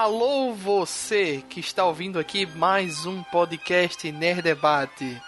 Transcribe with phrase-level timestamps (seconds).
[0.00, 5.20] Alô você que está ouvindo aqui mais um podcast Nerd Debate.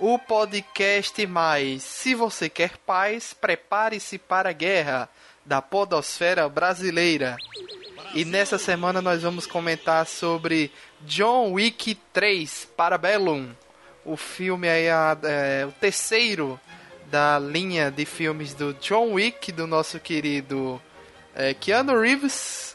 [0.00, 5.08] O podcast mais Se você quer paz, prepare-se para a guerra
[5.46, 7.36] da podosfera brasileira.
[8.12, 10.72] E nessa semana nós vamos comentar sobre
[11.02, 13.50] John Wick 3 Parabellum.
[14.04, 16.58] O filme aí, é, o terceiro
[17.08, 20.82] da linha de filmes do John Wick, do nosso querido
[21.32, 22.69] é, Keanu Reeves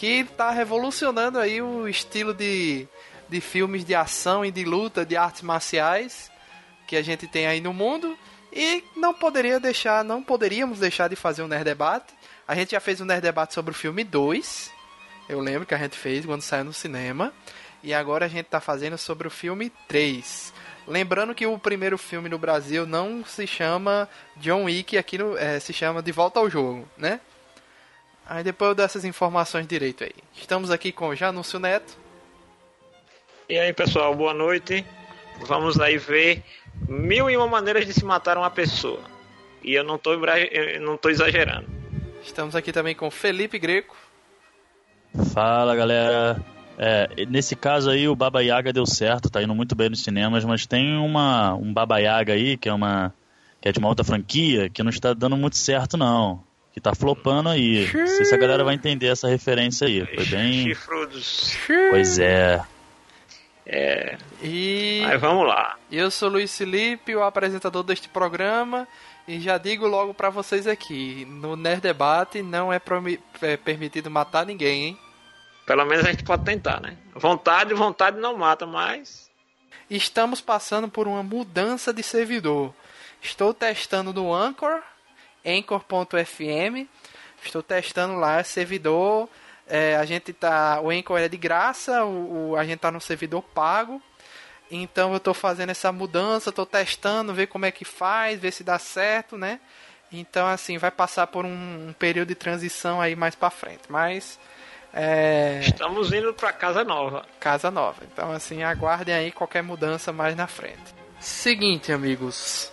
[0.00, 2.88] que está revolucionando aí o estilo de,
[3.28, 6.30] de filmes de ação e de luta, de artes marciais
[6.86, 8.16] que a gente tem aí no mundo.
[8.50, 12.14] E não poderia deixar, não poderíamos deixar de fazer um Nerd Debate.
[12.48, 14.72] A gente já fez um Nerd Debate sobre o filme 2.
[15.28, 17.30] Eu lembro que a gente fez quando saiu no cinema.
[17.82, 20.54] E agora a gente está fazendo sobre o filme 3.
[20.88, 25.60] Lembrando que o primeiro filme no Brasil não se chama John Wick, aqui no, é,
[25.60, 27.20] se chama De Volta ao Jogo, né?
[28.30, 30.14] Aí depois eu dou essas informações direito aí.
[30.36, 31.98] Estamos aqui com o Janúncio Neto.
[33.48, 34.86] E aí pessoal, boa noite.
[35.48, 36.44] Vamos aí ver
[36.88, 39.00] mil e uma maneiras de se matar uma pessoa.
[39.64, 40.16] E eu não estou
[40.80, 41.66] não tô exagerando.
[42.22, 43.96] Estamos aqui também com Felipe Greco.
[45.34, 46.40] Fala galera.
[46.78, 50.44] É, nesse caso aí o Baba Yaga deu certo, tá indo muito bem nos cinemas,
[50.44, 53.12] mas tem uma, um Baba Yaga aí que é uma
[53.60, 56.94] que é de uma outra franquia que não está dando muito certo não que tá
[56.94, 57.90] flopando aí.
[57.92, 60.04] Não sei se a galera vai entender essa referência aí.
[60.06, 60.64] Foi bem.
[60.64, 61.56] Chifrudos.
[61.90, 62.62] Pois é.
[63.66, 64.18] É.
[64.42, 65.02] E.
[65.04, 65.76] Mas vamos lá.
[65.90, 68.86] Eu sou Luiz Felipe, o apresentador deste programa.
[69.28, 72.80] E já digo logo para vocês aqui: no Nerd Debate não é,
[73.42, 74.98] é permitido matar ninguém, hein?
[75.66, 76.96] Pelo menos a gente pode tentar, né?
[77.14, 79.30] Vontade, vontade não mata, mas.
[79.88, 82.72] Estamos passando por uma mudança de servidor.
[83.20, 84.80] Estou testando no Anchor
[85.44, 86.86] Anchor.fm.
[87.42, 89.28] Estou testando lá, servidor.
[89.66, 90.80] É, a gente tá.
[90.80, 94.02] O Anchor é de graça, o, o a gente tá no servidor pago.
[94.70, 98.62] Então eu estou fazendo essa mudança, estou testando, ver como é que faz, ver se
[98.62, 99.58] dá certo, né?
[100.12, 103.82] Então assim, vai passar por um, um período de transição aí mais para frente.
[103.88, 104.38] Mas
[104.92, 105.60] é...
[105.60, 107.24] Estamos indo para casa nova.
[107.38, 108.02] Casa nova.
[108.12, 110.94] Então assim, aguardem aí qualquer mudança mais na frente.
[111.20, 112.72] Seguinte, amigos.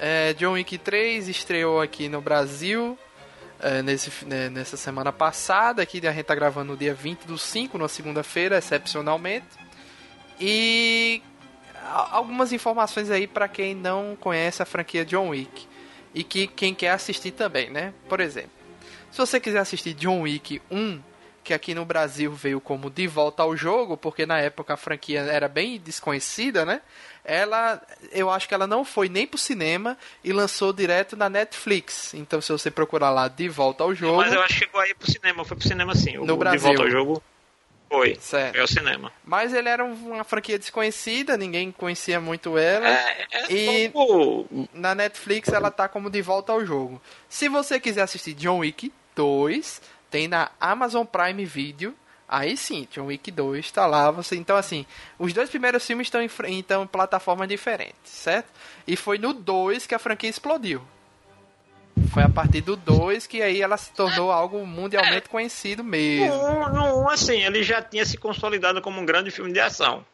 [0.00, 2.98] É, John Wick 3 estreou aqui no Brasil
[3.60, 5.82] é, nesse, né, nessa semana passada.
[5.82, 9.46] Aqui a gente tá gravando no dia 20 do 5, na segunda-feira, excepcionalmente.
[10.40, 11.22] E
[12.10, 15.66] algumas informações aí para quem não conhece a franquia John Wick
[16.14, 17.92] e que quem quer assistir também, né?
[18.08, 18.50] Por exemplo,
[19.10, 21.00] se você quiser assistir John Wick 1,
[21.44, 25.20] que aqui no Brasil veio como De Volta ao Jogo, porque na época a franquia
[25.20, 26.80] era bem desconhecida, né?
[27.24, 27.80] ela
[28.12, 32.12] eu acho que ela não foi nem pro cinema e lançou direto na Netflix.
[32.14, 34.18] Então se você procurar lá De Volta ao Jogo.
[34.18, 36.18] Mas eu acho que chegou aí pro cinema, foi pro cinema sim.
[36.18, 36.58] No o Brasil.
[36.58, 37.22] De Volta ao Jogo
[37.88, 38.16] foi.
[38.20, 38.56] Certo.
[38.56, 39.12] É o cinema.
[39.24, 42.88] Mas ele era uma franquia desconhecida, ninguém conhecia muito ela.
[42.88, 44.68] É, é e como...
[44.74, 47.00] na Netflix ela tá como De Volta ao Jogo.
[47.28, 49.80] Se você quiser assistir John Wick 2,
[50.14, 51.92] tem na Amazon Prime Video
[52.26, 54.10] Aí sim, John Wick 2 tá lá.
[54.10, 54.86] Você, então, assim,
[55.18, 58.48] os dois primeiros filmes estão em, então, plataformas diferentes, certo?
[58.86, 60.82] E foi no 2 que a franquia explodiu.
[62.12, 66.34] Foi a partir do 2 que aí ela se tornou algo mundialmente conhecido mesmo.
[66.70, 70.04] Não, assim, ele já tinha se consolidado como um grande filme de ação.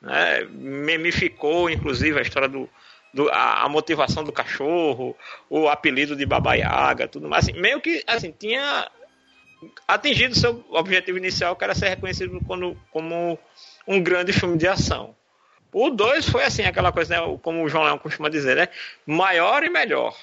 [0.00, 0.44] Né?
[0.50, 2.68] Memificou, inclusive, a história do,
[3.12, 5.14] do a, a, motivação do cachorro,
[5.50, 7.44] o apelido de Baba Yaga, tudo mais.
[7.44, 8.90] Assim, meio que, assim, tinha
[9.86, 13.38] atingido seu objetivo inicial, que era ser reconhecido como, como
[13.86, 15.14] um grande filme de ação.
[15.72, 18.68] O 2 foi assim, aquela coisa, né, como o João Leão costuma dizer, né?
[19.06, 20.14] Maior e melhor.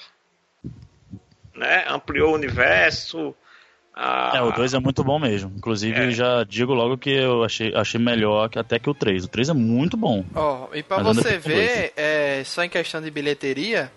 [1.54, 1.84] Né?
[1.88, 3.34] Ampliou o universo.
[3.92, 4.32] A...
[4.36, 5.52] É, o 2 é muito bom mesmo.
[5.56, 6.10] Inclusive, é.
[6.12, 9.24] já digo logo que eu achei, achei melhor que, até que o 3.
[9.24, 10.24] O 3 é muito bom.
[10.34, 13.90] Ó, oh, e pra Mas você ver, é, só em questão de bilheteria,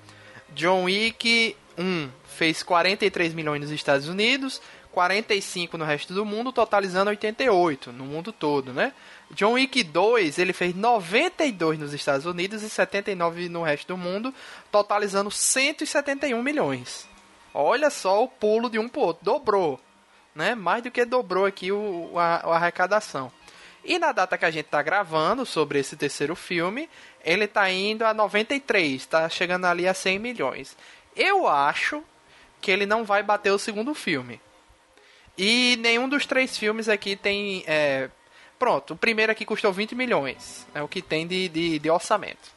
[0.55, 4.59] John Wick 1 fez 43 milhões nos Estados Unidos,
[4.93, 8.93] 45 no resto do mundo, totalizando 88 no mundo todo, né?
[9.31, 14.33] John Wick 2, ele fez 92 nos Estados Unidos e 79 no resto do mundo,
[14.71, 17.07] totalizando 171 milhões.
[17.53, 19.79] Olha só o pulo de um pro outro, dobrou,
[20.35, 20.53] né?
[20.53, 23.31] Mais do que dobrou aqui o, a, a arrecadação.
[23.83, 26.87] E na data que a gente está gravando sobre esse terceiro filme,
[27.23, 30.77] ele está indo a 93, está chegando ali a 100 milhões.
[31.15, 32.03] Eu acho
[32.61, 34.39] que ele não vai bater o segundo filme.
[35.37, 37.63] E nenhum dos três filmes aqui tem.
[37.65, 38.09] É...
[38.59, 40.67] Pronto, o primeiro aqui custou 20 milhões.
[40.73, 42.51] É o que tem de, de, de orçamento.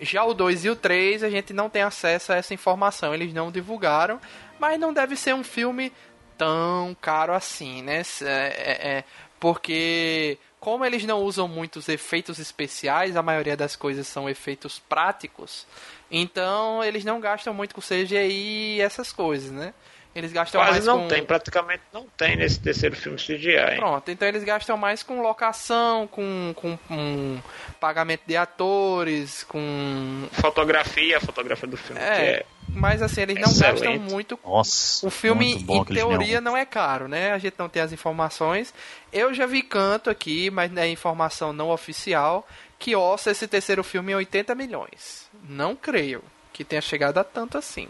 [0.00, 3.32] Já o 2 e o 3 a gente não tem acesso a essa informação, eles
[3.32, 4.20] não divulgaram,
[4.58, 5.92] mas não deve ser um filme
[6.36, 8.02] tão caro assim, né?
[8.22, 9.04] É, é, é,
[9.38, 15.66] porque como eles não usam muitos efeitos especiais, a maioria das coisas são efeitos práticos.
[16.10, 19.72] Então eles não gastam muito com CGI e essas coisas, né?
[20.14, 21.08] Eles gastam Quase mais não com...
[21.08, 23.76] tem, praticamente não tem nesse terceiro filme CGI.
[23.76, 27.38] Pronto, então eles gastam mais com locação, com, com, com
[27.80, 30.28] pagamento de atores, com.
[30.32, 32.00] Fotografia, a fotografia do filme.
[32.00, 33.80] É, é mas assim, eles não excelente.
[33.80, 34.38] gastam muito.
[34.44, 35.06] Nossa.
[35.06, 37.32] O filme, muito bom em teoria, não é caro, né?
[37.32, 38.72] A gente não tem as informações.
[39.12, 42.46] Eu já vi canto aqui, mas é informação não oficial,
[42.78, 45.28] que ossa esse terceiro filme em 80 milhões.
[45.48, 46.22] Não creio
[46.52, 47.88] que tenha chegado a tanto assim.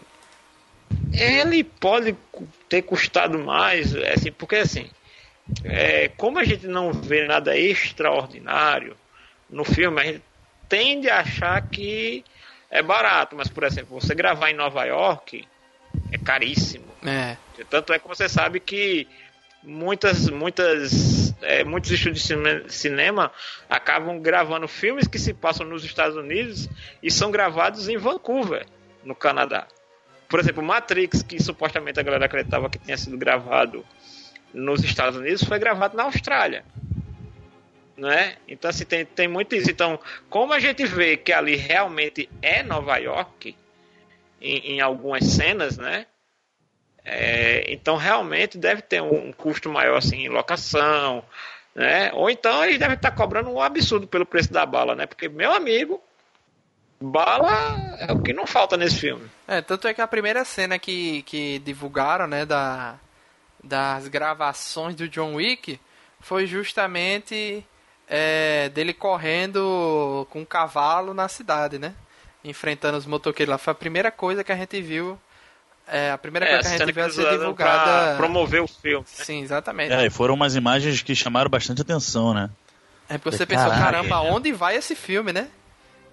[1.13, 2.15] Ele pode
[2.67, 4.89] ter custado mais, assim, porque assim,
[5.63, 8.95] é, como a gente não vê nada extraordinário
[9.49, 10.21] no filme, a gente
[10.67, 12.23] tende a achar que
[12.69, 15.47] é barato, mas por exemplo, você gravar em Nova York
[16.11, 16.85] é caríssimo.
[17.05, 17.37] É.
[17.69, 19.07] Tanto é que você sabe que
[19.61, 23.31] muitas, muitas, é, muitos estúdios de cine- cinema
[23.69, 26.67] acabam gravando filmes que se passam nos Estados Unidos
[27.01, 28.65] e são gravados em Vancouver,
[29.03, 29.67] no Canadá.
[30.33, 33.85] Por exemplo, Matrix, que supostamente a galera acreditava que tinha sido gravado
[34.51, 36.65] nos Estados Unidos, foi gravado na Austrália.
[37.95, 38.37] Né?
[38.47, 39.69] Então, assim, tem, tem muito isso.
[39.69, 39.99] Então,
[40.31, 43.55] como a gente vê que ali realmente é Nova York,
[44.41, 46.07] em, em algumas cenas, né?
[47.05, 51.23] É, então realmente deve ter um, custo maior assim em locação,
[51.75, 52.11] né?
[52.11, 55.05] Ou então eles devem estar cobrando um absurdo pelo preço da bala, né?
[55.05, 56.01] Porque meu amigo,
[57.11, 59.29] bala é o que não falta nesse filme.
[59.47, 62.95] É, tanto é que a primeira cena que, que divulgaram, né, da,
[63.63, 65.79] das gravações do John Wick
[66.19, 67.65] foi justamente
[68.07, 71.93] é, dele correndo com um cavalo na cidade, né?
[72.43, 73.57] Enfrentando os motoqueiros lá.
[73.57, 75.17] Foi a primeira coisa que a gente viu.
[75.87, 77.83] É, a primeira É, coisa que a gente viu a ser divulgada.
[78.07, 79.05] pra promover o filme.
[79.17, 79.23] né?
[79.25, 79.91] Sim, exatamente.
[79.93, 82.49] É, e foram umas imagens que chamaram bastante atenção, né?
[83.09, 83.69] É porque você Caraca.
[83.69, 85.49] pensou, caramba, aonde vai esse filme, né?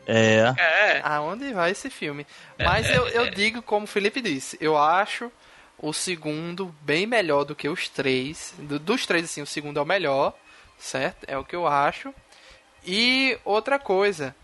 [0.07, 0.55] É.
[0.59, 2.27] É, Aonde vai esse filme?
[2.59, 5.31] Mas eu, eu digo, como o Felipe disse, eu acho
[5.79, 8.55] o segundo bem melhor do que os três.
[8.59, 10.37] Do- dos três, assim, o segundo é o melhor,
[10.79, 11.25] certo?
[11.29, 12.13] É o que eu acho.
[12.85, 14.35] E outra coisa,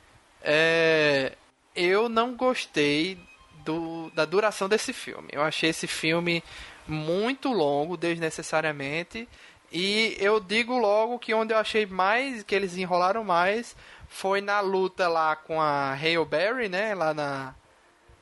[0.42, 1.32] é,
[1.74, 3.18] eu não gostei
[3.64, 5.28] do, da duração desse filme.
[5.32, 6.42] Eu achei esse filme
[6.86, 9.28] muito longo, desnecessariamente.
[9.72, 13.74] E eu digo logo que onde eu achei mais, que eles enrolaram mais,
[14.18, 16.94] foi na luta lá com a Hail Berry, né?
[16.94, 17.54] Lá na,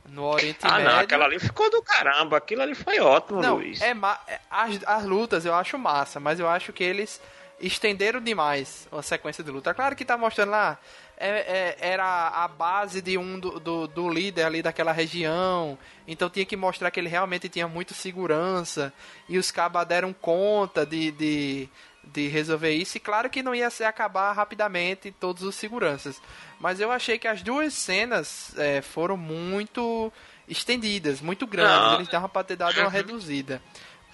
[0.09, 0.91] no Oriente ah Médio.
[0.91, 3.81] não, aquela ali ficou do caramba, aquilo ali foi ótimo, Não, Luiz.
[3.81, 3.91] é
[4.29, 7.21] é- as, as lutas eu acho massa, mas eu acho que eles
[7.61, 9.73] estenderam demais a sequência de luta.
[9.73, 10.77] Claro que tá mostrando lá,
[11.17, 16.29] é- é- era a base de um do, do, do líder ali daquela região, então
[16.29, 18.93] tinha que mostrar que ele realmente tinha muito segurança,
[19.29, 21.69] e os cabas deram conta de, de,
[22.13, 26.21] de resolver isso, e claro que não ia se acabar rapidamente todos os seguranças.
[26.61, 30.13] Mas eu achei que as duas cenas é, foram muito
[30.49, 31.95] estendidas, muito grandes, Não.
[31.97, 33.61] eles davam pra ter dado uma reduzida.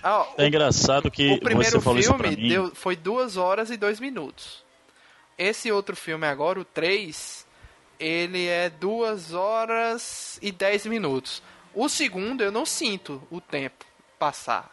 [0.03, 2.49] Ah, É engraçado que o primeiro você falou isso filme mim.
[2.49, 4.65] deu, foi 2 horas e 2 minutos.
[5.37, 7.47] Esse outro filme agora, o 3,
[7.99, 11.43] ele é 2 horas e 10 minutos.
[11.75, 13.85] O segundo eu não sinto o tempo
[14.19, 14.71] passar.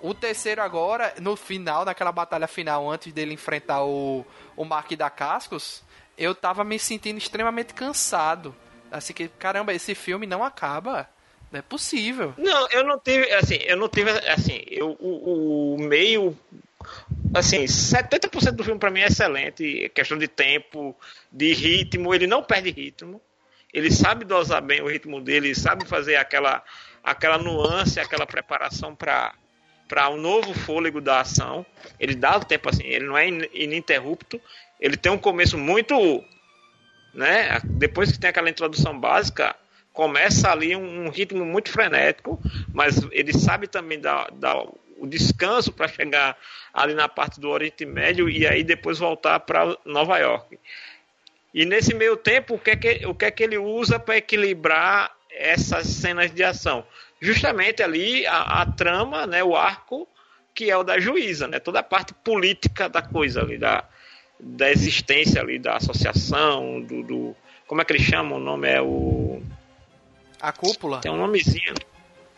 [0.00, 4.24] O terceiro agora, no final, naquela batalha final, antes dele enfrentar o,
[4.56, 5.82] o Mark da Cascos,
[6.18, 8.54] eu tava me sentindo extremamente cansado.
[8.90, 11.08] Assim que, caramba, esse filme não acaba.
[11.50, 12.34] Não é possível.
[12.36, 16.36] Não, eu não tive, assim, eu não tive, assim, eu, o, o meio,
[17.34, 20.96] assim, 70% do filme pra mim é excelente, questão de tempo,
[21.30, 23.20] de ritmo, ele não perde ritmo,
[23.72, 26.64] ele sabe dosar bem o ritmo dele, sabe fazer aquela,
[27.02, 29.32] aquela nuance, aquela preparação para
[29.88, 31.64] para um novo fôlego da ação,
[31.98, 34.40] ele dá o tempo assim, ele não é in- ininterrupto,
[34.80, 36.24] ele tem um começo muito,
[37.14, 39.54] né, depois que tem aquela introdução básica,
[39.92, 42.40] começa ali um, um ritmo muito frenético,
[42.72, 44.56] mas ele sabe também dar, dar
[44.98, 46.36] o descanso para chegar
[46.72, 50.58] ali na parte do Oriente Médio e aí depois voltar para Nova York.
[51.54, 54.18] E nesse meio tempo, o que é que, o que, é que ele usa para
[54.18, 56.84] equilibrar essas cenas de ação?
[57.20, 60.06] Justamente ali a, a trama, né, o arco,
[60.54, 63.84] que é o da juíza, né, toda a parte política da coisa ali, da,
[64.38, 68.38] da existência ali, da associação, do, do como é que eles chamam?
[68.38, 69.42] O nome é o
[70.40, 71.00] A cúpula.
[71.00, 71.74] tem um nomezinho.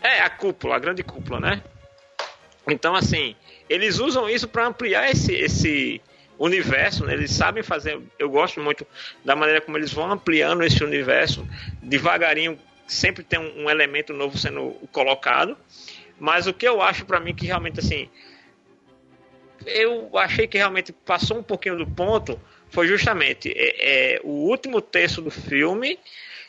[0.02, 1.62] É, a cúpula, a grande cúpula, né?
[2.66, 3.34] Então, assim,
[3.68, 6.00] eles usam isso para ampliar esse, esse
[6.38, 7.14] universo, né?
[7.14, 8.00] Eles sabem fazer.
[8.18, 8.86] Eu gosto muito
[9.24, 11.46] da maneira como eles vão ampliando esse universo.
[11.82, 12.58] Devagarinho,
[12.88, 15.56] sempre tem um, um elemento novo sendo colocado.
[16.18, 18.08] Mas o que eu acho para mim que realmente assim.
[19.66, 22.40] Eu achei que realmente passou um pouquinho do ponto
[22.70, 25.98] foi justamente é, é, o último terço do filme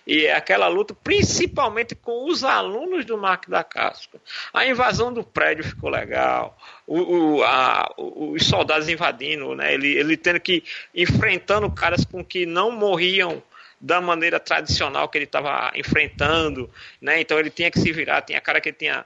[0.05, 4.19] e aquela luta, principalmente com os alunos do Mark da Casca.
[4.51, 9.73] A invasão do prédio ficou legal, o, o, a, os soldados invadindo, né?
[9.73, 10.63] ele, ele tendo que
[10.95, 13.41] enfrentando caras com que não morriam
[13.79, 16.69] da maneira tradicional que ele estava enfrentando,
[17.01, 17.21] né?
[17.21, 19.05] Então ele tinha que se virar, tinha cara que tinha,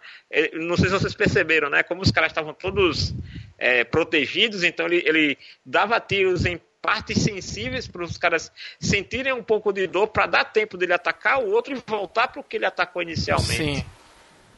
[0.54, 1.84] não sei se vocês perceberam, né?
[1.84, 3.14] Como os caras estavam todos
[3.58, 9.44] é, protegidos, então ele, ele dava tiros em partes sensíveis para os caras sentirem um
[9.44, 12.58] pouco de dor para dar tempo dele atacar o outro e voltar para o que
[12.58, 13.56] ele atacou inicialmente.
[13.56, 13.86] Sim.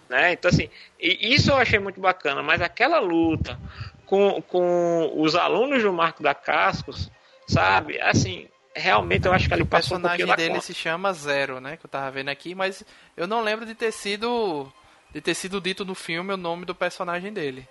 [0.10, 0.34] Né?
[0.34, 0.70] Então, assim,
[1.00, 3.60] isso eu achei muito bacana, mas aquela luta
[4.06, 7.12] com, com os alunos do Marco da Cascos,
[7.48, 8.00] sabe?
[8.02, 11.60] Assim, realmente eu acho que ele passou um pouquinho O personagem dele se chama Zero,
[11.60, 11.78] né?
[11.78, 12.84] Que eu tava vendo aqui, mas
[13.16, 14.72] eu não lembro de ter sido
[15.14, 17.66] de ter sido dito no filme o nome do personagem dele.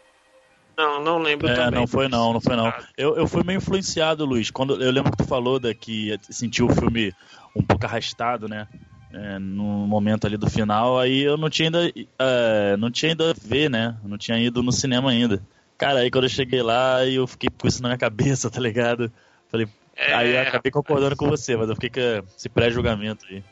[0.76, 1.78] Não, não lembro é, também.
[1.78, 2.72] Não foi não, não foi não.
[2.96, 4.50] Eu, eu fui meio influenciado, Luiz.
[4.50, 7.12] Quando eu lembro que tu falou da que sentiu o filme
[7.54, 8.66] um pouco arrastado, né?
[9.12, 13.32] É, no momento ali do final, aí eu não tinha ainda é, não tinha ainda
[13.40, 13.96] ver, né?
[14.02, 15.40] Não tinha ido no cinema ainda.
[15.76, 19.12] Cara, aí quando eu cheguei lá, eu fiquei com isso na minha cabeça, tá ligado?
[19.48, 20.14] Falei, é...
[20.14, 23.42] aí eu acabei concordando com você, mas eu fiquei com esse pré-julgamento aí.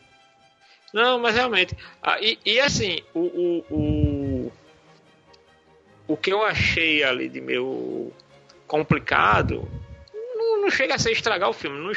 [0.92, 1.76] Não, mas realmente.
[2.02, 4.52] Ah, e, e assim, o, o, o
[6.06, 8.12] o que eu achei ali de meio
[8.66, 9.68] complicado
[10.34, 11.78] não, não chega a ser estragar o filme.
[11.78, 11.92] Não,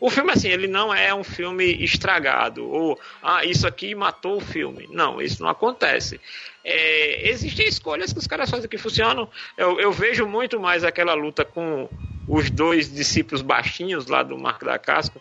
[0.00, 4.40] o filme, assim, ele não é um filme estragado, ou, ah, isso aqui matou o
[4.40, 4.88] filme.
[4.90, 6.20] Não, isso não acontece.
[6.64, 9.28] É, existem escolhas que os caras fazem que funcionam.
[9.56, 11.88] Eu, eu vejo muito mais aquela luta com
[12.28, 15.20] os dois discípulos baixinhos lá do Marco da Casca,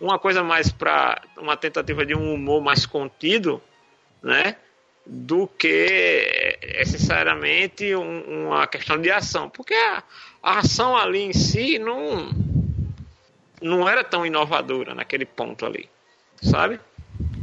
[0.00, 3.62] uma coisa mais para uma tentativa de um humor mais contido,
[4.22, 4.56] né?
[5.06, 10.02] do que necessariamente um, uma questão de ação, porque a,
[10.42, 12.28] a, ação ali em si não
[13.62, 15.88] não era tão inovadora naquele ponto ali,
[16.42, 16.80] sabe?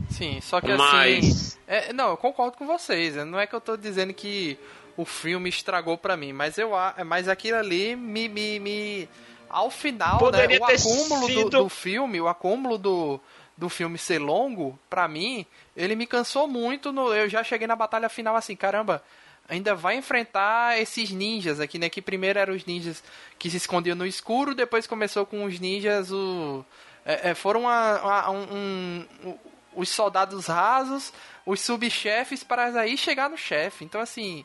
[0.10, 1.26] Sim, só que assim, Mas...
[1.26, 3.16] assim, é, não, eu concordo com vocês.
[3.16, 4.60] Não é que eu estou dizendo que
[4.96, 6.72] o filme estragou para mim, mas eu,
[7.06, 9.10] mas aquilo ali me, me, me
[9.50, 11.50] ao final, né, o acúmulo sido...
[11.50, 13.20] do, do filme, o acúmulo do
[13.56, 15.46] do filme ser longo, pra mim,
[15.76, 16.92] ele me cansou muito.
[16.92, 19.04] No, eu já cheguei na batalha final assim, caramba,
[19.48, 21.90] ainda vai enfrentar esses ninjas aqui, né?
[21.90, 23.04] Que primeiro eram os ninjas
[23.38, 26.66] que se escondiam no escuro, depois começou com os ninjas, o,
[27.06, 29.38] é, é, foram uma, uma, um, um,
[29.76, 31.14] os soldados rasos,
[31.46, 33.86] os subchefes, para aí chegar no chefe.
[33.86, 34.44] Então, assim,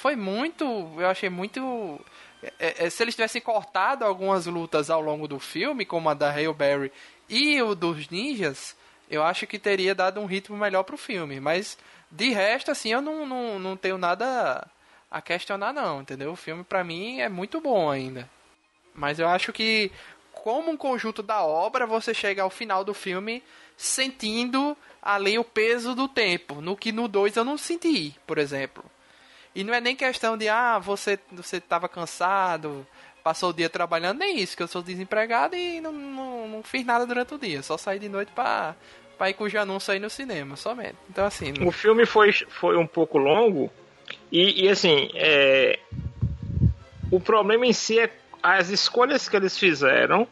[0.00, 0.64] foi muito,
[0.96, 2.00] eu achei muito...
[2.58, 6.30] É, é, se eles tivessem cortado algumas lutas ao longo do filme, como a da
[6.30, 6.56] Hail
[7.28, 8.74] e o dos ninjas,
[9.10, 11.38] eu acho que teria dado um ritmo melhor pro filme.
[11.38, 11.76] Mas
[12.10, 14.66] de resto, assim, eu não, não, não tenho nada
[15.10, 16.32] a questionar, não, entendeu?
[16.32, 18.28] O filme, para mim, é muito bom ainda.
[18.94, 19.92] Mas eu acho que,
[20.32, 23.42] como um conjunto da obra, você chega ao final do filme
[23.76, 26.62] sentindo ali o peso do tempo.
[26.62, 28.82] No que no 2 eu não senti, por exemplo.
[29.54, 32.86] E não é nem questão de, ah, você você estava cansado,
[33.22, 36.84] passou o dia trabalhando, nem isso, que eu sou desempregado e não, não, não fiz
[36.84, 38.76] nada durante o dia, só saí de noite pra
[39.28, 40.96] ir com o anúncio aí no cinema, somente.
[41.08, 41.52] Então, assim.
[41.64, 43.70] O filme foi, foi um pouco longo
[44.30, 45.78] e, e assim, é...
[47.10, 48.10] o problema em si é
[48.42, 50.26] as escolhas que eles fizeram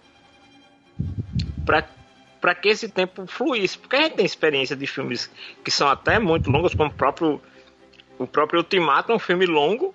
[1.67, 1.87] para
[2.41, 5.29] para que esse tempo fluísse, porque a gente tem experiência de filmes
[5.65, 7.41] que são até muito longos, como o próprio
[8.19, 9.95] o próprio Ultimato é um filme longo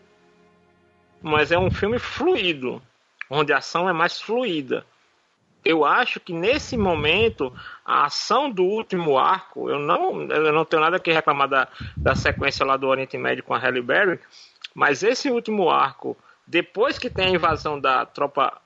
[1.23, 2.81] mas é um filme fluido,
[3.29, 4.85] onde a ação é mais fluida.
[5.63, 7.53] Eu acho que nesse momento
[7.85, 12.13] a ação do último arco, eu não, eu não tenho nada que reclamar da, da
[12.13, 14.19] sequência lá do Oriente Médio com a Halle Berry,
[14.75, 18.61] mas esse último arco, depois que tem a invasão da tropa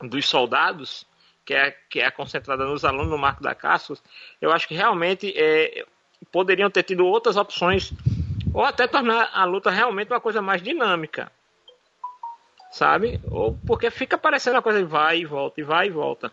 [0.00, 1.06] dos soldados,
[1.44, 4.02] que é, que é concentrada nos alunos no Marco da Cassius,
[4.40, 5.84] eu acho que realmente é,
[6.32, 7.92] poderiam ter tido outras opções,
[8.56, 11.30] ou até tornar a luta realmente uma coisa mais dinâmica
[12.76, 13.20] sabe?
[13.30, 16.30] Ou porque fica parecendo uma coisa de vai e volta, e vai e volta.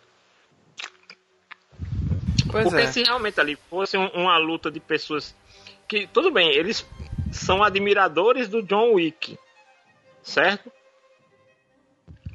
[2.52, 2.88] Pois porque é.
[2.88, 5.34] se realmente ali fosse um, uma luta de pessoas
[5.88, 6.86] que, tudo bem, eles
[7.32, 9.40] são admiradores do John Wick,
[10.22, 10.72] certo?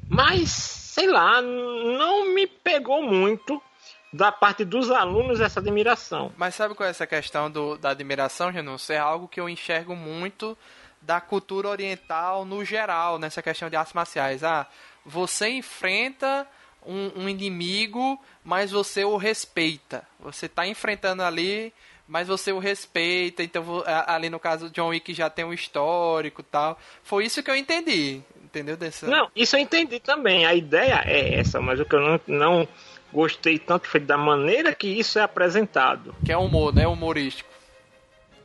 [0.09, 3.61] Mas, sei lá, não me pegou muito
[4.11, 6.31] da parte dos alunos essa admiração.
[6.37, 8.93] Mas sabe qual é essa questão do, da admiração, Renúncio?
[8.93, 10.57] É algo que eu enxergo muito
[11.01, 14.43] da cultura oriental no geral, nessa questão de artes marciais.
[14.43, 14.67] Ah,
[15.05, 16.47] você enfrenta
[16.85, 20.03] um, um inimigo, mas você o respeita.
[20.19, 21.73] Você está enfrentando ali,
[22.07, 23.63] mas você o respeita, então
[24.07, 26.77] ali no caso John Wick já tem um histórico tal.
[27.03, 28.75] Foi isso que eu entendi, entendeu?
[28.75, 29.07] Dessa...
[29.07, 30.45] Não, isso eu entendi também.
[30.45, 32.67] A ideia é essa, mas o que eu não, não
[33.11, 36.15] gostei tanto foi da maneira que isso é apresentado.
[36.25, 36.87] Que é humor, né?
[36.87, 37.49] Humorístico.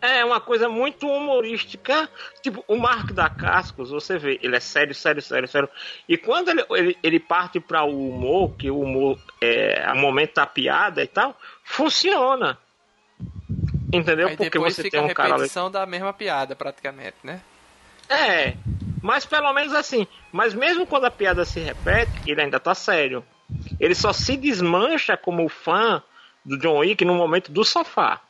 [0.00, 2.08] É uma coisa muito humorística.
[2.42, 5.68] Tipo, o Marco da Cascos, você vê, ele é sério, sério, sério, sério.
[6.06, 10.34] E quando ele, ele, ele parte para o humor, que o humor é o momento
[10.34, 12.58] da piada e tal, funciona.
[13.92, 14.28] Entendeu?
[14.28, 15.84] Aí Porque você tem um a repetição cara...
[15.84, 17.40] da mesma piada, praticamente, né?
[18.08, 18.54] É,
[19.02, 20.06] mas pelo menos assim.
[20.30, 23.24] Mas mesmo quando a piada se repete, ele ainda tá sério.
[23.78, 26.02] Ele só se desmancha como fã
[26.44, 28.20] do John Wick no momento do sofá.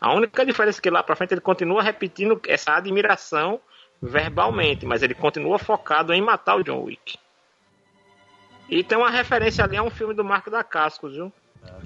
[0.00, 3.60] A única diferença é que lá pra frente ele continua repetindo essa admiração
[4.00, 7.18] verbalmente, mas ele continua focado em matar o John Wick.
[8.68, 11.32] E tem uma referência ali a um filme do Marco da Cascos, viu?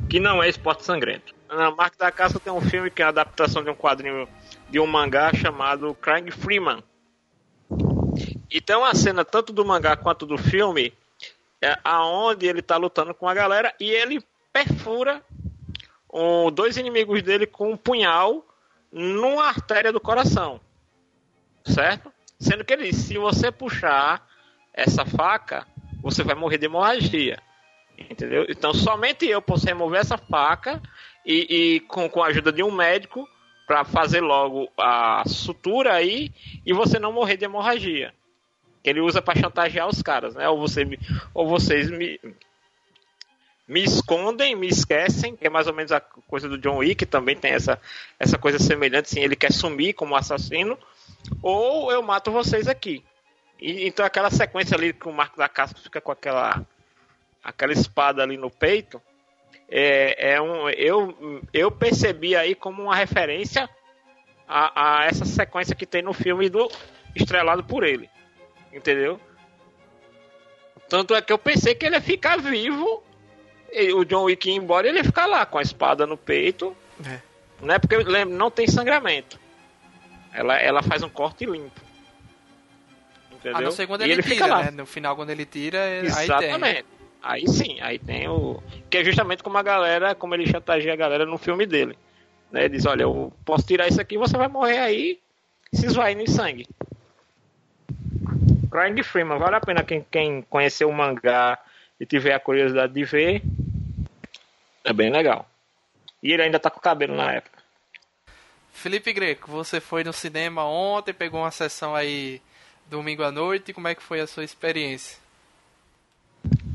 [0.09, 1.35] Que não é Esporte Sangrento.
[1.49, 4.29] Na Marco da Casca tem um filme que é a adaptação de um quadrinho
[4.69, 6.83] de um mangá chamado Craig Freeman.
[8.51, 10.93] E tem uma cena tanto do mangá quanto do filme
[11.65, 15.25] é, aonde ele tá lutando com a galera e ele perfura
[16.13, 18.47] um, dois inimigos dele com um punhal
[18.93, 20.61] numa artéria do coração.
[21.65, 22.13] Certo?
[22.39, 24.29] Sendo que ele disse, se você puxar
[24.75, 25.67] essa faca,
[26.03, 27.39] você vai morrer de hemorragia.
[27.97, 28.45] Entendeu?
[28.51, 30.83] Então somente eu posso remover essa faca
[31.25, 33.27] e, e com, com a ajuda de um médico
[33.67, 36.31] para fazer logo a sutura aí
[36.67, 38.13] e você não morrer de hemorragia.
[38.85, 40.49] Que ele usa para chantagear os caras, né?
[40.49, 40.87] Ou, você,
[41.33, 42.21] ou vocês me,
[43.67, 47.35] me escondem, me esquecem, que é mais ou menos a coisa do John Wick, também
[47.35, 47.81] tem essa,
[48.21, 50.79] essa coisa semelhante, assim, ele quer sumir como assassino,
[51.43, 53.03] ou eu mato vocês aqui.
[53.59, 56.65] E, então aquela sequência ali que o Marco da Casca fica com aquela
[57.43, 59.01] aquela espada ali no peito,
[59.69, 63.69] é, é um, eu, eu percebi aí como uma referência
[64.49, 66.71] a, a essa sequência que tem no filme do
[67.15, 68.09] estrelado por ele,
[68.75, 69.21] entendeu?
[70.89, 73.03] Tanto é que eu pensei que ele ia ficar vivo,
[73.73, 76.77] e o John Wick ia embora ele ia ficar lá com a espada no peito,
[77.05, 77.21] é.
[77.63, 77.79] né?
[77.79, 79.39] Porque lembro, não tem sangramento.
[80.33, 81.81] Ela, ela faz um corte limpo.
[83.33, 83.59] Entendeu?
[83.59, 84.71] A não ser quando ele, ele tira, né?
[84.71, 86.65] No final, quando ele tira, Exatamente.
[86.65, 86.85] aí.
[87.23, 88.63] Aí sim, aí tem o.
[88.91, 91.97] Que é justamente como a galera, como ele chantageia a galera no filme dele.
[92.53, 92.67] Né?
[92.67, 95.19] Ele diz, olha, eu posso tirar isso aqui você vai morrer aí
[95.73, 96.69] se esvaindo em sangue.
[98.75, 101.57] Crying Freeman, vale a pena quem, quem conheceu o mangá
[102.01, 103.41] e tiver a curiosidade de ver.
[104.83, 105.49] É bem legal.
[106.21, 107.63] E ele ainda tá com o cabelo na época.
[108.73, 112.43] Felipe Greco, você foi no cinema ontem, pegou uma sessão aí
[112.91, 115.19] domingo à noite, como é que foi a sua experiência?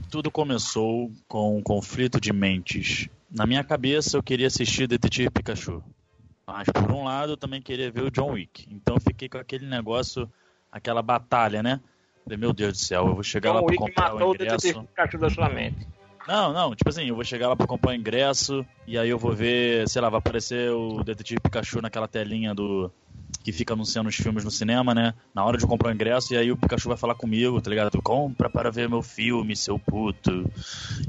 [0.10, 3.10] Tudo começou com um conflito de mentes.
[3.30, 5.84] Na minha cabeça, eu queria assistir Detetive Pikachu.
[6.48, 8.66] Mas, por um lado, eu também queria ver o John Wick.
[8.72, 10.32] Então, eu fiquei com aquele negócio,
[10.72, 11.80] aquela batalha, né?
[12.24, 14.30] Falei, meu Deus do céu, eu vou chegar John lá para comprar o ingresso.
[14.30, 15.88] O Detetive Pikachu da sua mente.
[16.28, 19.18] Não, não, tipo assim, eu vou chegar lá pra comprar o ingresso e aí eu
[19.18, 22.92] vou ver, sei lá, vai aparecer o Detetive Pikachu naquela telinha do,
[23.44, 25.14] que fica anunciando os filmes no cinema, né?
[25.34, 28.02] Na hora de comprar o ingresso, e aí o Pikachu vai falar comigo, tá ligado?
[28.02, 30.52] Compra para ver meu filme, seu puto.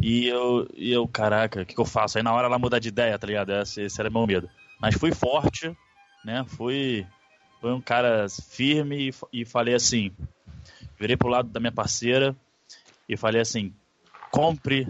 [0.01, 2.19] E eu, e eu caraca, o que, que, eu faço?
[2.19, 3.53] Aí na hora ela muda de ideia, tá ligado?
[3.53, 4.49] Esse, esse era meu medo.
[4.81, 5.77] Mas fui forte,
[6.25, 6.45] né?
[6.47, 7.07] Fui,
[7.61, 10.11] fui um cara firme e, e falei assim:
[10.99, 12.35] virei pro lado da minha parceira
[13.09, 13.73] e falei assim:
[14.31, 14.89] compre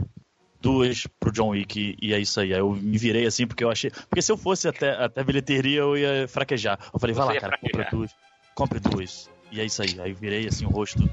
[0.61, 2.53] duas pro John Wick e é isso aí.
[2.53, 3.91] Aí eu me virei assim porque eu achei.
[3.91, 6.79] Porque se eu fosse até, até bilheteria, eu ia fraquejar.
[6.93, 8.11] Eu falei, vai lá, cara, compra duas.
[8.55, 9.31] Compre duas.
[9.51, 10.01] E é isso aí.
[10.01, 11.09] Aí eu virei assim o rosto.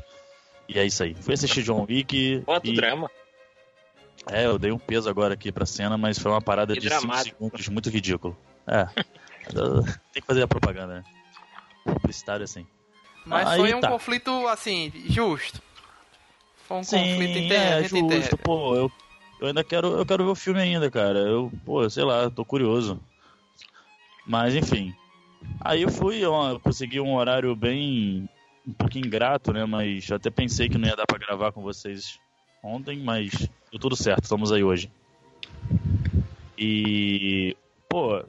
[0.67, 1.15] E é isso aí.
[1.15, 2.41] Fui assistir John Wick.
[2.46, 2.74] Quanto e...
[2.74, 3.10] drama.
[4.30, 6.89] É, eu dei um peso agora aqui pra cena, mas foi uma parada que de
[6.89, 8.38] 5 segundos muito ridículo.
[8.67, 8.86] É.
[10.12, 11.04] Tem que fazer a propaganda, né?
[12.08, 12.65] Publicitário assim.
[13.26, 13.89] Mas aí, foi um tá.
[13.89, 15.62] conflito, assim, justo.
[16.67, 17.86] Foi um Sim, conflito interno.
[17.86, 18.76] É, justo, pô.
[18.76, 18.91] Eu
[19.39, 21.20] eu ainda quero, eu quero ver o filme ainda, cara.
[21.20, 23.00] Eu, pô, sei lá, tô curioso.
[24.26, 24.96] Mas enfim.
[25.62, 28.28] Aí eu fui, ó, consegui um horário bem
[28.67, 29.63] um pouquinho ingrato, né?
[29.65, 32.20] Mas até pensei que não ia dar para gravar com vocês
[32.63, 33.32] ontem, mas
[33.72, 34.91] deu tudo certo, estamos aí hoje.
[36.58, 37.56] E
[37.88, 38.24] pô,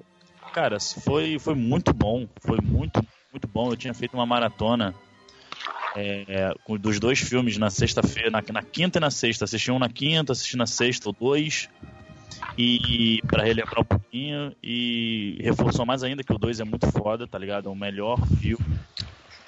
[0.52, 3.00] cara, foi foi muito bom, foi muito
[3.32, 3.70] muito bom.
[3.70, 4.94] Eu tinha feito uma maratona
[5.96, 9.44] é, dos dois filmes na sexta-feira, na, na, quinta e na sexta.
[9.44, 11.68] Assisti um na quinta, assisti na sexta, ou dois.
[12.56, 14.54] E, para relembrar um pouquinho.
[14.62, 17.68] E reforçou mais ainda que o dois é muito foda, tá ligado?
[17.68, 18.78] É o melhor filme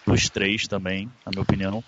[0.07, 1.85] dos três também, na minha opinião.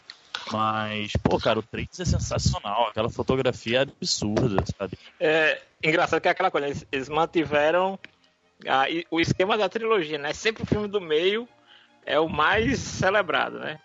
[0.50, 2.88] Mas, pô, cara, o 3 é sensacional.
[2.88, 4.98] Aquela fotografia é absurda, sabe?
[5.20, 7.98] É engraçado que é aquela coisa, eles, eles mantiveram
[8.66, 10.32] ah, o esquema da trilogia, né?
[10.32, 11.48] Sempre o filme do meio
[12.04, 13.80] é o mais celebrado, né?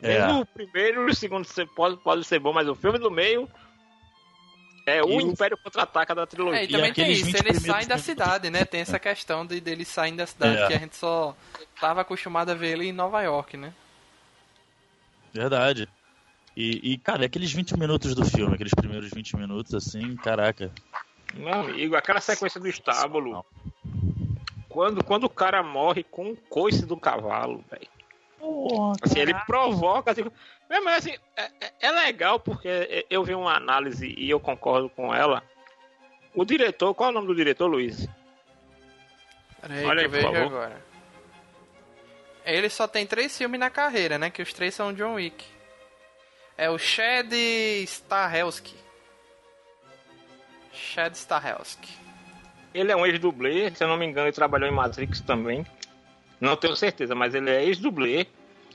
[0.00, 0.18] É.
[0.18, 3.48] Mesmo o primeiro e o segundo pode, pode ser bom, mas o filme do meio
[4.86, 6.60] é o Império Contra-Ataca da trilogia.
[6.60, 8.64] É, e também e tem isso, eles saem da cidade, né?
[8.64, 10.66] Tem essa questão de deles saem da cidade, é.
[10.66, 11.36] que a gente só
[11.80, 13.72] tava acostumado a ver ele em Nova York, né?
[15.32, 15.88] Verdade.
[16.56, 20.70] E, e, cara, aqueles 20 minutos do filme, aqueles primeiros 20 minutos, assim, caraca.
[21.34, 23.44] Meu amigo, aquela sequência do estábulo.
[24.72, 27.88] Quando, quando o cara morre com o coice do cavalo, velho.
[29.02, 30.10] Assim, ele provoca.
[30.10, 30.24] Assim,
[30.68, 35.14] mesmo assim, é, é, é, legal porque eu vi uma análise e eu concordo com
[35.14, 35.42] ela.
[36.34, 38.08] O diretor, qual é o nome do diretor, Luiz?
[39.60, 40.36] Peraí, Olha aí, por favor.
[40.36, 40.82] agora.
[42.46, 44.30] Ele só tem três filmes na carreira, né?
[44.30, 45.44] Que os três são John Wick.
[46.56, 47.30] É o Chad
[47.84, 48.76] Stahelski.
[50.72, 52.01] Chad Stahelski.
[52.74, 55.66] Ele é um ex-dublê, se eu não me engano, ele trabalhou em Matrix também.
[56.40, 58.26] Não tenho certeza, mas ele é ex-dublê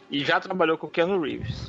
[0.10, 1.65] e já trabalhou com o Keanu Reeves.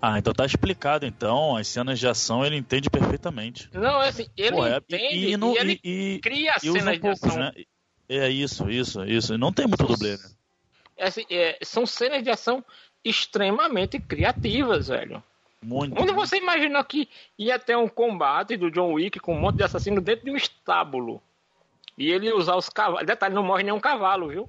[0.00, 3.68] Ah, então tá explicado então, as cenas de ação ele entende perfeitamente.
[3.72, 7.00] Não, é assim, ele Pô, é, entende e, e, e, ele e, cria e cenas
[7.00, 7.36] de ação.
[7.36, 7.52] Né?
[8.08, 9.36] É isso, isso, isso.
[9.36, 10.30] Não tem muito dublê, né?
[10.96, 12.64] É assim, é, são cenas de ação
[13.04, 15.22] extremamente criativas, velho.
[15.66, 15.96] Muito.
[15.96, 19.64] Quando você imaginou que ia ter um combate do John Wick com um monte de
[19.64, 21.20] assassino dentro de um estábulo
[21.98, 23.04] e ele usar os cavalos.
[23.04, 24.48] Detalhe, não morre nenhum cavalo, viu?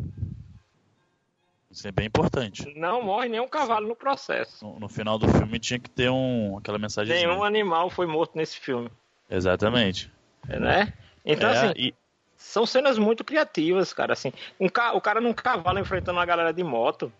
[1.71, 2.71] Isso é bem importante.
[2.77, 4.63] Não morre nenhum cavalo no processo.
[4.63, 7.15] No, no final do filme tinha que ter um, aquela mensagem.
[7.15, 8.91] Nenhum animal foi morto nesse filme.
[9.27, 10.11] Exatamente.
[10.47, 10.93] É, né?
[11.25, 11.95] Então, é, assim, e...
[12.35, 14.13] são cenas muito criativas, cara.
[14.13, 14.93] Assim, um ca...
[14.93, 17.11] o cara num cavalo enfrentando uma galera de moto.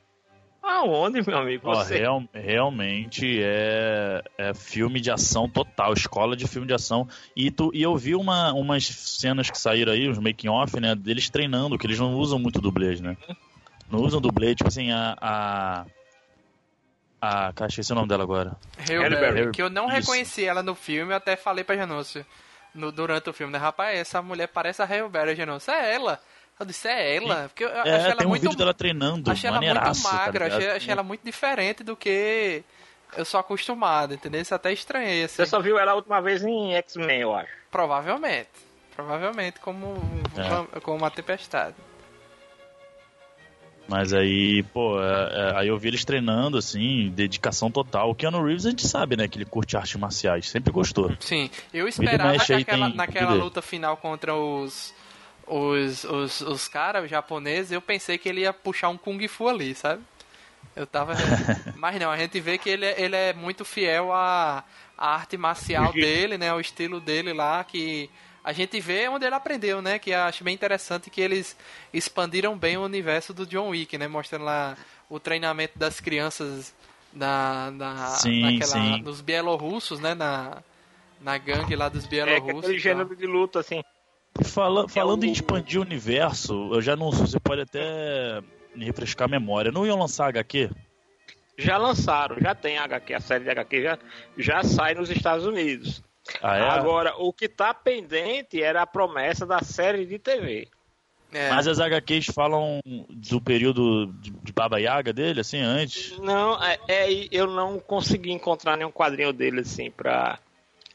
[0.61, 1.63] Aonde, meu amigo?
[1.63, 1.95] Você...
[1.95, 7.07] Ó, real, realmente é, é filme de ação total, escola de filme de ação.
[7.35, 10.93] E, tu, e eu vi uma, umas cenas que saíram aí, os making off, né,
[10.95, 13.15] deles treinando, que eles não usam muito dublês, né?
[13.89, 15.17] Não usam dublê, tipo assim, a.
[15.21, 15.85] a...
[17.19, 17.51] A.
[17.53, 18.55] Cara, esqueci o nome dela agora.
[18.77, 19.95] Halle Que eu não Isso.
[19.95, 22.23] reconheci ela no filme, eu até falei pra Janúcio
[22.75, 23.57] no, durante o filme, né?
[23.57, 25.71] Rapaz, essa mulher parece a Halle Berry, Janúcio.
[25.73, 26.19] É ela.
[26.59, 27.49] Eu disse, é ela?
[27.49, 29.29] Porque eu é, achei ela tem um muito, vídeo dela treinando.
[29.29, 32.63] Achei ela muito tá magra, tá achei, achei, ela muito diferente do que
[33.15, 34.41] eu sou acostumado, entendeu?
[34.41, 35.35] Isso até estranhei, assim.
[35.35, 37.51] Você só viu ela a última vez em X-Men, eu acho.
[37.69, 38.49] Provavelmente.
[38.95, 39.93] Provavelmente como,
[40.35, 40.79] é.
[40.79, 41.75] como uma tempestade.
[43.87, 48.09] Mas aí, pô, é, é, aí eu vi eles treinando, assim, dedicação total.
[48.09, 51.15] O Keanu Reeves a gente sabe, né, que ele curte artes marciais, sempre gostou.
[51.19, 54.93] Sim, eu esperava que aquela, naquela luta final contra os
[55.47, 59.47] os, os, os caras, os japoneses, eu pensei que ele ia puxar um Kung Fu
[59.47, 60.03] ali, sabe?
[60.75, 61.13] Eu tava.
[61.75, 64.63] Mas não, a gente vê que ele, é, ele é muito fiel à,
[64.97, 66.53] à arte marcial dele, né?
[66.53, 68.09] O estilo dele lá, que
[68.43, 69.97] a gente vê onde ele aprendeu, né?
[69.97, 71.57] Que acho bem interessante que eles
[71.93, 74.07] expandiram bem o universo do John Wick, né?
[74.07, 74.77] Mostrando lá
[75.09, 76.75] o treinamento das crianças
[77.13, 79.01] na, na, sim, naquela, sim.
[79.01, 80.13] nos bielorrussos, né?
[80.13, 80.61] Na,
[81.21, 82.55] na gangue lá dos bielorrussos.
[82.55, 83.81] É, aquele gênero de luta, assim.
[84.43, 85.29] Fala, falando é o...
[85.29, 88.41] em expandir o universo, eu já não sei, você pode até
[88.75, 89.71] me refrescar a memória.
[89.71, 90.69] Não iam lançar HQ?
[91.57, 93.99] Já lançaram, já tem HQ, a série de HQ já,
[94.37, 96.03] já sai nos Estados Unidos.
[96.41, 96.69] Ah, é?
[96.69, 100.67] Agora, o que está pendente era a promessa da série de TV.
[101.31, 101.49] É.
[101.49, 106.17] Mas as HQs falam do período de Baba Yaga dele, assim, antes?
[106.19, 110.39] Não, é, é, eu não consegui encontrar nenhum quadrinho dele, assim, pra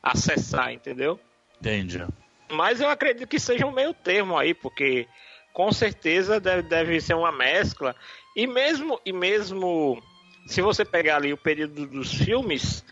[0.03, 1.21] acessar, entendeu?
[1.61, 2.05] Entendi.
[2.53, 5.09] Mas eu acredito que seja um meio termo aí, porque
[5.53, 7.97] com certeza deve, deve ser uma mescla.
[8.37, 10.03] E mesmo, e mesmo
[10.47, 12.85] se você pegar ali o período dos filmes,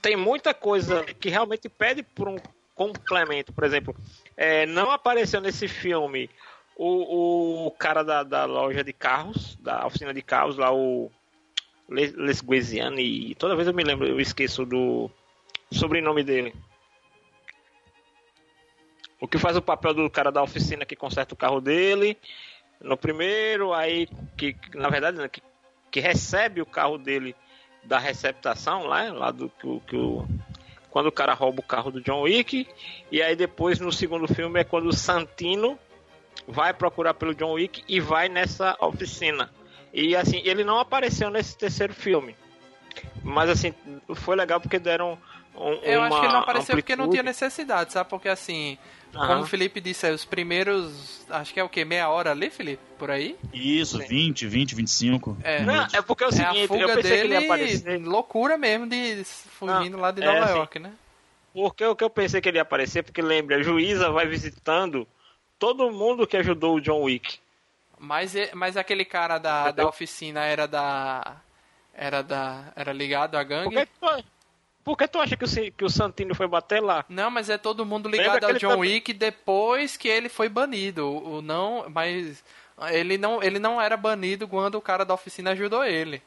[0.00, 2.36] tem muita coisa que realmente pede por um
[2.74, 3.52] complemento.
[3.52, 3.94] Por exemplo,
[4.36, 6.30] é, não apareceu nesse filme
[6.76, 11.10] o, o cara da, da, loja de carros, da oficina de carros, lá o
[11.88, 15.10] Les Guesiani, e toda vez eu me lembro, eu esqueço do
[15.72, 16.54] sobrenome dele.
[19.20, 22.16] O que faz o papel do cara da oficina que conserta o carro dele
[22.80, 25.42] no primeiro, aí que na verdade né, que,
[25.90, 27.34] que recebe o carro dele
[27.82, 30.26] da receptação lá, lá do que, que o
[30.90, 32.66] quando o cara rouba o carro do John Wick
[33.12, 35.78] e aí depois no segundo filme é quando o Santino
[36.46, 39.50] vai procurar pelo John Wick e vai nessa oficina.
[39.92, 42.34] E assim, ele não apareceu nesse terceiro filme.
[43.22, 43.74] Mas assim,
[44.14, 45.18] foi legal porque deram
[45.58, 46.82] um, Eu acho que ele não apareceu amplitude.
[46.82, 48.08] porque não tinha necessidade, sabe?
[48.08, 48.78] Porque assim,
[49.14, 49.26] Uhum.
[49.26, 51.24] Como o Felipe disse, é, os primeiros.
[51.30, 51.84] Acho que é o que?
[51.84, 52.82] Meia hora ali, Felipe?
[52.98, 53.38] Por aí?
[53.52, 54.06] Isso, Sim.
[54.06, 55.36] 20, 20, 25.
[55.42, 57.34] É, Não, é porque é o seguinte, é a fuga eu pensei dele, que ele
[57.34, 58.00] ia aparecer.
[58.00, 60.94] Loucura mesmo de fugindo ah, lá de Nova é, York, assim, né?
[61.54, 65.08] Porque o que eu pensei que ele ia aparecer, porque lembra, a juíza vai visitando
[65.58, 67.38] todo mundo que ajudou o John Wick.
[67.98, 71.36] Mas, mas aquele cara da, da oficina era da.
[71.94, 72.72] Era da.
[72.76, 73.74] Era ligado à gangue?
[73.74, 74.24] Por que tu,
[74.88, 77.04] por que tu acha que o, que o Santino foi bater lá?
[77.10, 81.06] Não, mas é todo mundo ligado ao John Wick depois que ele foi banido.
[81.06, 82.42] O, não, mas
[82.88, 86.22] ele não, ele não era banido quando o cara da oficina ajudou ele.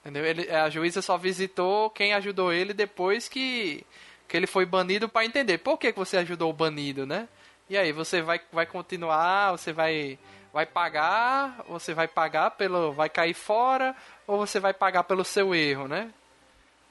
[0.00, 0.24] Entendeu?
[0.24, 3.84] Ele, a juíza só visitou quem ajudou ele depois que,
[4.28, 7.28] que ele foi banido para entender por que, que você ajudou o banido, né?
[7.68, 10.16] E aí, você vai, vai continuar, você vai
[10.52, 12.92] vai pagar, você vai pagar pelo.
[12.92, 13.92] vai cair fora,
[14.24, 16.12] ou você vai pagar pelo seu erro, né?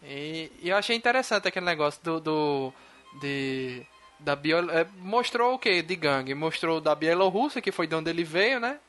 [0.07, 2.19] E, e eu achei interessante aquele negócio do.
[2.19, 2.73] do
[3.21, 3.81] de,
[4.19, 6.33] da bio, é, mostrou o que de gangue?
[6.33, 8.79] Mostrou da Bielorrússia, que foi de onde ele veio, né?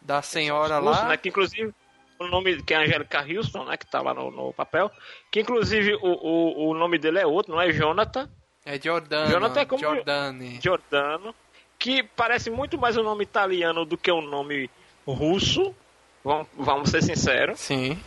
[0.00, 1.08] Da senhora lá.
[1.08, 1.16] Né?
[1.16, 1.72] Que inclusive
[2.18, 3.76] o nome que é Angélica Houston, né?
[3.76, 4.90] Que tá lá no, no papel.
[5.30, 8.28] Que inclusive o, o, o nome dele é outro, não é Jonathan.
[8.64, 9.30] É Giordano.
[9.30, 10.60] Jonathan é como Giordani.
[10.60, 11.34] Giordano
[11.80, 14.70] que parece muito mais um nome italiano do que um nome
[15.06, 15.74] russo.
[16.22, 17.58] Vamos, vamos ser sinceros.
[17.58, 17.98] Sim.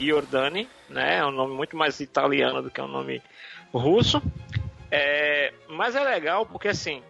[0.00, 1.18] Giordani, né?
[1.18, 3.22] É um nome muito mais italiano do que um nome
[3.72, 4.22] russo.
[4.90, 7.02] É, mas é legal porque assim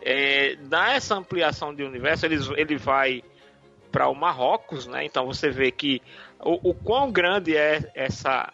[0.00, 2.26] é, dá essa ampliação de universo.
[2.26, 3.22] Ele, ele vai
[3.90, 5.04] para o Marrocos, né?
[5.04, 6.00] Então você vê que
[6.40, 8.52] o, o quão grande é essa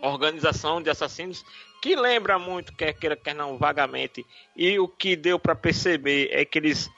[0.00, 1.44] organização de assassinos
[1.82, 6.44] que lembra muito, quer queira, quer não, vagamente, e o que deu para perceber é
[6.44, 6.88] que eles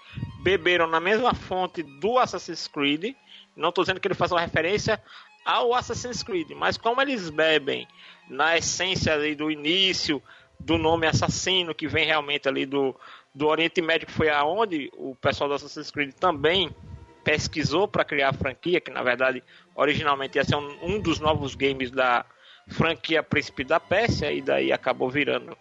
[0.43, 3.15] beberam na mesma fonte do Assassin's Creed.
[3.57, 5.01] Não estou dizendo que ele faça uma referência
[5.45, 7.87] ao Assassin's Creed, mas como eles bebem
[8.29, 10.23] na essência ali do início
[10.59, 12.95] do nome assassino, que vem realmente ali do,
[13.35, 16.75] do Oriente Médio, que foi aonde o pessoal do Assassin's Creed também
[17.23, 19.43] pesquisou para criar a franquia, que na verdade
[19.75, 22.25] originalmente ia ser um, um dos novos games da,
[22.69, 25.57] franquia Príncipe da Pérsia e daí acabou virando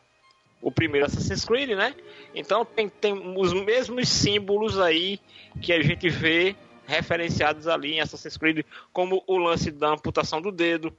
[0.61, 1.93] o primeiro Assassin's Creed, né?
[2.33, 5.19] Então tem, tem os mesmos símbolos aí
[5.61, 10.51] que a gente vê referenciados ali em Assassin's Creed, como o lance da amputação do
[10.51, 10.95] dedo,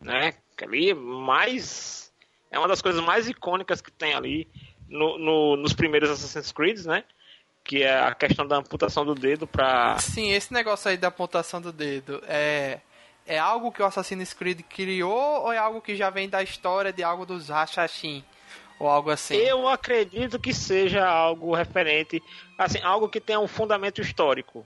[0.00, 0.34] né?
[0.56, 2.12] Que ali é mais
[2.50, 4.48] é uma das coisas mais icônicas que tem ali
[4.88, 7.04] no, no, nos primeiros Assassin's Creed, né?
[7.64, 11.60] Que é a questão da amputação do dedo para Sim, esse negócio aí da amputação
[11.60, 12.80] do dedo é
[13.26, 16.92] é algo que o Assassin's Creed criou ou é algo que já vem da história
[16.92, 18.24] de algo dos Hashashin?
[18.78, 19.34] Ou algo assim?
[19.34, 22.22] Eu acredito que seja algo referente,
[22.56, 24.64] assim, algo que tenha um fundamento histórico.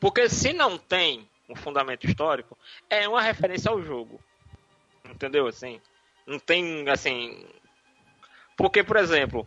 [0.00, 2.56] Porque se não tem um fundamento histórico,
[2.88, 4.20] é uma referência ao jogo.
[5.04, 5.46] Entendeu?
[5.46, 5.80] Assim,
[6.26, 7.46] não tem, assim...
[8.56, 9.46] Porque, por exemplo,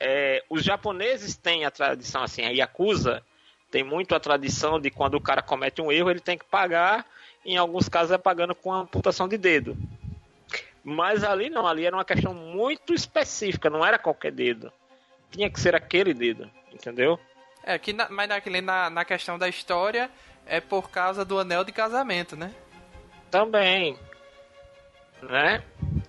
[0.00, 3.22] é, os japoneses têm a tradição, assim, a Yakuza
[3.70, 7.06] tem muito a tradição de quando o cara comete um erro, ele tem que pagar.
[7.44, 9.76] Em alguns casos é pagando com amputação de dedo.
[10.82, 14.72] Mas ali não, ali era uma questão muito específica, não era qualquer dedo.
[15.30, 17.20] Tinha que ser aquele dedo, entendeu?
[17.68, 20.10] É, que na, mas naquele, na, na questão da história
[20.46, 22.54] é por causa do anel de casamento, né?
[23.30, 23.94] Também.
[25.20, 25.62] Né?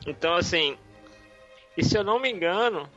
[0.07, 0.77] Então, assim.
[1.75, 2.89] E se eu não me engano.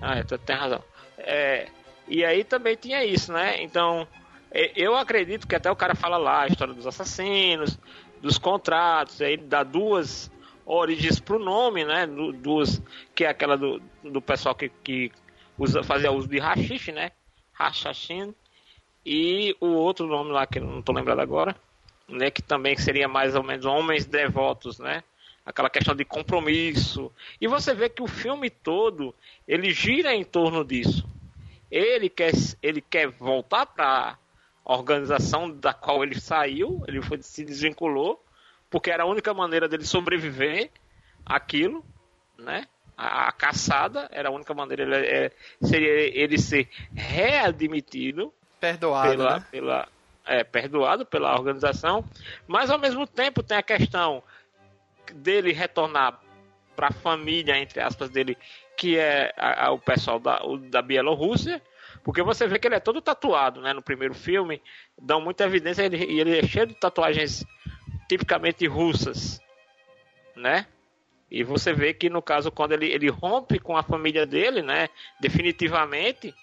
[0.00, 0.80] Ah, tu tem razão.
[1.18, 1.66] É,
[2.06, 3.60] e aí também tinha isso, né?
[3.60, 4.06] Então,
[4.52, 7.80] eu acredito que até o cara fala lá a história dos assassinos,
[8.20, 10.30] dos contratos, aí dá duas
[10.64, 12.06] origens pro nome, né?
[12.06, 12.80] Duas,
[13.12, 15.10] que é aquela do, do pessoal que, que
[15.58, 17.12] usa, fazia uso de hashish, né?
[17.52, 18.34] Hashashin.
[19.04, 21.56] E o outro nome lá que eu não tô lembrado agora,
[22.08, 22.30] né?
[22.30, 25.02] Que também seria mais ou menos homens devotos, né?
[25.44, 27.10] Aquela questão de compromisso.
[27.40, 29.14] E você vê que o filme todo
[29.46, 31.08] ele gira em torno disso.
[31.70, 34.18] Ele quer, ele quer voltar para
[34.64, 38.22] a organização da qual ele saiu, ele foi, se desvinculou,
[38.70, 40.70] porque era a única maneira dele sobreviver
[41.26, 41.84] aquilo,
[42.38, 42.66] né?
[43.02, 49.38] A, a caçada era a única maneira ele, é, seria ele ser readmitido, perdoado, pela,
[49.38, 49.46] né?
[49.50, 49.88] pela
[50.24, 52.04] é, perdoado pela organização,
[52.46, 54.22] mas ao mesmo tempo tem a questão
[55.14, 56.20] dele retornar
[56.76, 58.38] para a família, entre aspas, dele
[58.76, 61.60] que é a, a, o pessoal da, o, da Bielorrússia,
[62.02, 63.72] porque você vê que ele é todo tatuado, né?
[63.72, 64.62] No primeiro filme,
[65.00, 67.44] dão muita evidência e ele, ele é cheio de tatuagens
[68.08, 69.40] tipicamente russas,
[70.34, 70.66] né?
[71.32, 74.90] E você vê que no caso, quando ele, ele rompe com a família dele, né?
[75.18, 76.34] Definitivamente,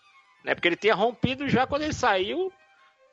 [0.44, 0.56] né?
[0.56, 2.52] Porque ele tinha rompido já quando ele saiu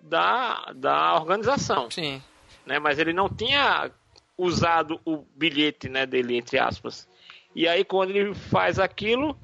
[0.00, 1.90] da, da organização.
[1.90, 2.22] Sim.
[2.64, 2.78] Né?
[2.78, 3.90] Mas ele não tinha
[4.38, 7.06] usado o bilhete né, dele, entre aspas.
[7.54, 9.38] E aí, quando ele faz aquilo,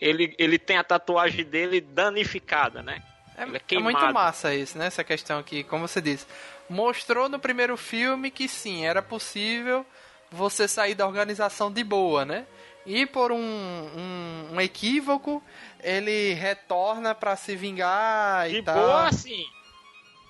[0.00, 3.00] ele, ele tem a tatuagem dele danificada, né?
[3.36, 4.86] É, é, é, muito massa isso, né?
[4.86, 6.26] Essa questão aqui, como você disse.
[6.68, 9.86] Mostrou no primeiro filme que sim, era possível
[10.34, 12.46] você sair da organização de boa, né?
[12.84, 15.42] E por um, um, um equívoco,
[15.82, 18.74] ele retorna para se vingar de e tal.
[18.74, 19.44] De boa, assim.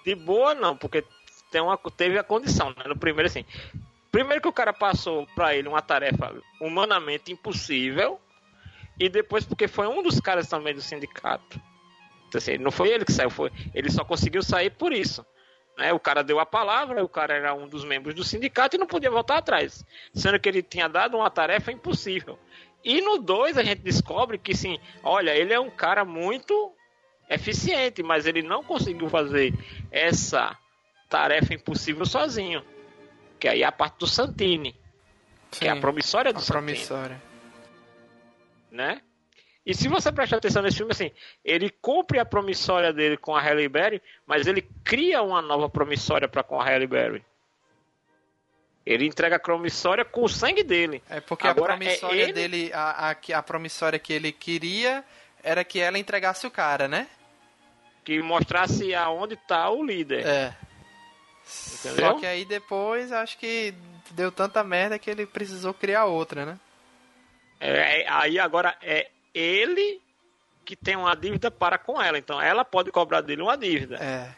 [0.05, 1.05] De boa, não, porque
[1.51, 2.85] tem uma, teve a condição, né?
[2.87, 3.45] No primeiro, assim.
[4.13, 8.21] Primeiro que o cara passou para ele uma tarefa humanamente impossível.
[9.01, 11.61] E depois porque foi um dos caras também do sindicato.
[12.29, 15.27] Então, assim, não foi ele que saiu, foi, ele só conseguiu sair por isso.
[15.77, 15.93] Né?
[15.93, 18.87] O cara deu a palavra, o cara era um dos membros do sindicato e não
[18.87, 19.85] podia voltar atrás.
[20.13, 22.39] Sendo que ele tinha dado uma tarefa impossível.
[22.85, 26.73] E no 2 a gente descobre que sim, olha, ele é um cara muito
[27.29, 29.55] eficiente, mas ele não conseguiu fazer
[29.91, 30.57] essa
[31.09, 32.63] tarefa impossível sozinho.
[33.41, 34.77] Que aí é a parte do Santini.
[35.51, 36.73] Sim, que é a promissória do a Santini.
[36.73, 37.23] Promissória.
[38.71, 39.01] Né?
[39.67, 41.11] E se você prestar atenção nesse filme, assim,
[41.43, 46.29] ele cumpre a promissória dele com a Halle Berry, mas ele cria uma nova promissória
[46.29, 47.25] para com a Halle Berry.
[48.85, 51.03] Ele entrega a promissória com o sangue dele.
[51.09, 52.33] É porque Agora, a promissória é ele...
[52.35, 55.03] dele, a, a, a promissória que ele queria
[55.43, 57.09] era que ela entregasse o cara, né?
[58.05, 60.27] Que mostrasse aonde tá o líder.
[60.27, 60.55] É.
[61.79, 62.13] Entendeu?
[62.13, 63.75] Só que aí depois acho que
[64.11, 66.61] deu tanta merda que ele precisou criar outra, né?
[67.59, 70.01] É, aí agora é ele
[70.65, 72.19] que tem uma dívida para com ela.
[72.19, 73.97] Então ela pode cobrar dele uma dívida.
[73.97, 74.35] É.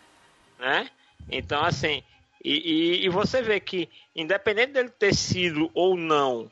[0.58, 0.90] Né?
[1.30, 2.02] Então, assim,
[2.44, 6.50] e, e, e você vê que, independente dele ter sido ou não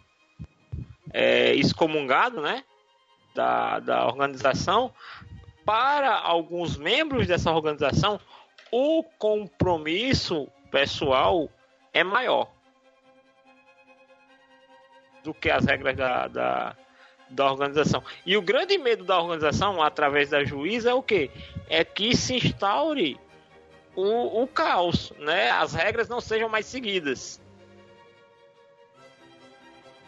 [1.13, 2.65] é, excomungado, né?
[3.35, 4.93] Da, da organização,
[5.65, 8.21] para alguns membros dessa organização,
[8.71, 11.49] o compromisso pessoal
[11.93, 12.51] é maior
[15.23, 16.77] do que as regras da, da,
[17.35, 18.03] da organização.
[18.25, 21.31] E o grande medo da organização, através da juíza, é o quê?
[21.69, 23.19] É que se instaure
[23.95, 25.51] o, o caos, né?
[25.51, 27.41] As regras não sejam mais seguidas.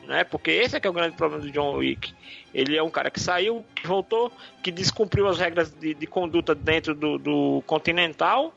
[0.06, 0.22] Né?
[0.22, 2.14] Porque esse é que é o grande problema do John Wick.
[2.54, 4.30] Ele é um cara que saiu, que voltou,
[4.62, 8.54] que descumpriu as regras de, de conduta dentro do, do Continental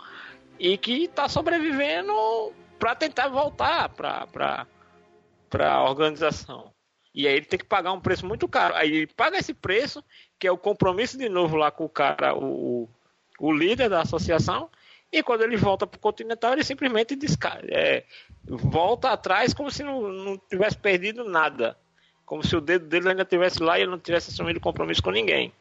[0.59, 2.13] e que está sobrevivendo
[2.77, 4.67] para tentar voltar para
[5.59, 6.71] a organização.
[7.13, 8.75] E aí ele tem que pagar um preço muito caro.
[8.75, 10.03] Aí ele paga esse preço,
[10.37, 12.87] que é o compromisso de novo lá com o cara, o,
[13.39, 14.69] o líder da associação.
[15.11, 18.03] E quando ele volta para o Continental, ele simplesmente desca é,
[18.45, 21.75] volta atrás como se não, não tivesse perdido nada.
[22.25, 25.09] Como se o dedo dele ainda estivesse lá e ele não tivesse assumido compromisso com
[25.09, 25.51] ninguém.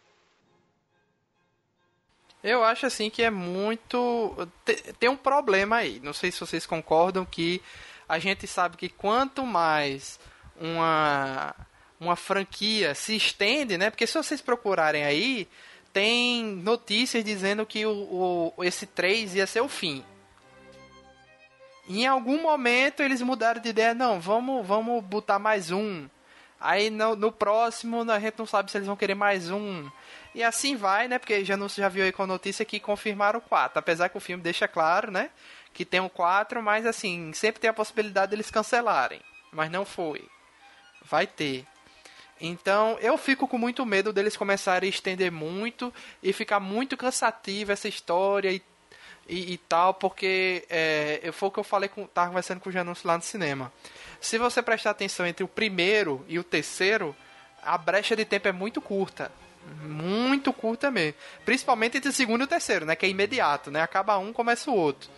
[2.43, 4.37] Eu acho assim que é muito.
[4.99, 5.99] Tem um problema aí.
[6.01, 7.63] Não sei se vocês concordam que
[8.09, 10.21] a gente sabe que quanto mais
[10.61, 11.55] uma,
[12.01, 13.91] uma franquia se estende, né?
[13.91, 15.49] Porque se vocês procurarem aí,
[15.93, 20.05] tem notícias dizendo que o, o, esse 3 ia ser o fim.
[21.89, 26.07] Em algum momento eles mudaram de ideia, não, vamos, vamos botar mais um.
[26.61, 29.89] Aí no, no próximo a gente não sabe se eles vão querer mais um.
[30.35, 31.19] E assim vai, né?
[31.19, 33.79] Porque já, não, já viu aí com a notícia que confirmaram o 4.
[33.79, 35.31] Apesar que o filme deixa claro, né?
[35.73, 39.21] Que tem o 4, mas assim, sempre tem a possibilidade deles cancelarem.
[39.53, 40.29] Mas não foi
[41.09, 41.65] vai ter.
[42.41, 45.93] Então eu fico com muito medo deles começarem a estender muito
[46.23, 48.63] e ficar muito cansativo essa história e,
[49.29, 52.07] e, e tal, porque é, foi o que eu falei com.
[52.07, 53.73] Tava conversando com o Janúncio lá no cinema.
[54.21, 57.15] Se você prestar atenção entre o primeiro e o terceiro,
[57.63, 59.31] a brecha de tempo é muito curta.
[59.83, 61.15] Muito curta mesmo.
[61.45, 62.97] Principalmente entre o segundo e o terceiro, né?
[62.97, 63.83] Que é imediato, né?
[63.83, 65.11] Acaba um, começa o outro.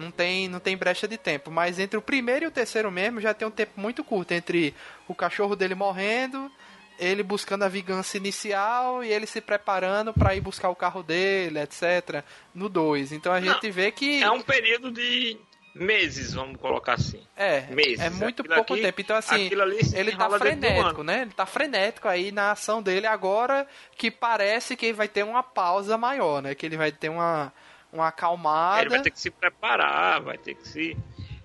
[0.00, 1.50] Não tem, não tem brecha de tempo.
[1.50, 4.32] Mas entre o primeiro e o terceiro mesmo já tem um tempo muito curto.
[4.32, 4.74] Entre
[5.06, 6.50] o cachorro dele morrendo,
[6.98, 11.60] ele buscando a vingança inicial e ele se preparando para ir buscar o carro dele,
[11.60, 12.24] etc.
[12.54, 13.12] No 2.
[13.12, 14.22] Então a gente não, vê que.
[14.22, 15.38] É um período de
[15.74, 17.22] meses, vamos colocar assim.
[17.36, 18.00] É, meses.
[18.00, 19.00] é muito aquilo pouco aqui, tempo.
[19.00, 19.50] Então, assim,
[19.94, 21.22] ele tá frenético, né?
[21.22, 25.96] Ele tá frenético aí na ação dele agora que parece que vai ter uma pausa
[25.96, 26.54] maior, né?
[26.54, 27.52] Que ele vai ter uma,
[27.92, 28.82] uma acalmada.
[28.82, 30.96] Ele vai ter que se preparar, vai ter que se.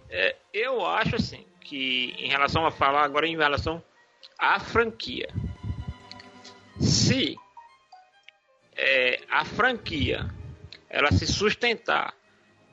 [0.10, 3.84] É, eu acho assim que em relação a falar agora em relação
[4.38, 5.30] à franquia,
[6.80, 7.36] se
[8.76, 10.30] é, a franquia
[10.90, 12.14] ela se sustentar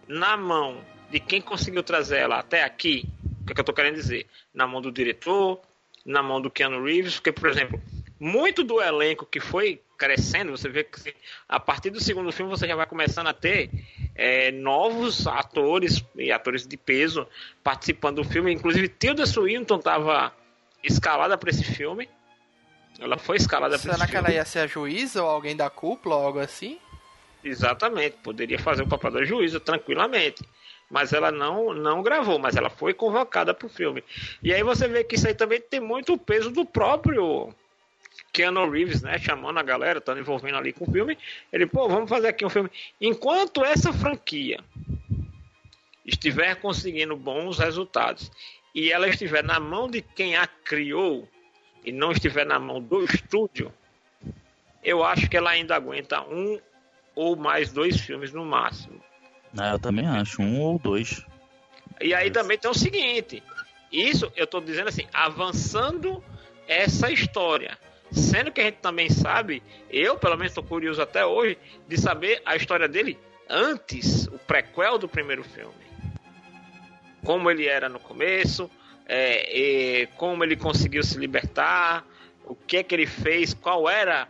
[0.07, 3.09] na mão de quem conseguiu trazer ela até aqui,
[3.41, 4.27] o que, é que eu estou querendo dizer?
[4.53, 5.61] Na mão do diretor,
[6.05, 7.81] na mão do Keanu Reeves, porque, por exemplo,
[8.19, 11.15] muito do elenco que foi crescendo, você vê que
[11.49, 13.71] a partir do segundo filme você já vai começando a ter
[14.17, 17.25] é, novos atores e atores de peso
[17.63, 18.53] participando do filme.
[18.53, 20.35] Inclusive, Tilda Swinton estava
[20.83, 22.09] escalada para esse filme.
[22.99, 23.97] Ela foi escalada para esse filme.
[23.97, 26.81] Será que ela ia ser a juíza ou alguém da cúpula ou algo assim?
[27.45, 30.43] Exatamente, poderia fazer o papel da juíza tranquilamente.
[30.91, 34.03] mas ela não, não gravou, mas ela foi convocada para o filme.
[34.43, 37.55] E aí você vê que isso aí também tem muito peso do próprio
[38.33, 41.19] Keanu Reeves, né, chamando a galera, estando envolvendo ali com o filme.
[41.53, 42.71] Ele, pô, vamos fazer aqui um filme.
[43.01, 44.59] Enquanto essa franquia
[46.05, 48.31] estiver conseguindo bons resultados
[48.75, 51.29] e ela estiver na mão de quem a criou
[51.85, 53.73] e não estiver na mão do estúdio,
[54.83, 56.59] eu acho que ela ainda aguenta um
[57.15, 59.01] ou mais dois filmes no máximo.
[59.57, 61.25] Ah, eu também acho, um ou dois.
[62.01, 63.43] E aí também tem o seguinte:
[63.93, 66.25] isso eu estou dizendo assim, avançando
[66.67, 67.77] essa história.
[68.13, 71.57] Sendo que a gente também sabe, eu pelo menos estou curioso até hoje,
[71.89, 75.75] de saber a história dele antes, o prequel do primeiro filme.
[77.25, 78.71] Como ele era no começo,
[79.07, 82.07] é, como ele conseguiu se libertar,
[82.45, 84.29] o que é que ele fez, qual era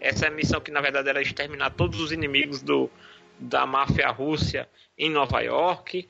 [0.00, 2.90] essa missão que na verdade era exterminar todos os inimigos do,
[3.38, 6.08] da máfia Rússia em Nova York,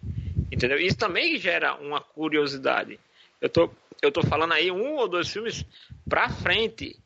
[0.51, 0.79] entendeu?
[0.79, 2.99] Isso também gera uma curiosidade.
[3.41, 5.65] Eu tô, eu tô falando aí um ou dois filmes
[6.09, 6.99] pra frente,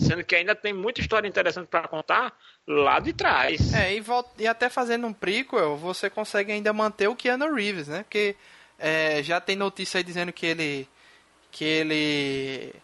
[0.00, 2.36] Sendo que ainda tem muita história interessante para contar
[2.66, 3.72] lá de trás.
[3.74, 7.88] É, e, volta, e até fazendo um prequel, você consegue ainda manter o Keanu Reeves,
[7.88, 8.02] né?
[8.02, 8.34] Porque
[8.78, 10.88] é, já tem notícia aí dizendo que ele.
[11.50, 12.74] que ele.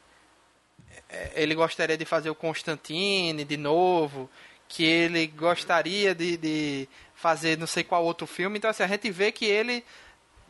[1.08, 4.30] É, ele gostaria de fazer o Constantine de novo.
[4.68, 8.58] Que ele gostaria de, de fazer não sei qual outro filme.
[8.58, 9.84] Então, assim, a gente vê que ele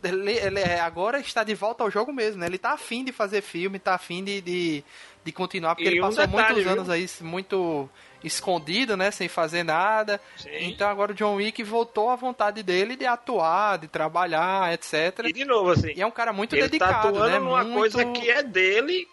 [0.02, 2.46] ele, ele, agora está de volta ao jogo mesmo, né?
[2.46, 4.84] Ele está afim de fazer filme, está afim de, de,
[5.24, 6.72] de continuar, porque e ele passou detalhe, muitos viu?
[6.72, 7.88] anos aí muito
[8.22, 10.20] escondido, né, sem fazer nada.
[10.36, 10.50] Sim.
[10.60, 15.24] Então agora o John Wick voltou à vontade dele de atuar, de trabalhar, etc.
[15.24, 15.92] E de novo assim.
[15.94, 17.38] E é um cara muito ele tá dedicado, tá atuando né?
[17.38, 17.94] numa muito...
[17.94, 19.06] coisa que é dele,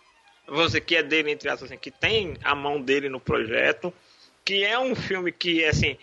[0.47, 3.93] você que é dele entre aspas assim, que tem a mão dele no projeto,
[4.43, 5.97] que é um filme que assim,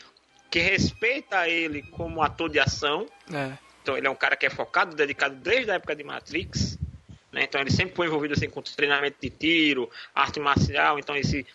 [0.51, 3.07] que respeita ele como ator de ação.
[3.33, 3.53] É.
[3.83, 6.79] Então ele é um cara que é focado, dedicado desde a época de Matrix.
[7.33, 7.45] Né?
[7.45, 10.99] Então ele sempre foi envolvido assim, com treinamento de tiro, arte marcial.
[10.99, 11.47] Então esse,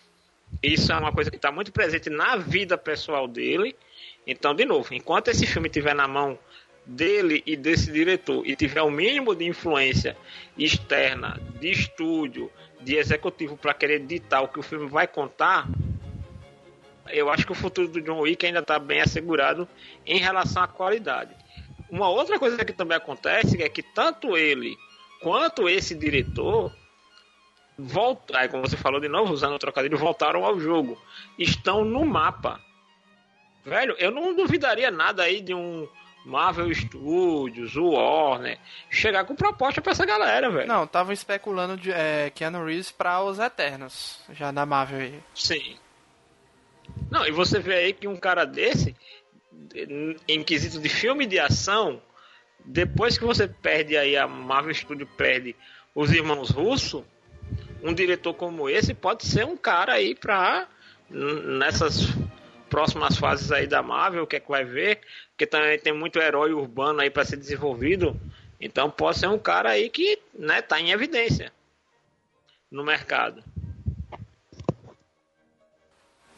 [0.62, 3.76] isso é uma coisa que está muito presente na vida pessoal dele.
[4.26, 6.38] Então, de novo, enquanto esse filme estiver na mão
[6.84, 10.16] dele e desse diretor e tiver o mínimo de influência
[10.56, 12.50] externa, de estúdio,
[12.80, 15.68] de executivo para querer ditar o que o filme vai contar,
[17.08, 19.68] eu acho que o futuro do John Wick ainda está bem assegurado
[20.04, 21.34] em relação à qualidade.
[21.90, 24.76] Uma outra coisa que também acontece é que tanto ele
[25.20, 26.72] quanto esse diretor
[27.78, 31.00] volta, aí como você falou de novo, usando o trocadilho, voltaram ao jogo.
[31.38, 32.60] Estão no mapa.
[33.64, 35.88] Velho, eu não duvidaria nada aí de um
[36.24, 38.58] Marvel Studios, o Warner,
[38.90, 40.66] chegar com proposta pra essa galera, velho.
[40.66, 45.22] Não, estavam especulando de é, Keanu Reeves pra os Eternos, já na Marvel aí.
[45.34, 45.76] Sim.
[47.10, 48.96] Não, e você vê aí que um cara desse,
[50.28, 52.02] em quesito de filme de ação,
[52.64, 55.54] depois que você perde aí, a Marvel Studio perde
[55.94, 57.04] os irmãos russos,
[57.82, 60.68] um diretor como esse pode ser um cara aí pra
[61.08, 62.08] nessas
[62.68, 65.00] próximas fases aí da Marvel, o que é que vai ver,
[65.30, 68.20] porque também tem muito herói urbano aí para ser desenvolvido,
[68.60, 71.52] então pode ser um cara aí que, né, tá em evidência
[72.70, 73.44] no mercado.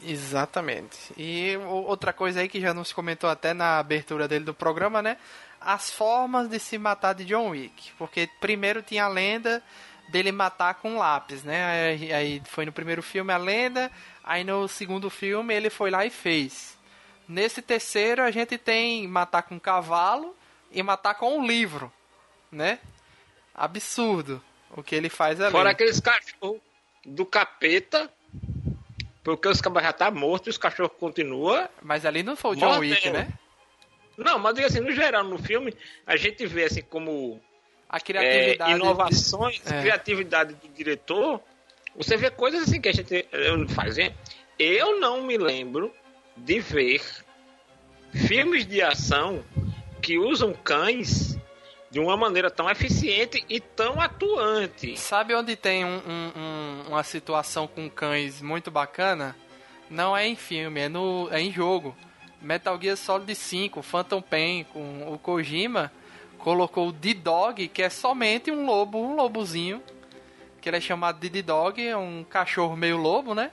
[0.01, 1.13] Exatamente.
[1.17, 5.17] E outra coisa aí que já nos comentou até na abertura dele do programa, né?
[5.59, 7.91] As formas de se matar de John Wick.
[7.97, 9.61] Porque primeiro tinha a lenda
[10.07, 11.89] dele matar com lápis, né?
[11.89, 13.91] Aí, aí foi no primeiro filme a lenda,
[14.23, 16.77] aí no segundo filme ele foi lá e fez.
[17.27, 20.35] Nesse terceiro a gente tem matar com cavalo
[20.71, 21.91] e matar com um livro,
[22.51, 22.79] né?
[23.53, 24.41] Absurdo
[24.71, 25.51] o que ele faz ali.
[25.51, 26.61] Fora aqueles cachorros
[27.05, 28.11] do capeta
[29.23, 31.67] porque os cabas já tá morto e os cachorros continuam.
[31.81, 33.27] Mas ali não foi o John Wick, né?
[34.17, 35.73] Não, mas assim, no geral, no filme,
[36.05, 37.41] a gente vê assim como
[37.87, 39.73] a criatividade é, inovações, de...
[39.73, 39.81] é.
[39.81, 41.41] criatividade do diretor.
[41.95, 43.27] Você vê coisas assim que a gente
[43.73, 43.95] faz.
[44.57, 45.93] Eu não me lembro
[46.35, 47.01] de ver
[48.11, 49.43] filmes de ação
[50.01, 51.38] que usam cães
[51.91, 54.95] de uma maneira tão eficiente e tão atuante.
[54.97, 59.35] Sabe onde tem um, um, uma situação com cães muito bacana?
[59.89, 61.95] Não é em filme, é, no, é em jogo.
[62.41, 65.91] Metal Gear Solid 5, Phantom Pain, com o Kojima,
[66.37, 69.83] colocou o D-Dog, que é somente um lobo, um lobozinho,
[70.61, 73.51] que ele é chamado de D-Dog, é um cachorro meio lobo, né?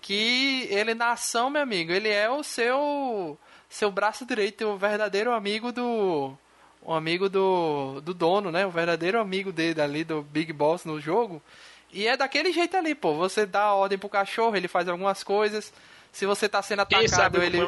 [0.00, 5.32] Que ele na ação, meu amigo, ele é o seu seu braço direito, o verdadeiro
[5.32, 6.36] amigo do
[6.84, 8.66] um amigo do, do dono, né?
[8.66, 11.42] O verdadeiro amigo dele ali, do Big Boss no jogo.
[11.92, 13.14] E é daquele jeito ali, pô.
[13.14, 15.72] Você dá ordem pro cachorro, ele faz algumas coisas.
[16.10, 17.58] se você tá sendo atacado, ele,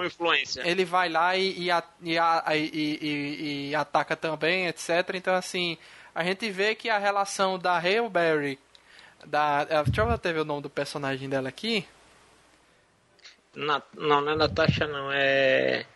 [0.64, 1.70] ele vai lá e, e,
[2.02, 4.90] e, e- ataca também, etc.
[5.14, 5.78] Então, assim,
[6.14, 8.58] a gente vê que a relação da Hail Berry,
[9.26, 11.86] da, eh, deixa eu até ver o nome do personagem dela aqui.
[13.54, 15.10] Na- não, não é Natasha, não.
[15.12, 15.86] É.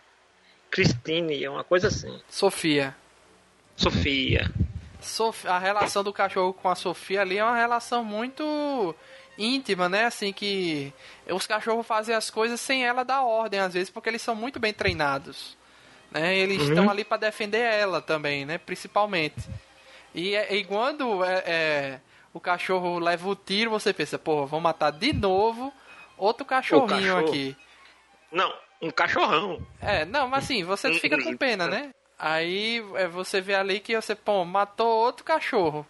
[0.71, 2.19] Christine, é uma coisa assim.
[2.29, 2.95] Sofia.
[3.79, 4.51] Sofia.
[5.01, 8.93] Sof- a relação do cachorro com a Sofia ali é uma relação muito
[9.37, 10.05] íntima, né?
[10.05, 10.93] Assim que
[11.29, 14.59] os cachorros fazem as coisas sem ela dar ordem às vezes, porque eles são muito
[14.59, 15.57] bem treinados,
[16.11, 16.37] né?
[16.37, 16.69] Eles Uhum.
[16.69, 18.57] estão ali para defender ela também, né?
[18.57, 19.47] Principalmente.
[20.13, 21.99] E, é- e quando é, é,
[22.33, 25.71] o cachorro leva o tiro, você pensa, pô, vão matar de novo
[26.17, 27.29] outro cachorrinho cachorro.
[27.29, 27.55] aqui.
[28.31, 29.65] Não, um cachorrão.
[29.81, 31.91] É, não, mas assim, você fica com pena, né?
[32.19, 35.87] Aí é, você vê ali que você, pô, matou outro cachorro.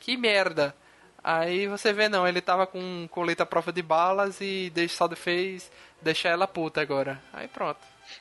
[0.00, 0.74] Que merda.
[1.22, 5.08] Aí você vê, não, ele tava com colete à prova de balas e deixa- só
[5.14, 5.70] fez
[6.02, 7.20] deixar ela puta agora.
[7.32, 7.78] Aí pronto.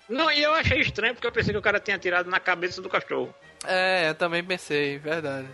[0.09, 2.81] Não, e eu achei estranho porque eu pensei que o cara tinha tirado na cabeça
[2.81, 3.33] do cachorro.
[3.65, 5.47] É, eu também pensei, verdade.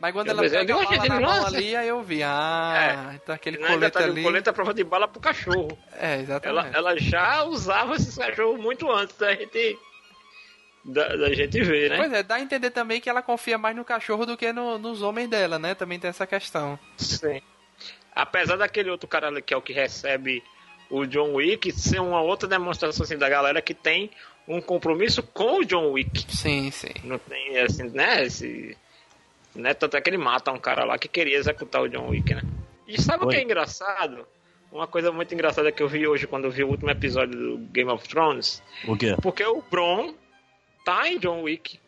[0.00, 3.32] Mas quando Eu ela pega a bala na mão ali, aí eu vi, ah, então
[3.34, 4.20] aquele colete tá ali.
[4.20, 5.78] o colete à prova de bala pro cachorro.
[5.92, 6.76] É, Ela, exatamente.
[6.76, 9.78] ela já usava esses cachorros muito antes da gente.
[10.84, 11.96] Da, da gente ver, né?
[11.96, 14.78] Pois é, dá a entender também que ela confia mais no cachorro do que no-
[14.78, 15.74] nos homens dela, né?
[15.76, 16.76] Também tem essa questão.
[16.96, 17.40] Sim.
[18.14, 20.42] Apesar daquele outro cara ali que é o que recebe
[20.90, 24.10] o John Wick ser uma outra demonstração assim, da galera que tem
[24.46, 26.26] um compromisso com o John Wick.
[26.34, 26.92] Sim, sim.
[27.04, 28.24] Não tem assim, né?
[28.24, 28.76] Esse,
[29.54, 29.72] né?
[29.74, 32.42] Tanto é que ele mata um cara lá que queria executar o John Wick, né?
[32.88, 33.40] E sabe o que Oi.
[33.40, 34.26] é engraçado?
[34.70, 37.58] Uma coisa muito engraçada que eu vi hoje quando eu vi o último episódio do
[37.68, 38.62] Game of Thrones.
[38.88, 39.14] O quê?
[39.22, 40.14] Porque o Bron
[40.84, 41.78] tá em John Wick.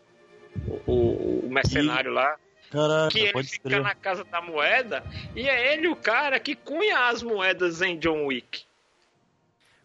[0.87, 2.37] O, o- o mercenário lá.
[2.71, 3.83] Caraca, Que ele fica crer.
[3.83, 5.05] na casa da moeda.
[5.37, 8.63] E é ele o cara que cunha as moedas em John Wick.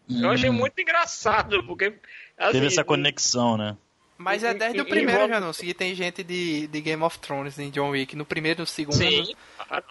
[0.09, 1.93] Eu achei Hum, muito engraçado, porque.
[2.37, 3.77] assim, Teve essa conexão, né?
[4.17, 5.51] Mas é E- desde e- o primeiro, já não.
[5.51, 8.15] Que tem gente de, de Game of Thrones em John Wick.
[8.15, 8.95] No primeiro, no segundo.
[8.95, 9.33] Sim,
[9.67, 9.85] claro.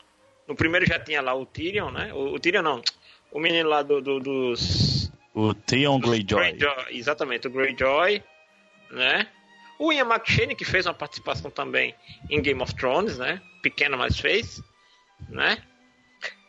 [0.46, 2.12] No primeiro já tinha lá o Tyrion, né?
[2.12, 2.82] O, o Tyrion não.
[3.30, 5.10] O menino lá do, do- dos.
[5.34, 6.52] O Theon Greyjoy.
[6.52, 8.22] Greyjoy, Exatamente, o Greyjoy,
[8.90, 9.28] né?
[9.78, 11.94] O Ian McShane, que fez uma participação também
[12.28, 13.40] em Game of Thrones, né?
[13.62, 14.60] Pequena, mas fez,
[15.28, 15.62] né?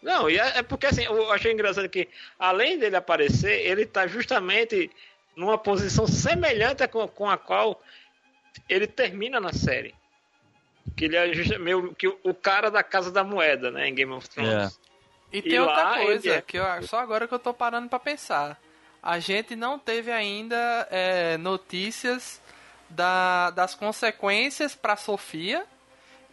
[0.01, 2.07] Não, e é, é porque assim, eu achei engraçado que,
[2.39, 4.89] além dele aparecer, ele tá justamente
[5.35, 7.81] numa posição semelhante com, com a qual
[8.67, 9.93] ele termina na série.
[10.95, 13.87] Que ele é meio que o, cara da Casa da Moeda, né?
[13.87, 14.79] Em Game of Thrones.
[15.31, 17.87] E tem E outra lá coisa, é- que eu, só agora que eu tô parando
[17.89, 18.59] pra pensar.
[19.01, 22.41] A gente não teve ainda é, notícias
[22.89, 25.63] da- das consequências pra Sofia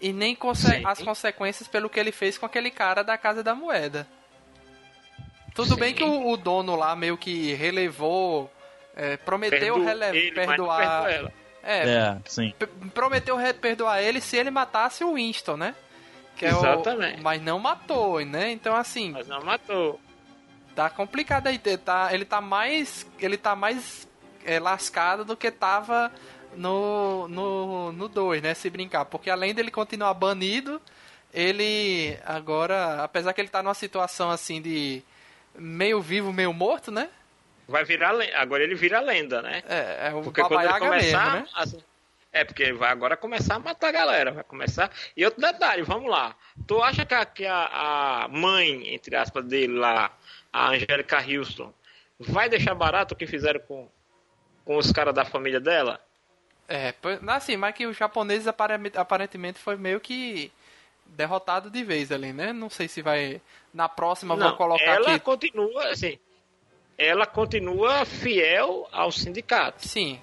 [0.01, 0.83] e nem conse- Sim.
[0.85, 4.07] as consequências pelo que ele fez com aquele cara da Casa da Moeda.
[5.55, 5.81] Tudo Sim.
[5.81, 8.51] bem que o, o dono lá meio que relevou,
[8.95, 10.79] é, prometeu rele- ele, perdoar.
[11.05, 11.33] perdoa ela.
[11.63, 12.55] É, É, sim.
[12.95, 15.75] Prometeu perdoar ele se ele matasse o Winston, né?
[16.37, 17.23] Que é o- Exatamente.
[17.23, 18.51] mas não matou, né?
[18.53, 19.99] Então assim, Mas não matou.
[20.77, 21.59] Tá complicado aí.
[21.59, 24.07] Tá, ele tá mais, ele tá mais
[24.45, 26.13] é, lascado do que tava
[26.55, 28.55] no no no 2, né?
[28.55, 30.81] Se brincar, porque além dele continuar banido,
[31.33, 35.03] ele agora, apesar que ele tá numa situação assim de
[35.59, 37.09] meio vivo, meio morto, né?
[37.67, 39.63] Vai virar agora ele vira lenda, né?
[39.69, 41.53] É, é o Porque quando ele começar, mesmo, né?
[41.55, 41.79] assim,
[42.33, 44.91] é porque vai agora começar a matar a galera, vai começar.
[45.17, 46.37] E outro detalhe, vamos lá.
[46.67, 50.13] Tu acha que a, que a, a mãe, entre aspas, dele lá,
[50.57, 51.73] a Angélica Houston,
[52.19, 53.89] vai deixar barato o que fizeram com,
[54.65, 56.01] com os caras da família dela?
[56.69, 56.95] É,
[57.29, 60.51] assim, mas que os japoneses apare- aparentemente foi meio que
[61.05, 62.53] derrotado de vez ali, né?
[62.53, 63.41] Não sei se vai
[63.73, 65.21] na próxima vou colocar ela aqui.
[65.21, 66.19] continua assim.
[66.99, 69.87] Ela continua fiel ao sindicato.
[69.87, 70.21] Sim.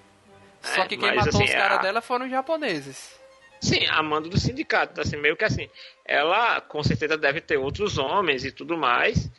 [0.62, 3.20] Só É, que quem mas, matou assim, os caras a- dela foram os japoneses.
[3.62, 5.70] Sim, a mando do sindicato, assim, meio que assim,
[6.04, 9.30] ela com certeza deve ter outros homens e tudo mais,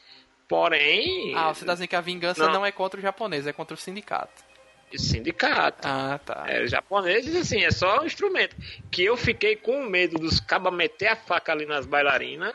[0.48, 2.66] porém, Ah, você tá dizendo que a vingança não, Não.
[2.66, 4.42] é contra os japoneses, é contra o sindicato.
[4.96, 5.86] sindicato.
[5.88, 6.44] Ah, tá.
[6.46, 8.54] É, os japoneses, assim, é só um instrumento.
[8.90, 12.52] Que eu fiquei com medo dos cabas meter a faca ali nas bailarinas.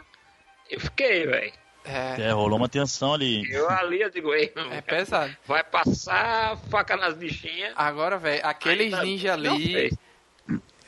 [0.70, 1.52] Eu fiquei, velho.
[1.84, 3.50] É, É, rolou uma tensão ali.
[3.52, 5.36] Eu ali, eu digo, ei, é pesado.
[5.46, 7.74] vai passar a faca nas bichinhas.
[7.76, 9.94] Agora, velho, aqueles Ainda ninja ali fez.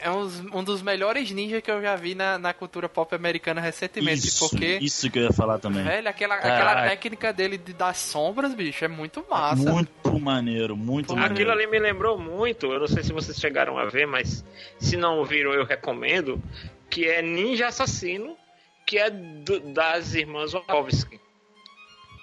[0.02, 3.62] É uns- um dos melhores ninjas que eu já vi na, na cultura pop americana
[3.62, 4.28] recentemente.
[4.28, 5.84] Isso, porque, isso que eu ia falar também.
[5.84, 6.56] velho, aquela, Caraca.
[6.72, 9.72] aquela técnica dele de das sombras, bicho, é muito massa.
[9.72, 11.34] Muito maneiro, muito Pô, maneiro.
[11.36, 14.44] Aquilo ali me lembrou muito, eu não sei se vocês chegaram a ver, mas
[14.80, 16.42] se não viram, eu recomendo,
[16.90, 18.36] que é Ninja Assassino,
[18.86, 21.20] que é do- das irmãs Wachowski.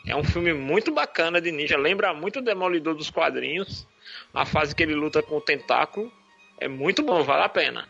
[0.06, 3.86] É um filme muito bacana de ninja, lembra muito o Demolidor dos quadrinhos.
[4.32, 6.10] A fase que ele luta com o tentáculo
[6.60, 7.88] é muito bom, vale a pena.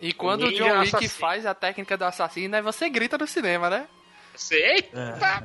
[0.00, 1.10] E quando o Ninja John Wick assassino.
[1.20, 3.86] faz a técnica do assassino, aí você grita no cinema, né?
[4.34, 4.90] Sei?
[4.92, 5.44] É.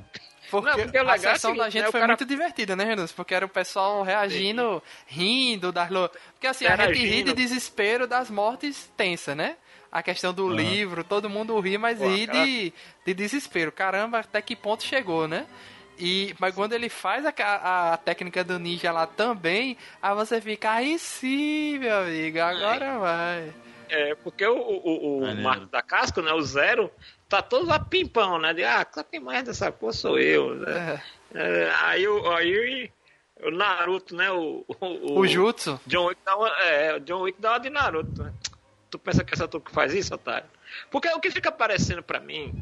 [0.50, 2.00] Porque, Não, porque o a legal é o sessão seguinte, da gente né, o foi
[2.02, 3.12] cara- muito divertida, né, Renus?
[3.12, 6.10] Porque era o pessoal reagindo, rindo das lo...
[6.34, 9.56] Porque assim, a gente ri de desespero das mortes tensas, né?
[9.92, 10.56] A questão do Aham.
[10.56, 12.74] livro, todo mundo ri, mas Pô, ri aquela- de,
[13.06, 13.72] de desespero.
[13.72, 15.46] Caramba, até que ponto chegou, né?
[16.00, 20.40] E, mas quando ele faz a, a, a técnica do ninja lá também, aí você
[20.40, 23.54] fica, aí sim, meu amigo, agora vai.
[23.90, 25.36] É, porque o, o, o.
[25.36, 26.90] Marco da Casco, né, o Zero,
[27.28, 28.54] tá todo lá pimpão, né?
[28.54, 31.02] De, ah, quem mais dessa porra sou eu, né?
[31.06, 31.20] É.
[31.32, 32.92] É, aí, o, aí
[33.42, 34.32] o Naruto, né?
[34.32, 35.80] O, o, O Jutsu.
[35.86, 38.34] John Wick dá uma, é, o John Wick dá uma de Naruto, né?
[38.90, 40.48] Tu pensa que essa tu que faz isso, otário?
[40.90, 42.62] Porque o que fica aparecendo pra mim,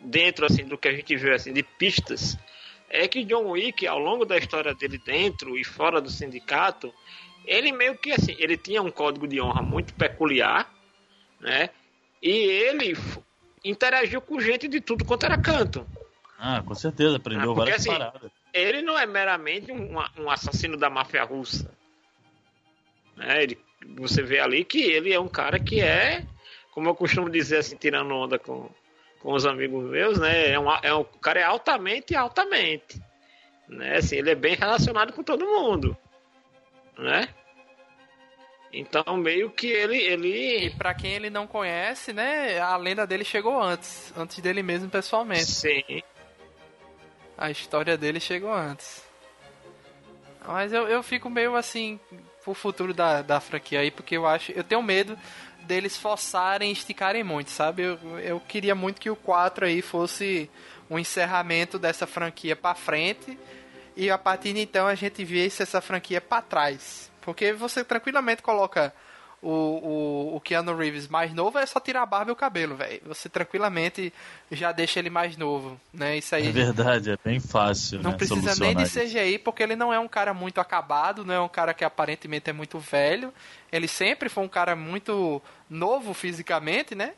[0.00, 2.36] dentro assim do que a gente vê assim de pistas,
[2.88, 6.92] é que John Wick, ao longo da história dele dentro e fora do sindicato,
[7.44, 10.72] ele meio que assim, ele tinha um código de honra muito peculiar,
[11.40, 11.70] né?
[12.22, 12.96] E ele
[13.64, 15.86] interagiu com gente de tudo quanto era canto.
[16.38, 18.30] Ah, com certeza, aprendeu Ah, porque várias assim, paradas.
[18.52, 21.70] ele não é meramente um, um assassino da máfia russa.
[23.16, 23.42] Né?
[23.42, 23.58] Ele,
[23.96, 26.24] você vê ali que ele é um cara que é,
[26.72, 28.70] como eu costumo dizer assim, tirando onda com,
[29.26, 30.52] com os amigos meus, né?
[30.52, 33.02] É um, é um o cara é altamente, altamente.
[33.68, 33.96] Né?
[33.96, 35.96] Assim, ele é bem relacionado com todo mundo.
[36.96, 37.28] Né?
[38.72, 39.96] Então meio que ele.
[39.96, 44.62] E ele pra quem ele não conhece, né, a lenda dele chegou antes, antes dele
[44.62, 45.46] mesmo pessoalmente.
[45.46, 46.02] sim.
[47.36, 49.04] A história dele chegou antes.
[50.46, 51.98] Mas eu, eu fico meio assim
[52.44, 54.52] pro futuro da, da franquia aí, porque eu acho.
[54.52, 55.18] Eu tenho medo
[55.66, 57.82] deles forçarem esticarem muito, sabe?
[57.82, 60.50] Eu, eu queria muito que o 4 aí fosse
[60.88, 63.38] um encerramento dessa franquia pra frente.
[63.96, 67.10] E a partir de então a gente visse essa franquia pra trás.
[67.20, 68.94] Porque você tranquilamente coloca
[69.48, 72.74] o, o, o Keanu Reeves mais novo, é só tirar a barba e o cabelo,
[72.74, 73.00] velho.
[73.06, 74.12] Você tranquilamente
[74.50, 76.18] já deixa ele mais novo, né?
[76.18, 78.16] Isso aí É verdade, é bem fácil, não né?
[78.16, 79.16] precisa nem de solucionar isso.
[79.16, 82.50] CGI, porque ele não é um cara muito acabado, não é um cara que aparentemente
[82.50, 83.32] é muito velho.
[83.70, 85.40] Ele sempre foi um cara muito
[85.70, 87.12] novo fisicamente, né?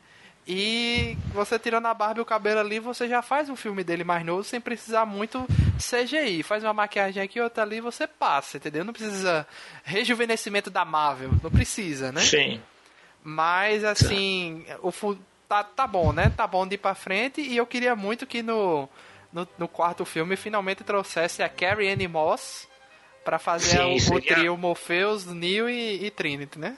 [0.50, 4.02] E você tirando a barba e o cabelo ali, você já faz um filme dele
[4.02, 5.46] mais novo sem precisar muito
[5.76, 6.42] CGI.
[6.42, 8.82] Faz uma maquiagem aqui, outra ali, você passa, entendeu?
[8.82, 9.46] Não precisa
[9.84, 12.22] rejuvenescimento da Marvel, não precisa, né?
[12.22, 12.62] Sim.
[13.22, 14.90] Mas assim, o
[15.46, 16.32] tá, tá bom, né?
[16.34, 18.88] Tá bom de ir pra frente e eu queria muito que no,
[19.30, 22.66] no, no quarto filme finalmente trouxesse a Carrie Anne Moss
[23.22, 26.74] pra fazer Sim, o, o trio Morpheus, Neo e, e Trinity, né?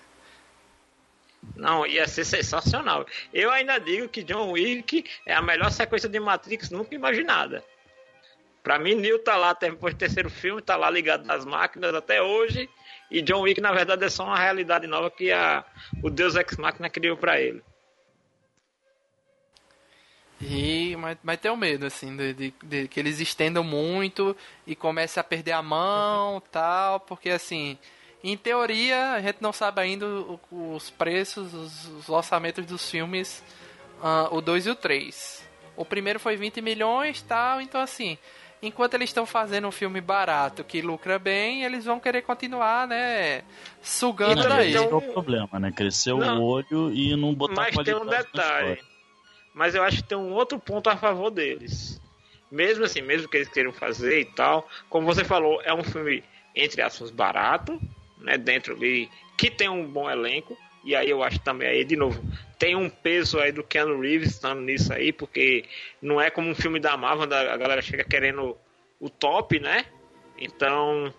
[1.57, 3.07] Não, ia ser sensacional.
[3.33, 7.65] Eu ainda digo que John Wick é a melhor sequência de Matrix nunca imaginada.
[8.63, 12.21] Pra mim, Neo tá lá depois do terceiro filme, tá lá ligado nas máquinas até
[12.21, 12.69] hoje.
[13.11, 15.65] E John Wick, na verdade, é só uma realidade nova que a,
[16.03, 17.63] o Deus Ex Machina criou pra ele.
[20.41, 24.35] E, mas, mas tenho medo, assim, de, de- de que eles estendam muito
[24.67, 27.79] e comecem a perder a mão tal, porque assim,
[28.23, 30.07] em teoria, a gente não sabe ainda
[30.51, 33.43] os preços, os, os orçamentos dos filmes,
[34.03, 35.49] ah, o 2 e o 3.
[35.77, 38.19] O primeiro foi 20 milhões tal, então assim,
[38.63, 43.43] enquanto eles estão fazendo um filme barato que lucra bem, eles vão querer continuar, né,
[43.81, 44.75] sugando E daí.
[44.75, 45.73] Esse um- é o problema, né?
[45.73, 46.39] Crescer Não.
[46.39, 48.83] o olho e não botar Mas tem um detalhe.
[49.55, 52.01] Mas eu acho que tem um outro ponto a favor deles.
[52.51, 56.23] Mesmo assim, mesmo que eles queiram fazer e tal, como você falou, é um filme,
[56.55, 57.81] entre aspas, barato,
[58.21, 58.39] né?
[58.39, 60.57] Dentro ali, que tem um bom elenco.
[60.83, 62.23] E aí eu acho também aí, de novo,
[62.59, 65.65] tem um peso aí do Keanu Reeves estando nisso aí, porque
[66.01, 68.57] não é como um filme da Marvel, da- a galera chega querendo
[68.99, 69.85] o top, né?
[70.39, 71.13] Então,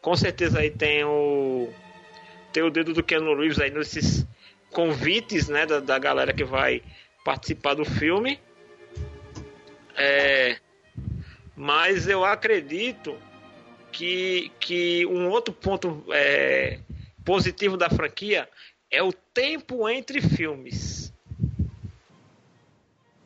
[0.00, 1.70] com certeza aí tem o
[2.50, 4.26] tem o dedo do Keanu Reeves aí nesses
[4.70, 6.82] convites, né, da, da galera que vai
[7.24, 8.40] participar do filme.
[9.94, 10.58] É,
[11.54, 13.16] mas eu acredito
[13.98, 16.78] que, que um outro ponto é,
[17.24, 18.48] positivo da franquia
[18.88, 21.12] é o tempo entre filmes.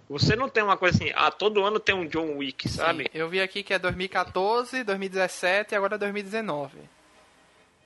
[0.08, 3.04] Você não tem uma coisa assim, ah, todo ano tem um John Wick, sabe?
[3.04, 6.78] Sim, eu vi aqui que é 2014, 2017 e agora 2019.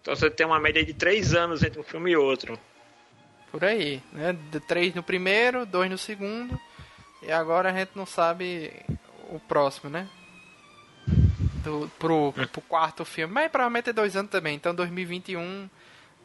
[0.01, 2.59] Então você tem uma média de três anos entre um filme e outro.
[3.51, 4.33] Por aí, né?
[4.53, 6.59] De três no primeiro, dois no segundo.
[7.21, 8.73] E agora a gente não sabe
[9.29, 10.09] o próximo, né?
[11.67, 13.33] Do, pro, pro quarto filme.
[13.35, 14.55] Mas provavelmente é dois anos também.
[14.55, 15.69] Então 2021,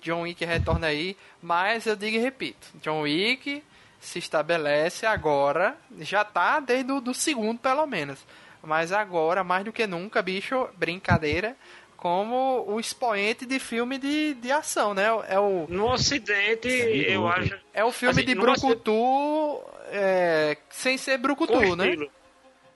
[0.02, 1.18] John Wick retorna aí.
[1.42, 3.64] Mas eu digo e repito, John Wick
[4.00, 5.76] se estabelece agora.
[6.00, 8.20] Já tá desde o do segundo, pelo menos.
[8.64, 11.56] mas agora, mais do que nunca, bicho, brincadeira,
[11.98, 15.06] como o expoente de filme de, de ação, né?
[15.28, 17.56] É o, No Ocidente, eu acho.
[17.74, 19.62] é o filme Assim, de Brucutu
[19.92, 21.90] é, sem ser Brucutu, né?
[21.90, 22.10] estilo.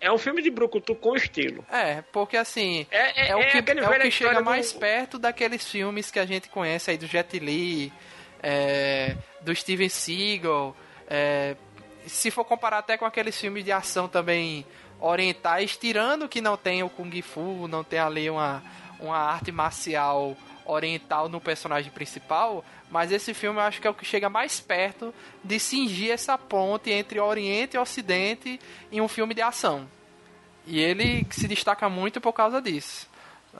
[0.01, 1.65] É um filme de Brucutu com estilo.
[1.71, 4.71] É, porque assim, É, é, é o que, aquele é o que chega do- mais
[4.73, 7.91] perto daqueles filmes que a gente conhece aí do Jet Li,
[8.43, 10.75] é, do Steven Seagal.
[11.09, 11.55] é,
[12.05, 14.63] se for comparar até com aqueles filmes de ação também
[14.99, 18.61] orientais, tirando que não tem o Kung Fu, não tem ali uma,
[18.99, 23.93] uma arte marcial oriental no personagem principal, mas esse filme eu acho que é o
[23.93, 25.13] que chega mais perto
[25.43, 28.59] de cingir essa ponte entre Oriente e Ocidente
[28.91, 29.87] em um filme de ação.
[30.65, 33.07] E ele se destaca muito por causa disso.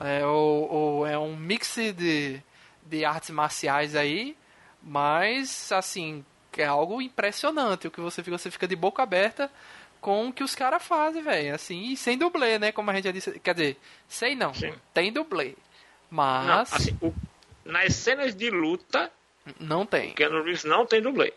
[0.00, 2.42] É, o, o- é um mix de,
[2.84, 4.36] de artes marciais aí,
[4.82, 6.24] mas assim,
[6.56, 7.86] é algo impressionante.
[7.86, 9.50] O que você fica, você fica de boca aberta
[10.00, 11.54] com o que os caras fazem, velho.
[11.54, 12.72] Assim, e sem dublê, né?
[12.72, 13.38] Como a gente já disse.
[13.40, 13.76] Quer dizer,
[14.08, 14.72] sei não, Sim.
[14.94, 15.54] tem dublê.
[16.10, 17.12] Não, Mas não, assim, o-
[17.64, 19.10] nas cenas de luta,
[19.90, 20.10] tem.
[20.10, 21.32] o Keanu Reeves não tem dublê.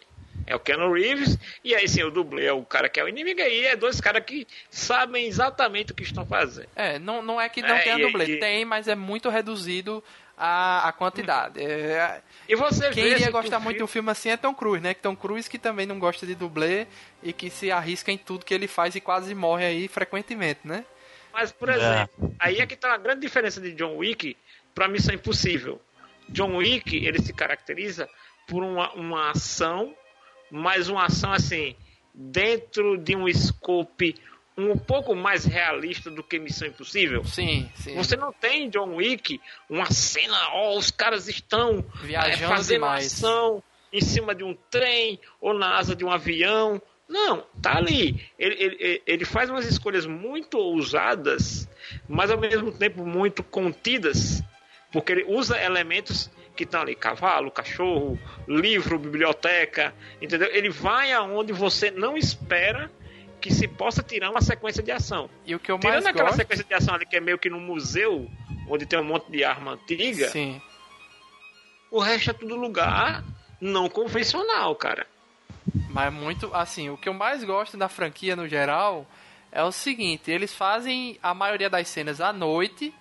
[0.48, 3.10] É o Keanu Reeves, e aí sim, o dublê é o cara que é o
[3.10, 6.70] inimigo, aí é dois caras que sabem exatamente o que estão fazendo.
[6.76, 8.26] É, não, não é que não É, tenha e- dublê.
[8.26, 10.04] e- Tem, mas é muito reduzido
[10.38, 11.62] a, a quantidade.
[11.62, 14.82] É, E você Quem vê iria gostar muito de um filme- assim é Tom Cruise,
[14.82, 14.94] né?
[14.96, 16.88] Que Tom Cruise que também não gosta de dublê
[17.22, 20.84] e que se arrisca em tudo que ele faz e quase morre aí frequentemente, né?
[21.32, 21.76] Mas, por É.
[21.76, 24.36] exemplo, aí é que tá a grande diferença de John Wick
[24.80, 25.82] pra Missão Impossível.
[26.30, 28.08] John Wick, ele se caracteriza
[28.48, 29.94] por uma, uma ação,
[30.50, 31.76] mas uma ação assim,
[32.14, 34.16] dentro de um scope
[34.58, 37.26] um pouco mais realista do que Missão Impossível.
[37.26, 37.94] Sim, sim.
[37.96, 42.84] Você não tem em John Wick uma cena, ó, os caras estão Viajando é, fazendo
[42.84, 43.08] demais.
[43.08, 43.62] ação
[43.92, 46.82] em cima de um trem ou na asa de um avião.
[47.08, 48.26] Não, tá ali.
[48.38, 51.68] Ele, ele, ele faz umas escolhas muito ousadas,
[52.08, 54.42] mas ao mesmo tempo muito contidas,
[54.92, 60.50] porque ele usa elementos que estão ali, cavalo, cachorro, livro, biblioteca, entendeu?
[60.52, 62.92] Ele vai aonde você não espera
[63.40, 65.30] que se possa tirar uma sequência de ação.
[65.46, 66.38] E o que eu mais Tirando aquela gosto...
[66.38, 68.30] sequência de ação ali que é meio que no museu,
[68.68, 70.62] onde tem um monte de arma antiga, Sim.
[71.90, 73.24] o resto é tudo lugar
[73.62, 75.08] não convencional, cara.
[75.90, 79.08] Mas muito, assim, o que eu mais gosto da franquia no geral
[79.52, 82.94] é o seguinte, eles fazem a maioria das cenas à noite,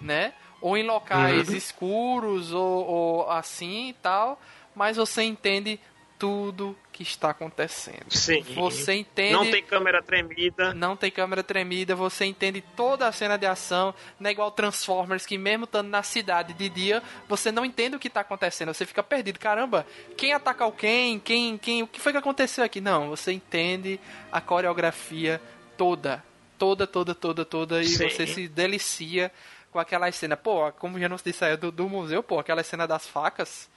[0.00, 0.32] né?
[0.60, 1.56] Ou em locais Uhum.
[1.56, 4.40] escuros ou, ou assim e tal,
[4.74, 5.78] mas você entende
[6.18, 8.06] tudo que está acontecendo.
[8.10, 8.42] Sim.
[8.56, 10.74] Você entende Não tem câmera tremida.
[10.74, 15.24] não tem câmera tremida, você entende toda a cena de ação, não é igual Transformers,
[15.24, 18.84] que mesmo estando na cidade de dia, você não entende o que está acontecendo, você
[18.84, 19.38] fica perdido.
[19.38, 19.86] Caramba,
[20.16, 21.20] quem atacou quem?
[21.20, 21.84] Quem, quem?
[21.84, 22.80] O que foi que aconteceu aqui?
[22.80, 24.00] Não, você entende
[24.32, 25.40] a coreografia
[25.76, 26.24] toda,
[26.58, 28.10] toda, toda, toda, toda, e Sim.
[28.10, 29.30] você se delicia
[29.70, 30.36] com aquela cena.
[30.36, 33.68] Pô, como já não se disse aí do, do museu, pô, aquela cena das facas.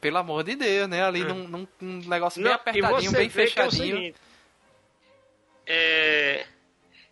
[0.00, 1.02] Pelo amor de Deus, né?
[1.02, 3.96] Ali num, num- num negócio bem Não, apertadinho, bem que é o fechadinho.
[3.96, 4.16] seguinte,
[5.66, 6.46] é,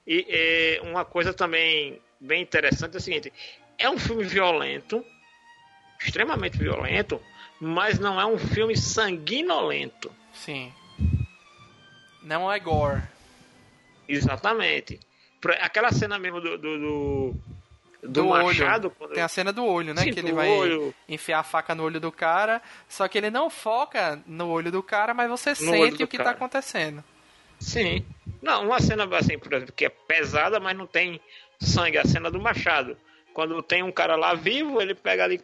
[0.06, 3.32] e é, uma coisa também bem interessante é o seguinte:
[3.78, 5.04] é um filme violento,
[6.04, 7.20] extremamente violento,
[7.60, 10.12] mas não é um filme sanguinolento.
[10.34, 10.72] Sim.
[12.22, 13.02] Não é gore.
[14.06, 15.00] Exatamente.
[15.60, 17.34] Aquela cena mesmo do, do, do,
[18.02, 18.88] do Do machado.
[18.88, 18.94] olho.
[18.98, 20.02] quando- Tem a cena do olho, né?
[20.02, 20.94] Sim, que ele vai olho.
[21.08, 22.60] enfiar a faca no olho do cara.
[22.88, 26.16] Só que ele não foca no olho do cara, mas você No sente o que
[26.16, 26.30] cara.
[26.30, 27.02] tá acontecendo.
[27.60, 28.04] Sim.
[28.42, 31.20] Não, uma cena assim, por exemplo, que é pesada, mas não tem
[31.60, 32.96] sangue, a cena do machado.
[33.32, 35.40] Quando tem um cara lá vivo, ele pega ali,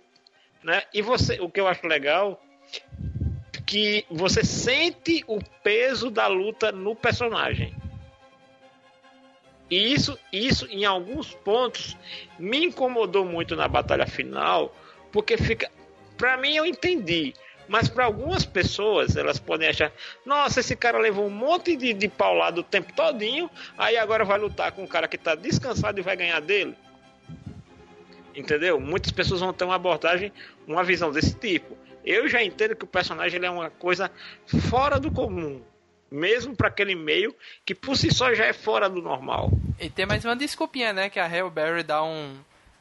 [0.65, 0.83] né?
[0.93, 2.43] E você, o que eu acho legal
[3.67, 7.75] que você sente o peso da luta no personagem.
[9.71, 11.97] E isso, isso em alguns pontos
[12.39, 14.75] me incomodou muito na batalha final,
[15.12, 15.71] porque fica,
[16.19, 17.33] Pra mim eu entendi,
[17.69, 19.93] mas para algumas pessoas elas podem achar,
[20.27, 23.49] nossa, esse cara levou um monte de, de paulado o tempo todinho,
[23.79, 26.75] aí agora vai lutar com um cara que tá descansado e vai ganhar dele.
[28.35, 28.81] Entendeu?
[28.81, 30.33] Muitas pessoas vão ter uma abordagem,
[30.66, 31.79] uma visão desse tipo.
[32.05, 34.11] Eu já entendo que o personagem é uma coisa
[34.69, 35.62] fora do comum,
[36.11, 37.35] mesmo para aquele meio
[37.65, 39.51] que por si só já é fora do normal.
[39.79, 41.09] E tem mais uma desculpinha, né?
[41.11, 42.39] Que a Halle Berry dá um,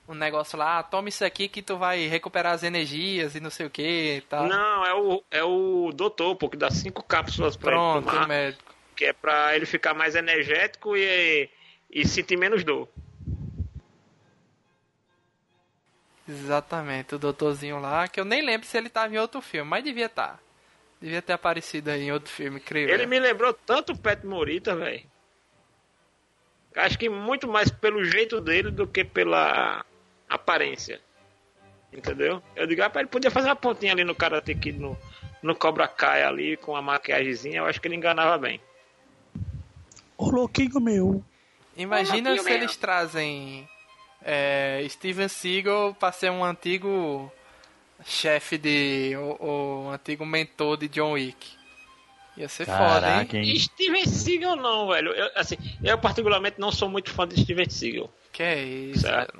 [0.08, 3.50] um negócio lá, ah, toma isso aqui que tu vai recuperar as energias e não
[3.50, 4.48] sei o que e tal.
[4.48, 8.26] Não, é o, é o doutor, pô, que dá cinco cápsulas pra Pronto, ele tomar,
[8.26, 8.76] o médico.
[8.96, 11.50] que é pra ele ficar mais energético e,
[11.92, 12.88] e sentir menos dor.
[16.28, 19.84] Exatamente, o doutorzinho lá, que eu nem lembro se ele tava em outro filme, mas
[19.84, 20.40] devia estar.
[21.00, 22.90] Devia ter aparecido aí em outro filme, creio.
[22.90, 23.08] Ele eu.
[23.08, 25.04] me lembrou tanto o Pet Morita, velho.
[26.76, 29.86] Acho que muito mais pelo jeito dele do que pela
[30.30, 31.00] aparência.
[31.92, 32.42] Entendeu?
[32.56, 34.98] Eu digo, ah, ele podia fazer uma pontinha ali no Karate Kid, no,
[35.42, 38.62] no Cobra Kai ali, com a maquiagemzinha, eu acho que ele enganava bem.
[40.18, 41.24] Ô louquinho meu.
[41.76, 42.58] Imagina louquinho se meu.
[42.58, 43.70] eles trazem
[44.22, 47.32] é, Steven Seagal pra ser um antigo
[48.08, 49.14] chefe de.
[49.18, 51.56] o, o antigo mentor de John Wick.
[52.38, 53.02] Ia ser foda, hein?
[53.02, 53.60] Caraca, hein?
[53.60, 55.12] Steven Seagal não, velho.
[55.12, 58.14] Eu, assim, eu particularmente não sou muito fã de Steven Seagal.
[58.32, 59.34] Que é isso, Certo.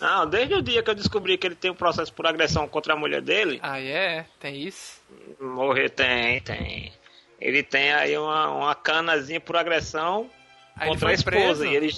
[0.00, 2.92] Não, desde o dia que eu descobri que ele tem um processo por agressão contra
[2.92, 4.24] a mulher dele, Ah, é?
[4.38, 5.00] Tem isso?
[5.40, 6.92] morrer tem, tem.
[7.40, 10.30] Ele tem aí uma, uma canazinha por agressão
[10.76, 11.36] Aí ele contra a esposa.
[11.36, 11.64] preso?
[11.64, 11.92] E ele...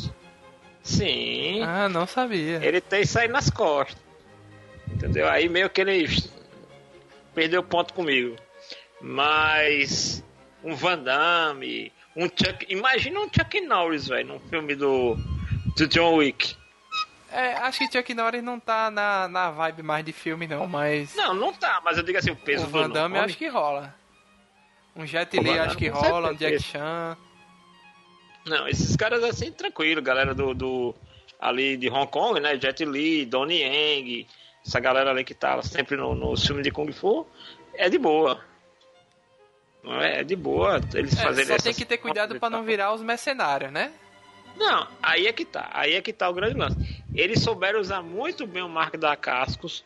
[0.82, 2.60] Sim, Ah, não sabia.
[2.64, 3.98] ele tem isso aí nas costas.
[4.92, 5.28] Entendeu?
[5.28, 6.06] Aí meio que ele
[7.34, 8.36] perdeu ponto comigo.
[9.00, 10.22] Mas
[10.62, 12.66] um Van Damme, um Chuck.
[12.68, 15.16] Imagina um Chuck Norris, velho, num filme do,
[15.76, 16.54] do John Wick.
[17.32, 21.14] É, acho que Chuck Norris não tá na, na vibe mais de filme, não, mas.
[21.14, 23.94] Não, não tá, mas eu digo assim, o peso o Van Damme acho que rola.
[24.94, 26.60] Um Jet Li acho que rola, um Jack.
[26.60, 27.16] Chan.
[28.44, 30.94] Não, esses caras assim, tranquilo, galera do, do
[31.40, 32.58] ali de Hong Kong, né?
[32.58, 34.26] Jet Li, Donnie Yang,
[34.66, 37.26] essa galera ali que tá sempre no, no filme de Kung Fu,
[37.74, 38.44] é de boa.
[39.82, 42.62] Não é, é de boa eles É, fazerem só tem que ter cuidado pra não
[42.62, 43.92] virar os mercenários, né?
[44.56, 45.70] Não, aí é que tá.
[45.72, 46.76] Aí é que tá o grande lance.
[47.14, 49.84] Eles souberam usar muito bem o Mark da Cascos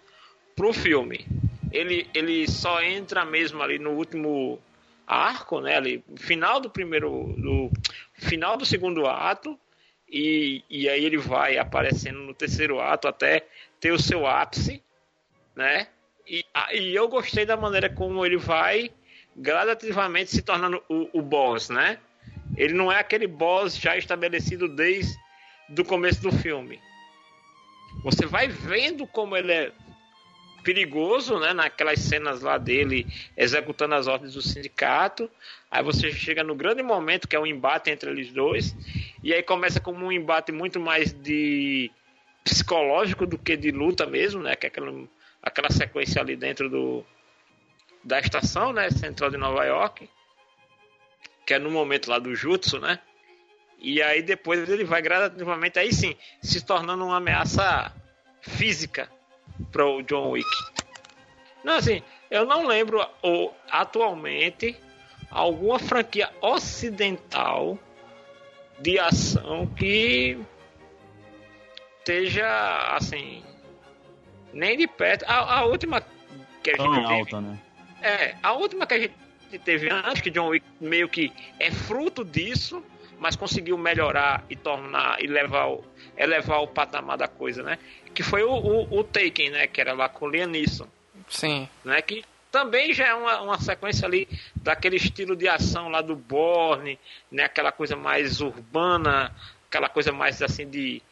[0.57, 1.27] pro filme.
[1.71, 4.61] Ele, ele só entra mesmo ali no último
[5.07, 5.77] arco, né?
[5.77, 7.35] Ali, final do primeiro.
[7.37, 7.71] Do,
[8.15, 9.59] final do segundo ato.
[10.09, 13.47] E, e aí ele vai aparecendo no terceiro ato até
[13.85, 14.83] ter o seu ápice,
[15.55, 15.89] né?
[16.27, 18.91] E, e eu gostei da maneira como ele vai
[19.37, 21.99] gradativamente se tornando o, o boss, né?
[22.57, 25.15] Ele não é aquele boss já estabelecido desde
[25.69, 26.81] do começo do filme.
[28.03, 29.73] Você vai vendo como ele é
[30.63, 31.53] perigoso, né?
[31.53, 33.07] Naquelas cenas lá dele
[33.37, 35.31] executando as ordens do sindicato.
[35.71, 38.75] Aí você chega no grande momento que é o embate entre eles dois.
[39.23, 41.93] E aí começa como um embate muito mais de
[42.45, 44.55] psicológico do que de luta mesmo, né?
[44.55, 44.93] Que é aquela,
[45.43, 47.05] aquela sequência ali dentro do
[48.05, 48.91] da estação, né?
[48.91, 50.09] Central de Nova York
[51.45, 52.99] que é no momento lá do Jutsu, né?
[53.79, 57.93] E aí depois ele vai gradativamente, aí sim, se tornando uma ameaça
[58.41, 59.11] física
[59.71, 60.49] para o John Wick.
[61.63, 64.77] Não, assim, eu não lembro o, atualmente
[65.31, 67.79] alguma franquia ocidental
[68.79, 70.39] de ação que
[72.05, 73.43] esteja assim
[74.53, 75.25] nem de perto.
[75.27, 76.03] A, a última
[76.63, 77.59] que a Tão gente teve, alta, né?
[78.03, 79.15] é, a última que a gente
[79.65, 82.85] teve antes, que John Wick meio que é fruto disso,
[83.19, 85.85] mas conseguiu melhorar e tornar e levar o,
[86.17, 87.79] elevar o patamar da coisa, né?
[88.15, 89.67] Que foi o, o, o Taken, né?
[89.67, 90.87] Que era lá com o Liam Neeson,
[91.29, 91.69] Sim.
[91.85, 92.01] né?
[92.03, 96.99] Que também já é uma, uma sequência ali daquele estilo de ação lá do Bourne,
[97.31, 97.45] né?
[97.45, 99.35] Aquela coisa mais urbana,
[99.69, 101.03] aquela coisa mais assim de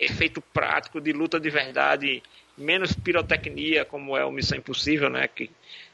[0.00, 2.22] efeito prático, de luta de verdade,
[2.56, 5.28] menos pirotecnia, como é o Missão Impossível, né?
[5.28, 5.50] Que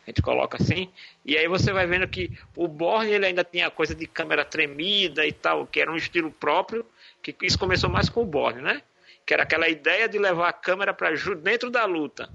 [0.07, 0.89] a gente coloca assim.
[1.25, 4.45] E aí você vai vendo que o Bourne ele ainda tinha a coisa de câmera
[4.45, 6.87] tremida e tal, que era um estilo próprio,
[7.23, 8.83] que isso começou mais com o Bourne, né?
[9.27, 11.11] Que era aquela ideia de levar a câmera para
[11.43, 12.31] dentro da luta.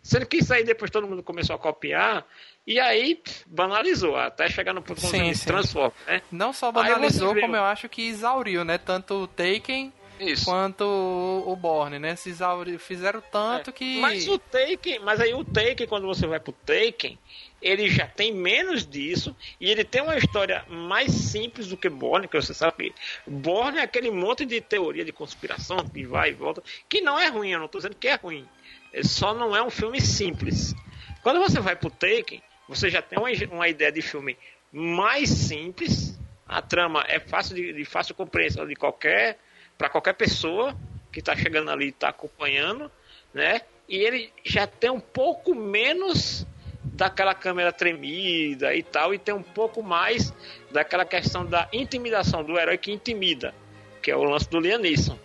[0.00, 2.24] Sendo que isso aí depois todo mundo começou a copiar,
[2.64, 5.46] e aí pff, banalizou, até chegar no ponto Sim, se sim.
[5.48, 6.22] transforma, né?
[6.30, 8.78] Não só banalizou, como eu acho que exauriu, né?
[8.78, 10.44] Tanto o Taken Isso.
[10.44, 12.16] quanto o, o Borne, né?
[12.16, 12.34] Se
[12.78, 13.98] fizeram tanto que.
[13.98, 14.00] É.
[14.00, 17.18] Mas o Taken, mas aí o Taken, quando você vai pro Taken,
[17.60, 22.28] ele já tem menos disso e ele tem uma história mais simples do que Borne,
[22.28, 22.94] que você sabe.
[23.26, 27.28] Borne é aquele monte de teoria de conspiração que vai e volta, que não é
[27.28, 28.46] ruim, eu não tô dizendo que é ruim.
[28.92, 30.74] É só não é um filme simples.
[31.22, 34.36] Quando você vai pro Taken, você já tem uma, uma ideia de filme
[34.72, 39.38] mais simples, a trama é fácil de, de fácil compreensão de qualquer
[39.76, 40.76] para qualquer pessoa
[41.12, 42.90] que está chegando ali e está acompanhando,
[43.32, 43.60] né?
[43.88, 46.46] E ele já tem um pouco menos
[46.84, 50.32] daquela câmera tremida e tal, e tem um pouco mais
[50.70, 53.54] daquela questão da intimidação do herói que intimida,
[54.02, 55.18] que é o lance do Liam Neeson.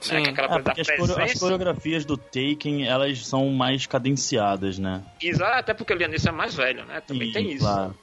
[0.00, 0.14] Sim.
[0.14, 0.22] Né?
[0.22, 5.02] É É, porque as, as coreografias do Taken, elas são mais cadenciadas, né?
[5.20, 7.00] Exato, até porque o Liam Neeson é mais velho, né?
[7.00, 7.64] Também Sim, tem isso.
[7.64, 7.94] Claro.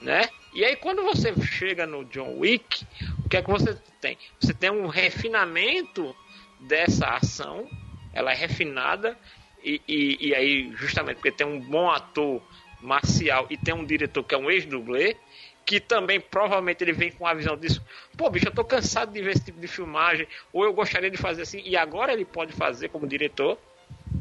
[0.00, 0.28] né?
[0.56, 2.86] E aí quando você chega no John Wick,
[3.22, 4.16] o que é que você tem?
[4.40, 6.16] Você tem um refinamento
[6.58, 7.68] dessa ação,
[8.10, 9.18] ela é refinada
[9.62, 12.40] e, e, e aí justamente porque tem um bom ator
[12.80, 15.18] marcial e tem um diretor que é um ex-dublê,
[15.66, 17.84] que também provavelmente ele vem com a visão disso.
[18.16, 21.18] Pô, bicho, eu tô cansado de ver esse tipo de filmagem, ou eu gostaria de
[21.18, 23.58] fazer assim, e agora ele pode fazer como diretor,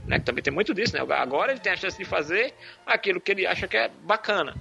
[0.05, 0.19] né?
[0.19, 1.05] Também tem muito disso, né?
[1.15, 2.53] Agora ele tem a chance de fazer
[2.86, 4.53] aquilo que ele acha que é bacana.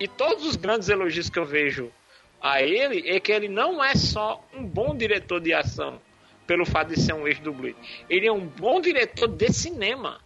[0.00, 1.92] E todos os grandes elogios que eu vejo
[2.40, 6.00] a ele é que ele não é só um bom diretor de ação
[6.46, 7.74] pelo fato de ser um ex-dublê.
[8.08, 10.20] Ele é um bom diretor de cinema.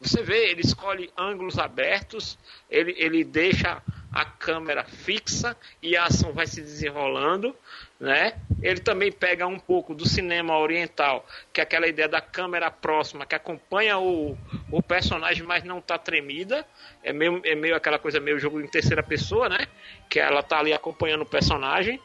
[0.00, 2.38] Você vê, ele escolhe ângulos abertos,
[2.70, 7.54] ele, ele deixa a câmera fixa e a ação vai se desenrolando,
[8.00, 8.32] né?
[8.62, 13.26] Ele também pega um pouco do cinema oriental, que é aquela ideia da câmera próxima,
[13.26, 14.36] que acompanha o,
[14.72, 16.66] o personagem, mas não está tremida.
[17.02, 19.66] É meio, é meio aquela coisa meio jogo em terceira pessoa, né?
[20.08, 22.00] Que ela está ali acompanhando o personagem,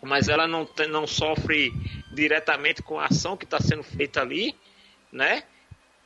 [0.00, 1.72] mas ela não, não sofre
[2.12, 4.54] diretamente com a ação que está sendo feita ali,
[5.10, 5.42] né?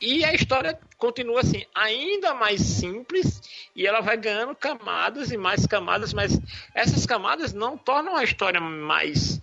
[0.01, 3.39] E a história continua assim, ainda mais simples,
[3.75, 6.39] e ela vai ganhando camadas e mais camadas, mas
[6.73, 9.39] essas camadas não tornam a história mais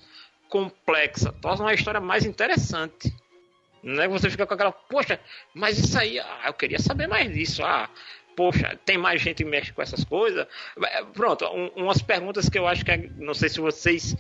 [0.49, 3.15] complexa, tornam a história mais interessante.
[3.83, 5.21] Não é você fica com aquela, poxa,
[5.55, 7.63] mas isso aí, ah, eu queria saber mais disso.
[7.63, 7.89] Ah,
[8.35, 10.45] poxa, tem mais gente que mexe com essas coisas.
[11.15, 14.17] Pronto, um, umas perguntas que eu acho que é, não sei se vocês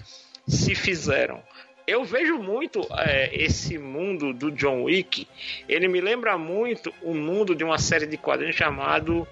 [0.46, 1.42] se fizeram
[1.88, 5.26] eu vejo muito é, esse mundo do John Wick.
[5.66, 9.26] Ele me lembra muito o mundo de uma série de quadrinhos chamado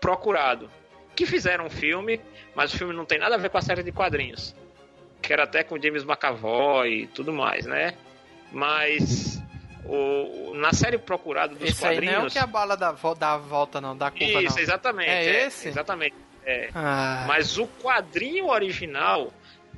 [0.00, 0.70] Procurado,
[1.14, 2.18] que fizeram um filme,
[2.54, 4.56] mas o filme não tem nada a ver com a série de quadrinhos,
[5.20, 7.94] que era até com James McAvoy e tudo mais, né?
[8.50, 9.38] Mas
[9.84, 12.14] o, na série Procurado dos esse quadrinhos.
[12.14, 14.62] Aí não é o que a bala da, da volta, não, da curva, Isso, não.
[14.62, 15.10] exatamente.
[15.10, 15.68] É, é esse?
[15.68, 16.16] Exatamente.
[16.46, 16.70] É.
[16.74, 17.24] Ah.
[17.28, 19.30] Mas o quadrinho original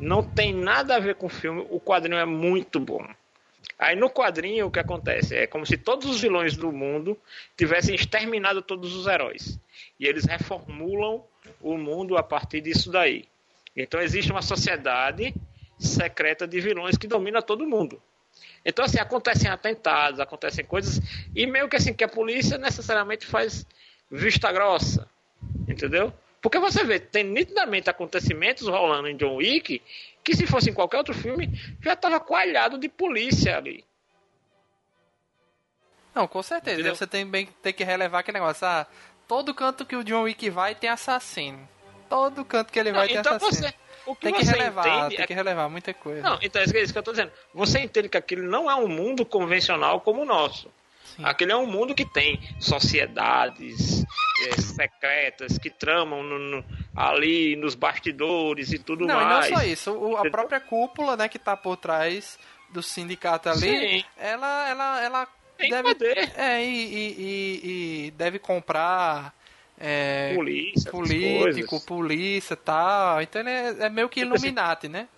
[0.03, 3.07] não tem nada a ver com o filme, o quadrinho é muito bom.
[3.78, 5.36] Aí no quadrinho o que acontece?
[5.36, 7.16] É como se todos os vilões do mundo
[7.57, 9.61] tivessem exterminado todos os heróis.
[10.00, 11.24] E eles reformulam
[11.61, 13.26] o mundo a partir disso daí.
[13.76, 15.32] Então existe uma sociedade
[15.78, 18.03] secreta de vilões que domina todo mundo.
[18.64, 21.00] Então assim, acontecem atentados, acontecem coisas,
[21.32, 23.64] e meio que assim, que a polícia necessariamente faz
[24.11, 25.09] vista grossa.
[25.68, 26.12] Entendeu?
[26.43, 29.80] Porque você vê, tem nitidamente acontecimentos rolando em John Wick
[30.24, 31.49] que se fosse em qualquer outro filme
[31.80, 33.84] já estava coalhado de polícia ali.
[36.12, 36.74] Não, com certeza.
[36.74, 36.97] Entendeu?
[36.97, 38.66] Você tem, bem, tem que relevar aquele negócio.
[38.66, 38.86] Ah,
[39.28, 41.66] todo canto que o John Wick vai tem assassino.
[42.09, 43.68] Todo canto que ele vai Não, tem então assassino.
[43.68, 43.74] você,
[44.05, 46.22] o que Tem que você relevar, entende tem é que relevar muita coisa.
[46.22, 47.32] Não, então é isso que eu estou dizendo.
[47.55, 50.68] Você entende que aquilo não é um mundo convencional como o nosso.
[51.17, 51.25] Sim.
[51.25, 54.05] Aquele é um mundo que tem sociedades
[54.47, 56.65] é, secretas que tramam no- no-
[56.97, 59.51] ali nos bastidores e tudo Não, mais.
[59.51, 59.93] não só isso.
[59.93, 62.39] O- a própria cúpula, né, que tá por trás
[62.71, 63.61] do sindicato ali,
[64.01, 64.05] Sim.
[64.19, 66.33] ela, ela, ela Tem deve, poder.
[66.37, 69.35] é, e, e- e- e deve comprar
[69.85, 73.21] é, Polícia, político, polícia, tal.
[73.21, 75.09] Então ele é, é meio que Tipo assim, Illuminati, né?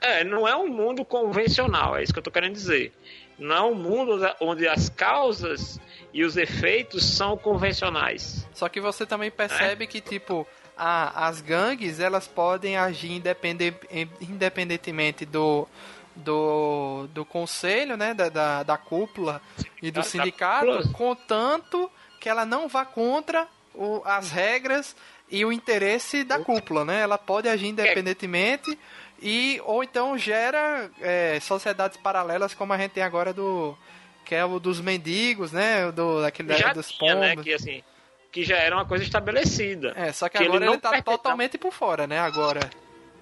[0.00, 2.92] É, não é um mundo convencional, é isso que eu tô querendo dizer.
[3.38, 5.80] Não é um mundo da- onde as causas
[6.12, 8.46] e os efeitos são convencionais.
[8.54, 9.30] Só que você também É.
[9.30, 13.74] percebe que, tipo, a- as gangues, elas podem agir independe-
[14.20, 15.66] independentemente do,
[16.14, 19.40] do, do conselho, né, da, da, da cúpula
[19.80, 20.88] e do Da sindicato, cúpula.
[20.92, 24.94] contanto que ela não vá contra o- as regras
[25.30, 27.00] e o interesse da cúpula, né?
[27.00, 28.78] Ela pode agir independentemente
[29.22, 33.76] e ou então gera é, sociedades paralelas como a gente tem agora do
[34.24, 35.90] que é o dos mendigos, né?
[35.92, 37.44] Do daquele Já dos tinha, né, pombos.
[37.44, 37.82] que assim,
[38.30, 39.92] que já era uma coisa estabelecida.
[39.96, 42.18] É, só que, Que ele agora não ele, tá totalmente por fora, né?
[42.18, 42.60] Agora.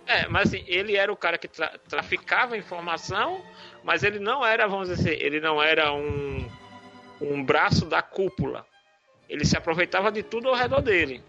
[0.06, 3.40] É, mas assim, ele era o cara que tra- traficava informação,
[3.84, 6.48] mas ele não era, vamos dizer, ele não era um,
[7.20, 8.66] um braço da cúpula.
[9.28, 11.22] Ele se aproveitava de tudo ao redor dele.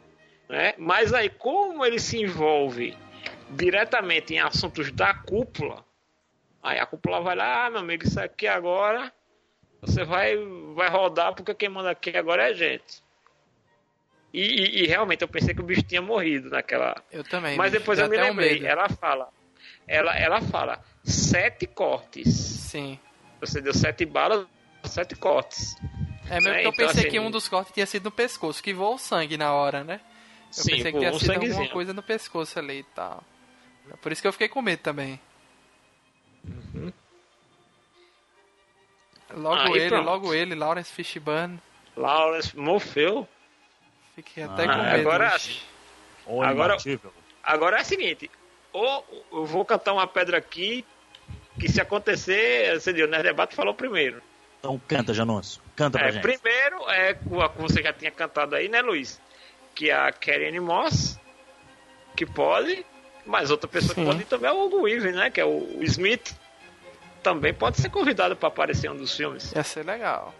[0.50, 0.74] Né?
[0.78, 2.98] Mas aí, como ele se envolve
[3.52, 5.86] diretamente em assuntos da cúpula,
[6.62, 9.12] aí a cúpula vai lá, ah, meu amigo, isso aqui agora
[9.82, 10.36] você vai,
[10.76, 13.02] vai rodar porque quem manda aqui agora é a gente.
[14.34, 17.58] E, e- e realmente eu pensei que o bicho tinha morrido naquela, Eu também.
[17.58, 18.68] mas depois eu me um lembrei, medo.
[18.68, 19.30] ela fala,
[19.88, 22.34] ela, ela fala, sete cortes.
[22.34, 22.97] Sim.
[23.41, 24.45] Você deu sete balas,
[24.86, 25.76] sete cortes.
[26.30, 28.12] É mesmo É, que eu então, pensei assim, que um dos cortes tinha sido no
[28.12, 29.99] pescoço, que voou sangue na hora, né?
[30.58, 31.74] Eu Sim, pensei que tinha um sido alguma sanguezinho.
[31.74, 33.24] coisa no pescoço ali e tal.
[33.90, 35.20] É Por isso que eu fiquei com medo também.
[39.34, 39.90] Logo Aí, ele, Uhum.
[39.90, 40.06] pronto.
[40.06, 41.60] logo ele, Lawrence Fishburne.
[41.96, 43.28] Lawrence morfeu.
[44.16, 45.00] Fiquei até Ah, com medo.
[45.10, 45.34] agora-
[46.28, 47.14] Agora- imbatível.
[47.44, 48.30] Agora é o seguinte,
[48.74, 50.86] ou eu vou cantar uma pedra aqui,
[51.60, 54.22] que se acontecer, você viu, o Nerd Debate falou primeiro.
[54.60, 55.62] Então canta, Janúncio.
[55.76, 56.22] Canta pra É, gente.
[56.22, 59.20] primeiro é o que você já tinha cantado aí, né, Luiz?
[59.74, 61.20] Que é a Karen Moss,
[62.16, 62.86] que pode,
[63.26, 64.02] mas outra pessoa Sim.
[64.02, 65.30] que pode ir também é o Hugo Weaving, né?
[65.30, 66.36] Que é o, Smith.
[67.24, 69.52] Também pode ser convidado para aparecer em um dos filmes.
[69.52, 70.34] Ia ser legal.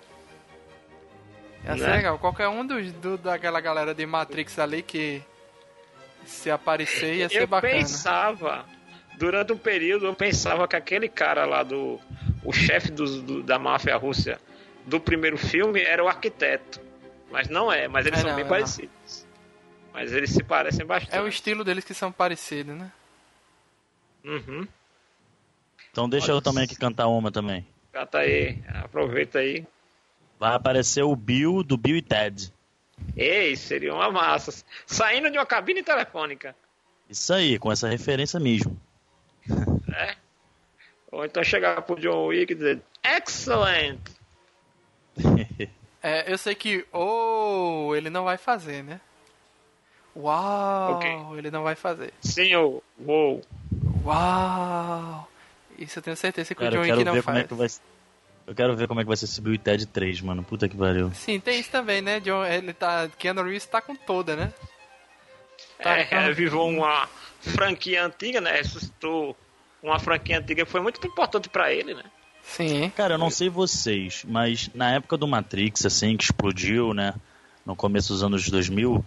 [1.66, 1.96] Ia ser Né?
[1.98, 2.18] legal.
[2.18, 5.22] Qualquer um dos, do, daquela galera de Matrix ali que
[6.26, 7.74] se aparecer ia ser eu bacana.
[7.74, 8.66] pensava,
[9.18, 12.00] durante um período, eu pensava que aquele cara lá do.
[12.44, 14.40] O chefe dos- do- da máfia russa
[14.88, 16.82] do primeiro filme era o arquiteto.
[17.30, 18.90] Mas não é, mas eles É, são não, bem é, parecidos.
[19.94, 21.16] Mas eles se parecem bastante.
[21.16, 22.92] É o estilo deles que são parecidos, né?
[24.24, 24.68] Uhum.
[25.92, 27.66] Então deixa eu também aqui cantar uma também.
[27.92, 29.66] Cata aí, aproveita aí.
[30.39, 32.52] Vai aparecer o Bill do Bill e Ted.
[33.18, 34.64] Ei, seria uma massa.
[34.86, 36.56] Saindo de uma cabine telefônica.
[37.10, 38.80] Isso aí, com essa referência mesmo.
[39.88, 40.16] né?
[41.12, 44.00] Ou então chegar pro John Wick e dizer, excellent!
[46.04, 49.00] É, eu sei que ou ele não vai fazer, né?
[50.16, 51.38] Uau, Ok.
[51.38, 52.14] ele não vai fazer.
[52.22, 53.41] Sim, eu vou.
[54.03, 55.28] Uau!
[55.78, 57.47] Isso eu tenho certeza que Cara, o John Wick não ver como é faz.
[57.47, 57.91] que vai
[58.47, 60.43] Eu quero ver como é que vai ser esse Bill e Ted 3, mano.
[60.43, 61.12] Puta que pariu.
[61.14, 62.20] Sim, tem isso também, né?
[62.20, 64.53] John, ele tá, Keanu Reeves tá com toda, né?
[65.82, 67.07] Tá, É, revivou uma
[67.39, 68.51] franquia antiga, né?
[68.57, 69.36] Ressuscitou
[69.82, 72.03] uma franquia antiga que foi muito importante pra ele, né?
[72.43, 72.89] Sim.
[72.95, 77.14] Cara, eu não sei vocês, mas na época do Matrix, assim, que explodiu, né?
[77.66, 79.03] No começo dos anos 2000,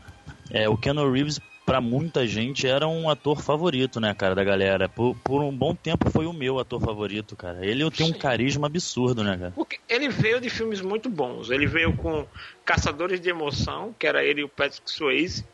[0.51, 4.89] é, o Keanu Reeves, pra muita gente, era um ator favorito, né, cara, da galera.
[4.89, 7.65] Por, por um bom tempo foi o meu ator favorito, cara.
[7.65, 8.19] Ele tem um Sim.
[8.19, 9.53] carisma absurdo, né, cara?
[9.55, 11.51] Porque ele veio de filmes muito bons.
[11.51, 12.27] Ele veio com
[12.65, 15.45] Caçadores de Emoção, que era ele e o Patrick Swayze.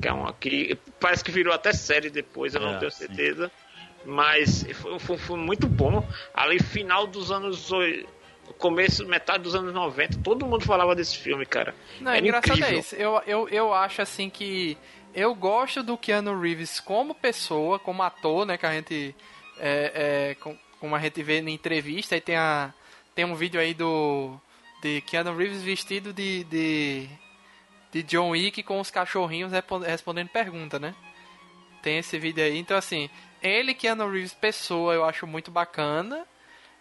[0.00, 0.76] Que é um aqui.
[0.98, 3.06] Parece que virou até série depois, eu não É, tenho sim.
[3.06, 3.50] certeza.
[4.04, 6.06] Mas foi, foi, foi muito bom.
[6.34, 7.70] Ali, final dos anos.
[8.58, 11.74] Começo, metade dos anos 90, todo mundo falava desse filme, cara.
[12.00, 12.78] Não, Era engraçado é incrível.
[12.80, 12.94] isso.
[12.94, 14.76] Eu, eu, eu acho assim que.
[15.14, 18.56] Eu gosto do Keanu Reeves como pessoa, como ator, né?
[18.56, 19.14] Que a gente.
[19.58, 22.72] É, é, com- como a gente vê na entrevista, e tem, a,
[23.14, 24.38] tem um vídeo aí do.
[24.82, 26.44] De Keanu Reeves vestido de.
[26.44, 27.08] de,
[27.92, 29.52] de John Wick com os cachorrinhos
[29.86, 30.94] respondendo pergunta, né?
[31.82, 32.58] Tem esse vídeo aí.
[32.58, 33.08] Então, assim,
[33.42, 36.26] ele, Keanu Reeves, pessoa, eu acho muito bacana.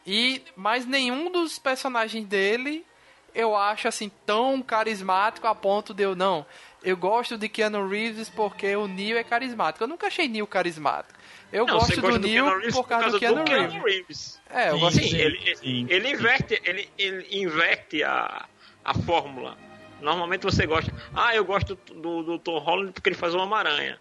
[0.06, 2.86] E mas nenhum dos personagens dele
[3.34, 6.45] eu acho assim tão carismático a ponto de eu não.
[6.84, 9.84] Eu gosto de Keanu Reeves porque o Neil é carismático.
[9.84, 11.20] Eu nunca achei Neil carismático.
[11.51, 13.84] Eu Não, gosto do Neil por causa do Keanu Reeves.
[13.84, 14.41] Reeves.
[14.49, 15.88] É, eu Sim, gosto Sim, ele, sim.
[15.89, 18.45] ele inverte, ele, ele inverte a,
[18.84, 19.58] a fórmula.
[19.99, 20.93] Normalmente você gosta.
[21.14, 23.99] Ah, eu gosto do, do Tom Holland porque ele faz o Homem-Aranha.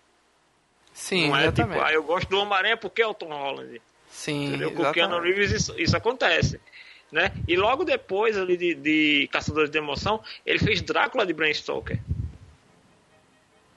[0.93, 1.83] Sim, Não é tipo, exatamente.
[1.85, 3.81] ah, eu gosto do Homem-Aranha porque é o Tom Holland.
[4.25, 4.73] Sim, Entendeu?
[4.73, 5.37] Com o Keanu exatamente.
[5.37, 6.59] Reeves isso, isso acontece.
[7.13, 7.31] Né?
[7.47, 12.01] E logo depois ali de, de Caçadores de Emoção, ele fez Drácula de Bram Stoker,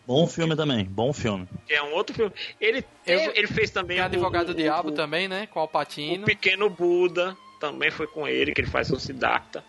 [0.05, 1.45] Bom filme também, bom filme.
[1.67, 2.31] que é um outro filme.
[2.61, 5.47] Ele, Eu- ele fez também Tem Advogado o, do Diabo o, também, né?
[5.47, 6.25] Com o o Alpatino.
[6.25, 9.63] Pequeno Buda, também foi com ele, que ele faz o Siddhartha.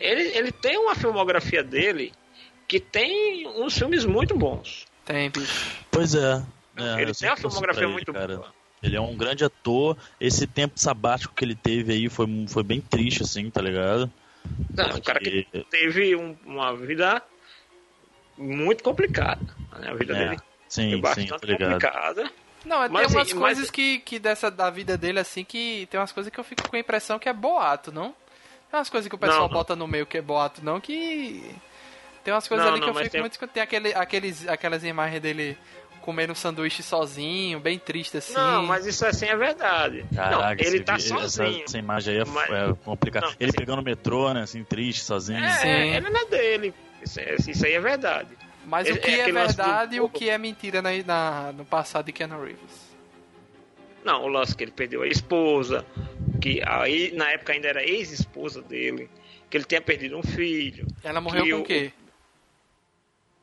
[0.00, 2.12] Ele, ele tem uma filmografia dele
[2.66, 4.86] que tem uns filmes muito bons.
[5.04, 5.76] Tem, bicho.
[5.90, 6.42] Pois é.
[6.78, 8.36] é, ele tem uma torço filmografia ele, muito cara.
[8.38, 8.54] boa.
[8.84, 9.96] Ele é um grande ator.
[10.20, 14.10] Esse tempo sabático que ele teve aí foi, foi bem triste, assim, tá ligado?
[14.76, 17.22] Não, um cara que Porque- teve um- uma vida
[18.36, 19.40] muito complicada.
[19.78, 19.88] né?
[19.90, 21.72] A vida É, dele sim, foi sim, bastante tá ligado.
[21.72, 22.30] complicada.
[22.64, 25.44] Não, é, Mas, tem umas assim, coisas mas- que, que dessa da vida dele, assim,
[25.44, 28.14] que tem umas coisas que eu fico com a impressão que é boato, não?
[28.70, 29.54] Tem umas coisas que o pessoal Não, não.
[29.54, 31.54] bota no meio que é boato, não, que.
[32.24, 33.38] Tem umas coisas Não, ali que eu fico tem- muito.
[33.48, 35.58] Tem aquele, aqueles, aquelas imagens dele
[36.04, 38.34] comendo um sanduíche sozinho, bem triste assim.
[38.34, 40.04] Não, mas isso assim é verdade.
[40.14, 41.48] Caraca, não, ele tá vi- sozinho.
[41.48, 43.26] Essa, essa imagem aí é, Mas- é complicada.
[43.40, 45.42] Ele assim- pegando o metrô, né, assim, triste, sozinho.
[45.42, 45.68] É, Sim.
[45.96, 46.74] ele não é dele.
[47.02, 48.36] Isso, é- isso aí é verdade.
[48.66, 50.18] Mas é- o que é é, do verdade e o povo.
[50.18, 52.94] que é mentira na, na- no passado de Keanu Reeves.
[54.04, 55.84] Não, o lance que ele perdeu a esposa,
[56.40, 59.08] que aí na época ainda era ex-esposa dele,
[59.48, 61.90] que ele tinha perdido um filho, Ela morreu com o o- quê?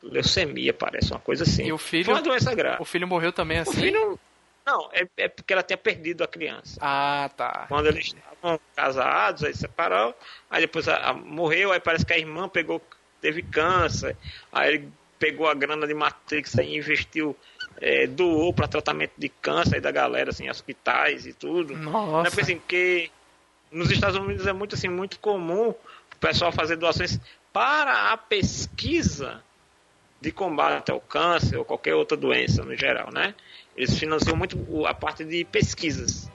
[0.04, 1.66] Leucemia, parece uma coisa assim.
[1.66, 2.06] E o filho?
[2.06, 2.82] Foi uma doença grave.
[2.82, 3.82] O filho morreu também O assim?
[3.82, 4.20] filho.
[4.66, 6.78] Não, é, é porque ela tinha perdido a criança.
[6.82, 7.66] Ah, tá.
[7.68, 10.14] Quando eles estavam casados, aí separaram,
[10.50, 12.80] aí depois a- a- morreu, aí parece que a irmã pegou,
[13.20, 14.16] teve câncer,
[14.52, 17.36] aí ele pegou a grana de Matrix e investiu,
[17.80, 21.76] é, doou para tratamento de câncer da galera, assim, hospitais e tudo.
[21.76, 21.90] Não
[22.22, 22.42] é Nossa.
[22.42, 23.10] assim, que
[23.72, 25.76] nos Estados Unidos é muito assim, muito comum o
[26.20, 27.20] pessoal fazer doações
[27.52, 29.44] para a pesquisa
[30.22, 33.34] de combate ao câncer ou qualquer outra doença no geral, né?
[33.76, 36.30] Eles financiam muito a parte de pesquisas,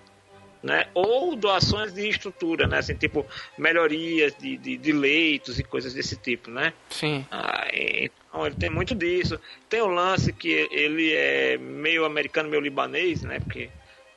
[0.61, 0.89] né?
[0.93, 2.79] Ou doações de estrutura, né?
[2.79, 3.25] Assim, tipo
[3.57, 6.73] melhorias de, de, de leitos e coisas desse tipo, né?
[6.91, 7.25] Sim.
[7.31, 9.39] Ah, então ele tem muito disso.
[9.69, 13.39] Tem o lance que ele é meio americano, meio libanês, né?
[13.39, 13.71] Porque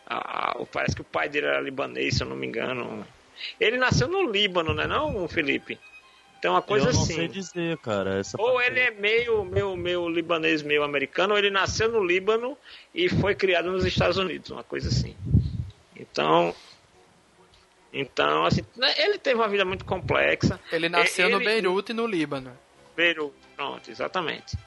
[0.08, 3.06] ah, parece que o pai dele era libanês, se eu não me engano.
[3.60, 4.88] Ele nasceu no Líbano, né?
[4.88, 5.80] Não, Felipe?
[6.40, 7.16] Então uma coisa eu não assim.
[7.16, 8.18] sei dizer, cara.
[8.18, 12.02] Essa ou parte ele é meio, meio, meio libanês, meio americano, ou ele nasceu no
[12.02, 12.57] Líbano
[12.95, 15.16] e foi criado nos Estados Unidos, uma coisa assim.
[15.98, 16.56] Então,
[17.91, 20.57] então assim, né, ele teve uma vida muito complexa.
[20.72, 22.57] Ele nasceu Ele- no Beirute, no Líbano.
[22.95, 24.57] Beirute, pronto, exatamente.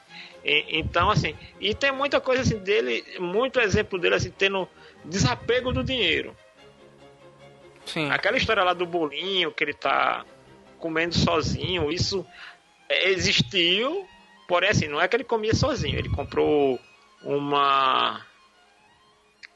[0.45, 4.69] E- então, assim, e tem muita coisa assim dele, muito exemplo dele assim tendo
[5.03, 6.35] desapego do dinheiro.
[7.85, 8.11] Sim.
[8.11, 10.23] Aquela história lá do bolinho que ele tá
[10.83, 12.27] comendo sozinho, isso
[12.89, 14.05] existiu,
[14.49, 16.77] porém assim, não é que ele comia sozinho, ele comprou
[17.23, 18.21] uma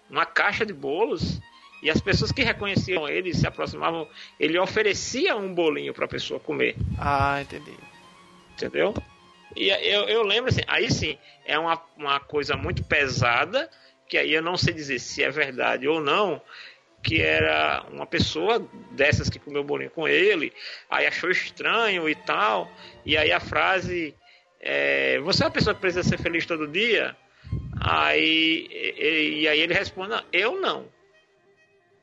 [0.09, 1.41] uma caixa de bolos
[1.83, 4.07] e as pessoas que reconheciam ele se aproximavam,
[4.39, 7.77] ele oferecia um bolinho para a pessoa comer, Ah, entendi.
[8.53, 8.93] entendeu?
[9.53, 13.69] E eu, eu lembro assim, aí sim, é uma, uma coisa muito pesada,
[14.07, 16.41] que aí eu não sei dizer se é verdade ou não,
[17.03, 18.59] que era uma pessoa
[18.91, 20.51] dessas que comeu bolinho com ele,
[20.89, 22.69] aí achou estranho e tal,
[23.05, 24.13] e aí a frase
[24.59, 27.15] é, você é uma pessoa que precisa ser feliz todo dia?
[27.79, 30.85] Aí, e, e aí ele responde, "Não, eu não.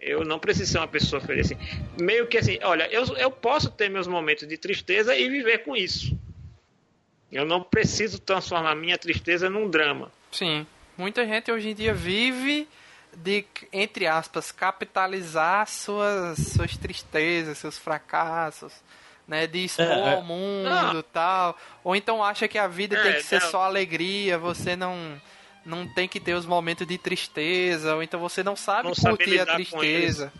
[0.00, 1.50] Eu não preciso ser uma pessoa feliz.
[1.50, 1.58] Assim,
[1.98, 5.74] meio que assim, olha, eu, eu posso ter meus momentos de tristeza e viver com
[5.74, 6.18] isso.
[7.32, 10.12] Eu não preciso transformar minha tristeza num drama.
[10.30, 10.66] Sim.
[10.96, 12.68] Muita gente hoje em dia vive
[13.16, 18.72] de, entre aspas, capitalizar suas, suas tristezas, seus fracassos,
[19.26, 19.46] né?
[19.46, 20.14] De expor É, é.
[20.14, 21.56] ao mundo e tal.
[21.82, 23.50] Ou então acha que a vida tem É, que ser não.
[23.50, 25.20] só alegria, você não,
[25.64, 29.16] não tem que ter os momentos de tristeza, ou então você não sabe Não sabe
[29.16, 30.32] curtir a lidar com tristeza.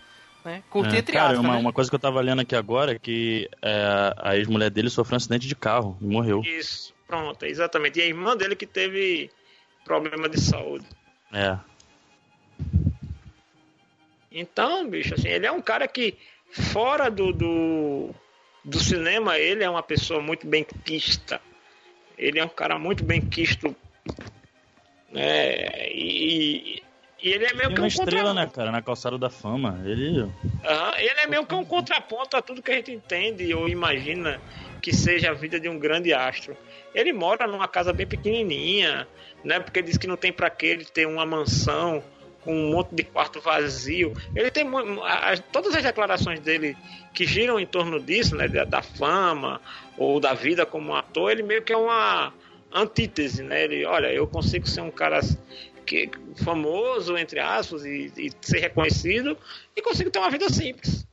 [0.45, 0.63] Né?
[0.69, 1.61] Curtir É, entre cara, aspas, uma, né?
[1.61, 5.15] uma coisa que eu tava lendo aqui agora é que é, a ex-mulher dele sofreu
[5.15, 6.43] um acidente de carro e morreu.
[6.45, 7.99] Isso, pronto, exatamente.
[7.99, 9.31] E a irmã dele que teve
[9.87, 10.85] problema de saúde.
[11.33, 11.59] É.
[14.35, 16.19] Então, bicho, assim, ele é um cara que,
[16.51, 18.11] fora do, do,
[18.65, 21.41] do cinema, ele é uma pessoa muito bem quista.
[22.19, 23.75] Ele é um cara muito bem quisto.
[25.13, 25.89] Né?
[25.93, 26.83] E,
[27.23, 29.81] e ele é meio que uma um estrela, né, cara, na calçada da fama.
[29.85, 30.29] Ele.
[30.65, 34.41] Aham, ele é meio que um contraponto a tudo que a gente entende ou imagina
[34.83, 36.57] que seja a vida de um grande astro.
[36.93, 39.07] Ele mora numa casa bem pequenininha,
[39.45, 39.61] né?
[39.61, 42.03] Porque diz que não tem para que ele ter uma mansão
[42.45, 44.13] com um monte de quarto vazio.
[44.35, 46.77] Ele tem mu- a- todas as declarações dele
[47.13, 48.47] que giram em torno disso, né?
[48.49, 49.61] Da, da fama
[49.97, 51.31] ou da vida como ator.
[51.33, 52.33] Ele meio que é uma
[52.73, 53.65] antítese, né?
[53.65, 55.21] Ele, olha, eu consigo ser um cara
[55.87, 56.11] que,
[56.45, 59.37] famoso entre aspas e, e ser reconhecido
[59.77, 61.05] e consigo ter uma vida simples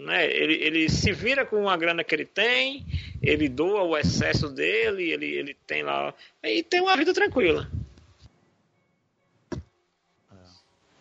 [0.00, 0.30] né?
[0.30, 2.86] Ele, ele se vira com a grana que ele tem,
[3.22, 6.14] ele doa o excesso dele, ele, ele tem lá.
[6.42, 7.70] E tem uma vida tranquila.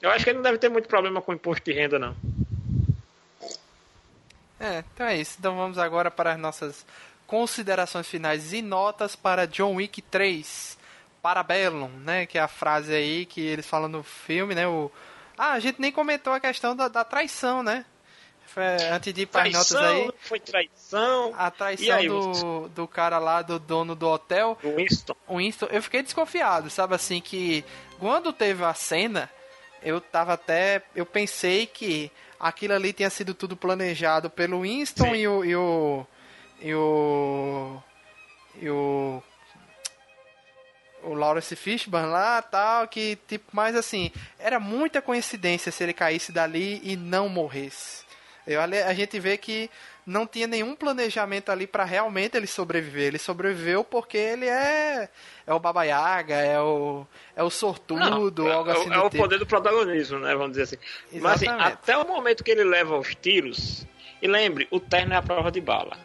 [0.02, 2.16] Eu acho que ele não deve ter muito problema com imposto de renda, não.
[4.60, 5.38] É, então é isso.
[5.40, 6.86] Então vamos agora para as nossas
[7.28, 10.78] considerações finais e notas para John Wick 3.
[11.22, 12.26] Parabellum, né?
[12.26, 14.68] Que é a frase aí que eles falam no filme, né?
[14.68, 14.92] O...
[15.38, 17.86] Ah, a gente nem comentou a questão da, da traição, né?
[18.92, 21.34] Antes de ir para as notas Traição, aí, foi traição.
[21.38, 25.16] a traição aí, do, do cara lá, do dono do hotel, O Winston.
[25.28, 27.64] o Winston, eu fiquei desconfiado, sabe assim, que
[28.00, 29.30] quando teve a cena,
[29.84, 30.82] eu tava até.
[30.96, 35.46] Eu pensei que aquilo ali tinha sido tudo planejado pelo Winston e o.
[35.46, 36.08] E o.
[36.62, 37.84] E o.
[38.62, 39.24] E o.
[41.02, 46.34] O Lawrence Fishburne lá tal, que tipo, mas assim, era muita coincidência se ele caísse
[46.34, 48.04] dali e não morresse.
[48.46, 49.70] Eu, a gente vê que
[50.10, 53.08] não tinha nenhum planejamento ali para realmente ele sobreviver.
[53.08, 55.10] Ele sobreviveu porque ele é
[55.46, 57.06] é o Baba Yaga, é o
[57.36, 59.24] é o sortudo, Não, algo é, assim é do o tipo.
[59.24, 60.34] poder do protagonismo, né?
[60.34, 60.78] Vamos dizer assim.
[61.22, 61.74] Mas assim, Exatamente.
[61.74, 63.86] até o momento que ele leva os tiros.
[64.22, 65.96] E lembre, o terno é a prova de bala.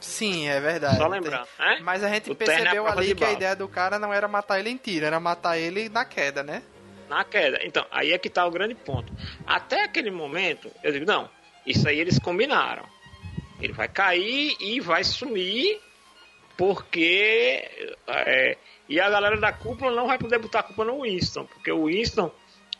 [0.00, 0.96] Sim, é verdade.
[0.96, 1.80] Só lembrando, né?
[1.82, 3.36] Mas a gente O terno é a percebeu ali que a bala.
[3.36, 6.62] ideia do cara não era matar ele em tiro, era matar ele na queda, né?
[7.08, 7.58] na queda.
[7.64, 9.12] Então, aí é que tá o grande ponto.
[9.46, 11.28] Até aquele momento, eu digo, não,
[11.66, 12.84] isso aí eles combinaram.
[13.60, 15.80] Ele vai cair e vai sumir,
[16.56, 17.68] porque.
[18.06, 18.56] é,
[18.88, 21.86] e a galera da cúpula não vai poder botar a culpa no Winston, porque o
[21.86, 22.30] Winston,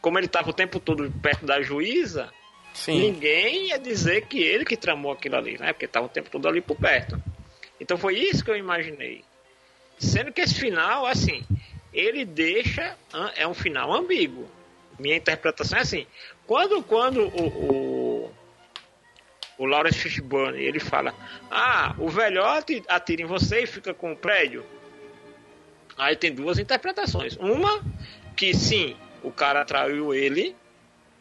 [0.00, 2.32] como ele estava o tempo todo perto da juíza,
[2.72, 2.98] Sim.
[2.98, 5.72] ninguém ia dizer que ele que tramou aquilo ali, né?
[5.72, 7.22] Porque estava o tempo todo ali por perto.
[7.80, 9.22] Então foi isso que eu imaginei.
[9.98, 11.44] Sendo que esse final, assim,
[11.92, 12.96] ele deixa.
[13.36, 14.48] É um final ambíguo.
[14.98, 16.06] Minha interpretação é assim:
[16.46, 18.07] Quando, quando o, o,
[19.58, 21.12] o Lawrence Fishburne ele fala:
[21.50, 24.64] Ah, o velhote atira em você e fica com o prédio.
[25.96, 27.36] Aí tem duas interpretações.
[27.36, 27.82] Uma,
[28.36, 30.54] que sim, o cara traiu ele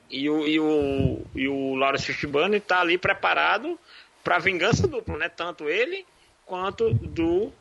[0.09, 3.77] e o, e o, e o Lawrence Fishburne está ali preparado
[4.23, 5.29] para vingança dupla, né?
[5.29, 6.05] Tanto ele
[6.45, 7.51] quanto do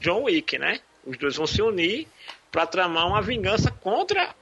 [0.00, 0.80] John Wick, né?
[1.04, 2.06] Os dois vão se unir
[2.52, 4.34] para tramar uma vingança contra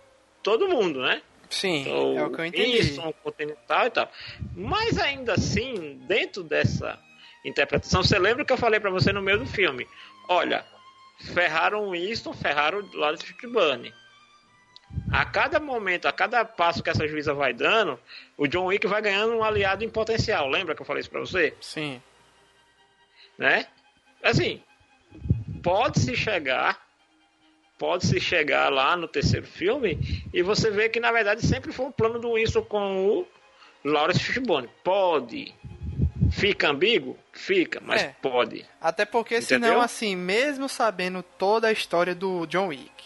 [0.43, 1.23] todo mundo, né?
[1.53, 2.79] Sim, então, é o que eu entendi.
[2.79, 4.11] Isso, continental e tal.
[4.57, 6.99] Mas ainda assim, dentro dessa
[7.45, 9.87] interpretação, você lembra que eu falei para você no meio do filme?
[10.29, 10.65] Olha,
[11.35, 13.93] ferraram o Winston, ferraram o Lawrence Fishburne.
[15.12, 18.01] A cada momento, a cada passo que essa juíza vai dando,
[18.37, 20.49] o John Wick vai ganhando um aliado em potencial.
[20.49, 21.55] Lembra que eu falei isso pra você?
[21.61, 22.03] Sim.
[23.37, 23.66] Né?
[24.23, 24.62] Assim,
[25.62, 26.81] pode-se chegar,
[27.83, 31.91] pode-se chegar lá no terceiro filme e você vê que na verdade sempre foi um
[31.91, 33.27] plano do Winston com o
[33.85, 34.71] Lawrence Fishburne.
[34.85, 35.53] Pode.
[36.31, 37.19] Fica ambíguo?
[37.33, 38.15] Fica, mas é.
[38.23, 38.65] pode.
[38.81, 39.71] Até porque Entendeu?
[39.71, 43.05] senão, assim, mesmo sabendo toda a história do John Wick,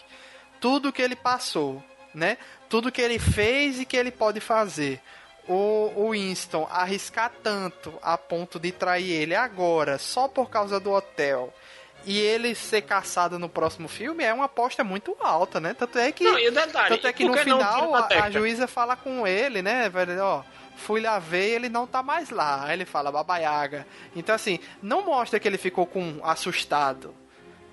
[0.61, 1.83] tudo que ele passou,
[2.15, 2.37] né?
[2.69, 5.01] Tudo que ele fez e que ele pode fazer.
[5.49, 10.93] O, o Winston arriscar tanto a ponto de trair ele agora, só por causa do
[10.93, 11.51] hotel,
[12.07, 15.75] e ele ser caçado no próximo filme é uma aposta muito alta, né?
[15.75, 19.27] Tanto é que, não, detalhe, tanto é que no final a, a, juíza fala com
[19.27, 20.23] ele, né, velho?
[20.23, 20.43] Ó,
[20.77, 22.65] fui lá ver ele não tá mais lá.
[22.65, 23.87] Aí ele fala, babaiaga.
[24.15, 27.15] Então, assim, não mostra que ele ficou com assustado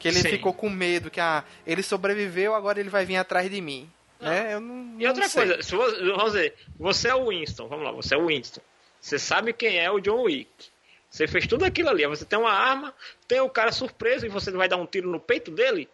[0.04, 0.32] que ele Sim.
[0.32, 3.90] ficou com medo, que ah, ele sobreviveu, agora ele vai vir atrás de mim.
[4.20, 4.54] Né?
[4.54, 8.18] Eu não, e outra coisa, se você, você é o Winston, vamos lá, você é
[8.18, 8.60] o Winston.
[9.00, 10.73] Você sabe quem é o John Wick.
[11.14, 12.08] Você fez tudo aquilo ali.
[12.08, 12.92] Você tem uma arma,
[13.28, 15.88] tem o cara surpreso e você vai dar um tiro no peito dele?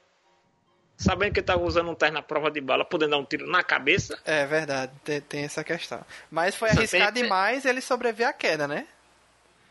[0.95, 3.45] Sabendo que ele estava usando um terno na prova de bala, podendo dar um tiro
[3.45, 4.17] na cabeça?
[4.23, 6.05] É verdade, tem, tem essa questão.
[6.31, 7.23] Mas foi arriscado tem...
[7.23, 8.87] demais ele sobreviver à queda, né?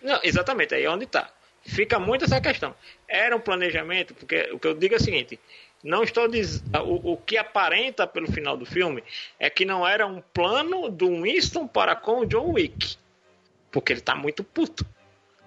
[0.02, 1.30] Não, exatamente, aí é onde está
[1.62, 2.74] fica muito essa questão.
[3.06, 5.40] Era um planejamento, porque o que eu digo é o seguinte:
[5.82, 6.62] não estou diz...
[6.84, 9.02] o, o que aparenta pelo final do filme
[9.38, 12.96] é que não era um plano do Winston para com o John Wick,
[13.70, 14.84] porque ele está muito puto.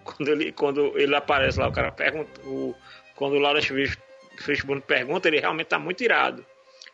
[0.03, 2.75] Quando ele, quando ele aparece lá, o cara pergunta, o,
[3.15, 3.71] quando o Lawrence
[4.37, 6.45] Fishburne pergunta, ele realmente está muito irado.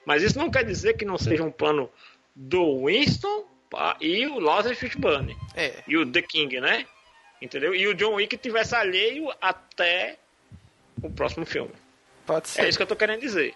[0.06, 1.90] Mas isso não quer dizer que não seja um plano
[2.36, 3.46] do Winston
[4.00, 5.38] e o Lawrence Fishburne.
[5.56, 5.84] É.
[5.88, 6.86] E o The King, né?
[7.42, 7.76] Entendeu?
[7.76, 10.18] E o John Wick tivesse alheio até
[11.02, 11.74] o próximo filme.
[12.26, 12.64] Pode ser.
[12.64, 13.54] É isso que eu tô querendo dizer.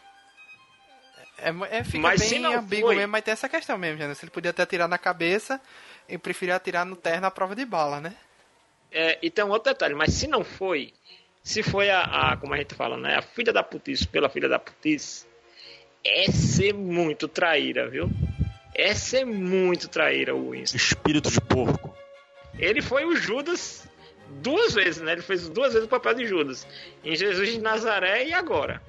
[1.37, 2.95] É, é fica mas bem ambíguo foi...
[2.97, 5.59] mesmo, mas tem essa questão mesmo, já, Se ele podia ter atirado na cabeça
[6.07, 8.15] e preferia atirar no terno na prova de bala, né?
[8.91, 10.93] É, e tem um outro detalhe, mas se não foi,
[11.41, 14.49] se foi a, a como a gente fala, né, a filha da putice pela filha
[14.49, 15.25] da putice,
[16.03, 18.09] é ser muito traíra, viu?
[18.73, 20.77] É ser muito traíra o Winston.
[20.77, 21.95] Espírito de porco.
[22.57, 23.87] Ele foi o Judas
[24.27, 25.13] duas vezes, né?
[25.13, 26.67] Ele fez duas vezes o papel de Judas.
[27.03, 28.81] Em Jesus de Nazaré e agora.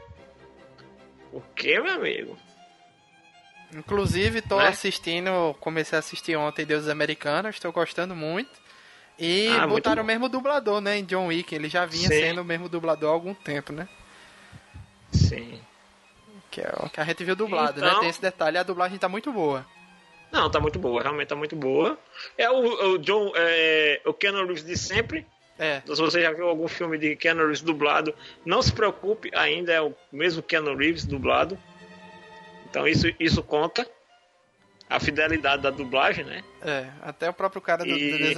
[1.32, 2.38] O que, meu amigo?
[3.74, 4.68] Inclusive, tô né?
[4.68, 8.61] assistindo, comecei a assistir ontem Deus Americanos, estou gostando muito.
[9.22, 11.54] E ah, botaram o mesmo dublador, né, em John Wick.
[11.54, 12.20] Ele já vinha Sim.
[12.20, 13.88] sendo o mesmo dublador há algum tempo, né?
[15.12, 15.60] Sim.
[16.50, 17.86] Que, é, que a gente viu dublado, né?
[17.86, 17.94] então...
[17.94, 18.00] né?
[18.00, 19.64] Tem esse detalhe, a dublagem tá muito boa.
[20.32, 21.96] Não, tá muito boa, realmente tá muito boa.
[22.36, 25.24] É o, o John, é, o Keanu Reeves de sempre.
[25.56, 25.80] É.
[25.84, 28.12] Então, se você já viu algum filme de Keanu Reeves dublado,
[28.44, 31.56] não se preocupe, ainda é o mesmo Keanu Reeves dublado.
[32.68, 33.88] Então isso, isso conta.
[34.92, 36.44] A fidelidade da dublagem, né?
[36.60, 38.34] É, até o próprio cara do, e...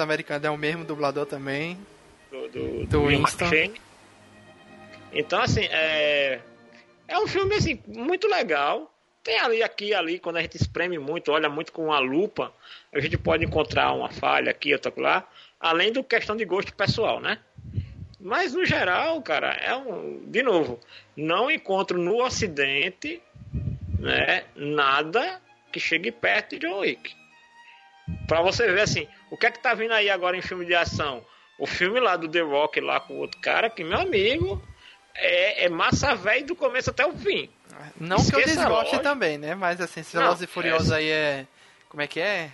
[0.46, 1.76] é o mesmo dublador também.
[2.30, 3.50] Do, do, do, Winston.
[5.12, 6.40] Então, assim, é,
[7.08, 8.92] é um filme assim, muito legal.
[9.22, 12.52] Tem ali, aqui ali, quando a gente espreme muito, olha muito com a lupa,
[12.92, 15.26] a gente pode encontrar uma falha aqui, outra lá,
[15.58, 17.38] além do questão de gosto pessoal, né?
[18.20, 20.22] Mas no geral, cara, é um.
[20.26, 20.78] De novo,
[21.16, 23.20] não encontro no Ocidente
[23.98, 25.40] né, nada
[25.74, 27.16] que chegue perto de John Wick.
[28.28, 30.72] Pra você ver assim, o que é que tá vindo aí agora em filme de
[30.72, 31.26] ação?
[31.58, 34.62] O filme lá do The Rock lá com o outro cara, que meu amigo,
[35.16, 37.50] é, é massa velho do começo até o fim.
[37.98, 39.56] Não Esqueça que eu desgoste também, né?
[39.56, 40.94] Mas assim, se Velozes e Furiosos é...
[40.94, 41.46] aí é.
[41.88, 42.52] Como é que é?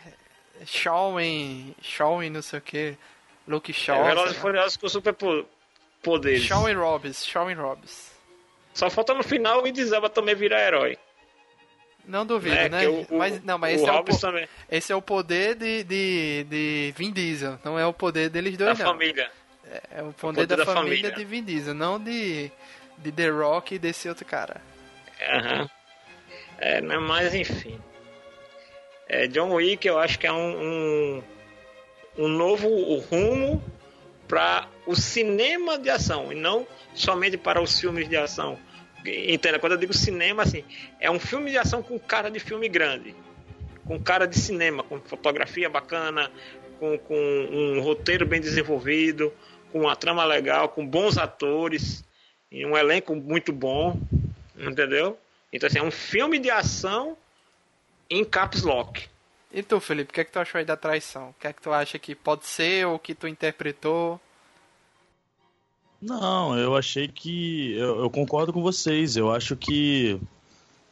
[0.65, 1.75] Showing.
[1.83, 2.97] Showing, não sei o que.
[3.47, 4.03] Luke Shaw.
[4.03, 5.15] É, Velozes e Furiosos com super
[6.03, 6.43] poderes.
[6.43, 7.27] Showing Robbins.
[7.27, 8.13] Showing Robbins.
[8.73, 10.99] Só falta no final o Elba também virar herói.
[12.07, 12.89] Não duvido, é, né?
[12.89, 17.13] O, mas, não, mas esse é, o, esse é o poder de, de, de Vin
[17.13, 18.93] Diesel, não é o poder deles dois, da não.
[18.93, 19.31] família.
[19.71, 22.51] É, é o poder, o poder da, da família, família, de Vin Diesel, não de,
[22.99, 24.61] de The Rock e desse outro cara.
[25.21, 25.69] Uhum.
[26.59, 27.81] É, né, mas enfim.
[29.09, 31.23] É, John Wick eu acho que é um, um,
[32.19, 32.69] um novo
[33.11, 33.63] rumo
[34.29, 38.59] para o cinema de ação e não somente para os filmes de ação.
[39.07, 40.65] Entenda, quando eu digo cinema, assim,
[40.99, 43.15] é um filme de ação com cara de filme grande,
[43.87, 46.31] com cara de cinema, com fotografia bacana,
[46.79, 47.15] com, com
[47.51, 49.33] um roteiro bem desenvolvido,
[49.73, 52.05] com uma trama legal, com bons atores,
[52.51, 53.99] e um elenco muito bom,
[54.57, 55.19] entendeu?
[55.53, 57.17] Então, assim, é um filme de ação
[58.09, 59.09] em caps lock.
[59.53, 61.31] E tu, Felipe, o que é que tu achou aí da traição?
[61.31, 64.21] O que é que tu acha que pode ser ou que tu interpretou?
[66.01, 67.73] Não, eu achei que.
[67.73, 69.17] Eu, eu concordo com vocês.
[69.17, 70.19] Eu acho que.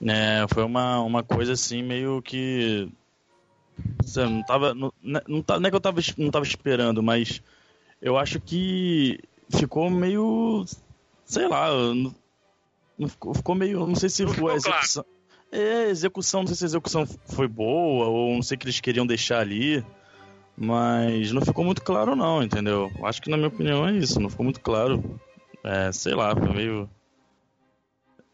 [0.00, 2.88] Né, foi uma, uma coisa assim meio que.
[4.16, 4.74] Não tava.
[4.74, 7.42] Não, não, não é que eu tava, não tava esperando, mas
[8.02, 9.18] eu acho que
[9.48, 10.64] ficou meio.
[11.24, 11.70] Sei lá.
[12.98, 13.86] Não, ficou, ficou meio.
[13.86, 15.04] Não sei se foi a execução.
[15.04, 15.18] Claro.
[15.50, 18.80] É, execução, não sei se a execução foi boa, ou não sei o que eles
[18.80, 19.82] queriam deixar ali.
[20.60, 22.90] Mas não ficou muito claro não, entendeu?
[23.04, 25.20] Acho que na minha opinião é isso, não ficou muito claro.
[25.62, 26.90] É, sei lá, foi meio.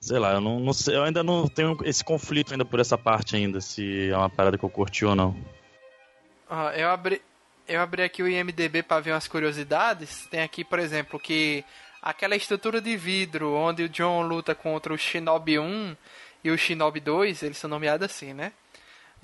[0.00, 2.96] Sei lá, eu não, não sei, eu ainda não tenho esse conflito ainda por essa
[2.96, 5.36] parte ainda, se é uma parada que eu curti ou não.
[6.48, 7.20] Ah, eu abri.
[7.66, 10.26] Eu abri aqui o IMDB para ver umas curiosidades.
[10.30, 11.64] Tem aqui, por exemplo, que
[12.02, 15.96] aquela estrutura de vidro onde o John luta contra o Shinobi 1
[16.44, 18.52] e o Shinobi 2, eles são nomeados assim, né?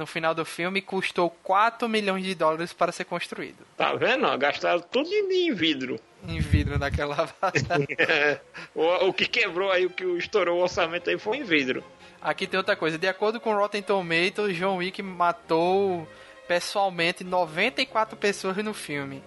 [0.00, 3.66] No final do filme custou 4 milhões de dólares para ser construído.
[3.76, 4.26] Tá vendo?
[4.38, 6.00] Gastaram tudo em vidro.
[6.26, 7.28] Em vidro naquela
[7.98, 8.40] é,
[8.74, 11.84] o, o que quebrou aí, o que estourou o orçamento aí foi em vidro.
[12.22, 12.96] Aqui tem outra coisa.
[12.96, 16.08] De acordo com Rotten Tomatoes, John Wick matou
[16.48, 19.22] pessoalmente 94 pessoas no filme.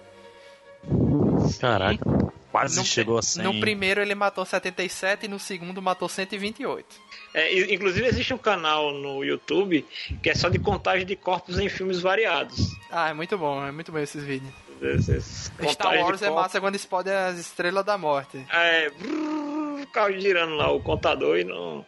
[1.60, 2.23] Caraca.
[2.54, 3.42] Quase no, chegou a 100.
[3.42, 6.86] No primeiro ele matou 77 e no segundo matou 128.
[7.34, 9.84] É, inclusive existe um canal no YouTube
[10.22, 12.76] que é só de contagem de corpos em filmes variados.
[12.92, 14.52] Ah, é muito bom, é muito bom esses vídeos.
[14.80, 18.46] Esses, Star Wars é massa quando explode as estrelas da morte.
[18.52, 18.88] É,
[19.82, 21.84] o carro girando lá, o contador e não.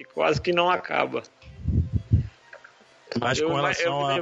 [0.00, 1.22] E quase que não acaba.
[3.20, 4.16] Mas com relação a.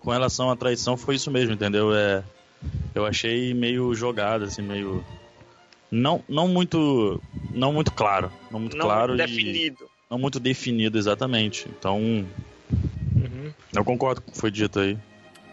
[0.00, 1.94] Com relação à traição foi isso mesmo, entendeu?
[1.94, 2.24] É
[2.94, 5.04] eu achei meio jogado, assim, meio.
[5.90, 7.20] Não, não muito.
[7.52, 8.30] Não muito claro.
[8.50, 9.16] Não muito não claro.
[9.16, 9.84] definido.
[9.84, 11.68] E, não muito definido, exatamente.
[11.68, 11.98] Então.
[12.00, 13.52] Uhum.
[13.72, 14.98] Eu concordo com o que foi dito aí.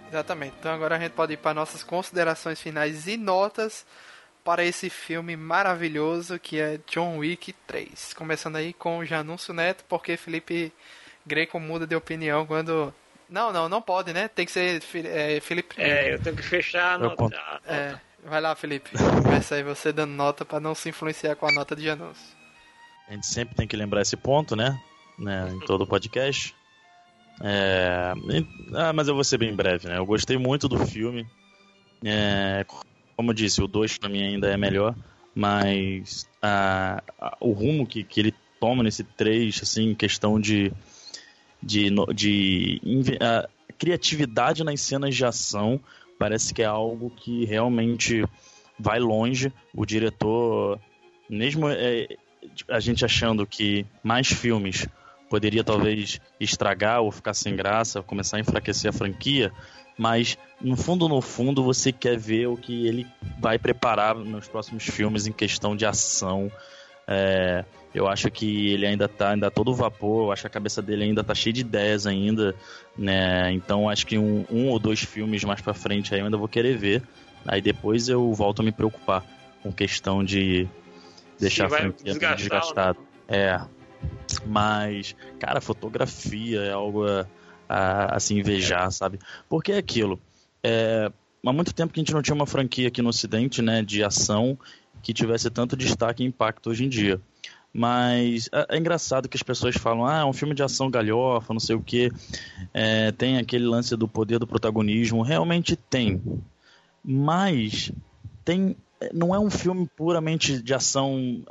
[0.10, 0.56] Exatamente.
[0.60, 3.86] Então agora a gente pode ir para nossas considerações finais e notas
[4.44, 8.14] para esse filme maravilhoso que é John Wick 3.
[8.14, 10.74] Começando aí com o Janúncio Neto, porque Felipe
[11.26, 12.94] Greco muda de opinião quando
[13.32, 14.28] não, não, não pode, né?
[14.28, 15.82] Tem que ser é, Felipe.
[15.82, 17.30] É, eu tenho que fechar a nota.
[17.66, 17.95] É,
[18.26, 18.91] vai lá, Felipe.
[19.24, 22.18] Começa aí você dando nota para não se influenciar com a nota de Janus.
[23.08, 24.78] A gente sempre tem que lembrar esse ponto, né?
[25.18, 25.49] né?
[25.49, 26.53] Em todo o podcast.
[27.41, 28.14] É...
[28.76, 29.98] Ah, mas eu vou ser bem breve, né?
[29.98, 31.26] Eu gostei muito do filme.
[32.03, 32.66] É...
[33.16, 34.94] Como eu disse, o 2 pra mim ainda é melhor.
[35.34, 37.02] Mas a...
[37.40, 40.74] o rumo que, que ele toma nesse 3, assim, questão de
[41.62, 42.82] de, de
[43.78, 45.80] criatividade nas cenas de ação
[46.18, 48.24] parece que é algo que realmente
[48.78, 49.52] vai longe.
[49.74, 50.80] O diretor,
[51.30, 52.08] mesmo é,
[52.70, 54.88] a gente achando que mais filmes
[55.30, 59.52] poderia talvez estragar ou ficar sem graça, começar a enfraquecer a franquia,
[59.98, 63.08] mas no fundo, no fundo, você quer ver o que ele
[63.40, 66.52] vai preparar nos próximos filmes em questão de ação.
[67.08, 70.82] É, eu acho que ele ainda tá ainda todo vapor, eu acho que a cabeça
[70.82, 72.56] dele ainda tá cheia de ideias ainda,
[72.98, 73.52] né?
[73.52, 76.48] Então acho que um, um ou dois filmes mais para frente aí eu ainda vou
[76.48, 77.04] querer ver.
[77.46, 79.26] Aí depois eu volto a me preocupar
[79.62, 80.68] com questão de
[81.40, 83.00] deixar Sim, a franquia desgastada.
[83.28, 83.60] É.
[84.46, 87.28] Mas, cara, fotografia é algo a,
[87.68, 89.20] a, a se invejar, sabe?
[89.50, 90.20] Porque é aquilo.
[90.64, 91.12] É,
[91.46, 94.04] há muito tempo que a gente não tinha uma franquia aqui no Ocidente, né, de
[94.04, 94.58] ação
[95.02, 97.20] que tivesse tanto destaque e impacto hoje em dia.
[97.73, 101.53] Mas é, é, engraçado que as pessoas falam, ah, é um filme de ação galhofa,
[101.53, 102.11] não sei o que.
[102.73, 105.22] É, tem aquele lance do poder do protagonismo.
[105.22, 106.22] Realmente tem.
[107.03, 107.91] Mas
[108.43, 108.76] tem.
[109.14, 111.43] Não é um filme puramente de ação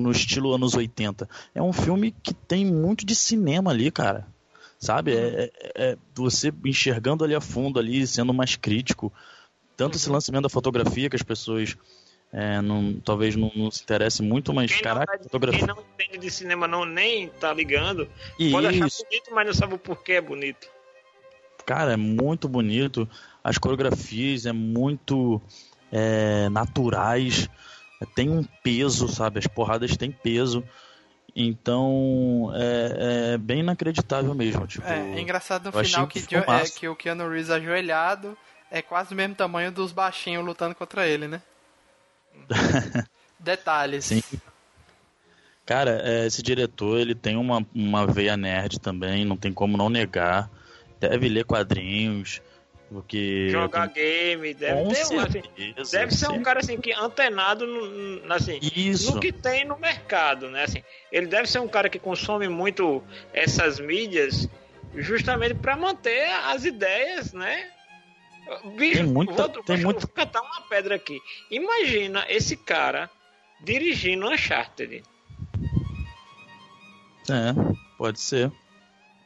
[0.00, 1.28] no estilo anos 80.
[1.54, 4.26] É um filme que tem muito de cinema ali, cara.
[4.78, 5.12] Sabe?
[5.12, 9.12] É, é, é você enxergando ali a fundo, ali, sendo mais crítico.
[9.76, 11.76] Tanto esse lançamento da fotografia que as pessoas
[12.32, 15.58] é, não, talvez não, não, se interesse muito, mas quem caraca, não, fotografia.
[15.58, 18.52] Quem não entende de cinema não nem tá ligando, Isso.
[18.52, 20.66] pode achar bonito, mas não sabe o porquê é bonito.
[21.66, 23.06] Cara, é muito bonito.
[23.44, 25.42] As coreografias é muito
[25.92, 27.48] é, naturais.
[28.14, 29.38] Tem um peso, sabe?
[29.38, 30.64] As porradas têm peso.
[31.36, 34.66] Então é, é, bem inacreditável mesmo.
[34.66, 36.42] Tipo, é, é engraçado no final que, que, é,
[36.76, 38.36] que o Keanu Reeves ajoelhado
[38.70, 41.42] é quase o mesmo tamanho dos baixinhos lutando contra ele, né?
[43.38, 44.04] Detalhes.
[44.04, 44.22] Sim.
[45.64, 49.88] Cara, é, esse diretor ele tem uma, uma veia nerd também, não tem como não
[49.88, 50.50] negar.
[51.00, 52.40] Deve ler quadrinhos,
[52.92, 55.42] porque jogar game, deve ter certeza, um, assim,
[55.90, 59.14] deve ser um cara assim que antenado no, assim, Isso.
[59.14, 60.64] no que tem no mercado, né?
[60.64, 63.02] Assim, ele deve ser um cara que consome muito
[63.32, 64.48] essas mídias
[64.94, 67.70] justamente para manter as ideias, né?
[68.76, 70.06] Bicho, tem muita, vou, tem vou, muito...
[70.06, 71.20] vou catar uma pedra aqui.
[71.50, 73.10] Imagina esse cara
[73.60, 75.02] dirigindo Uncharted.
[77.30, 77.52] É,
[77.96, 78.50] pode ser.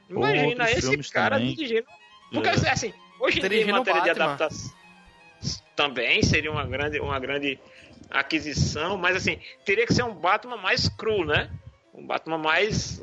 [0.08, 1.54] Imagina esse cara também.
[1.54, 1.86] dirigindo.
[2.32, 2.70] Porque é.
[2.70, 4.72] assim, hoje em dia, em matéria de adaptação,
[5.74, 7.58] também seria uma grande, uma grande
[8.10, 11.50] aquisição, mas assim, teria que ser um Batman mais cru, né?
[11.94, 13.02] Um Batman mais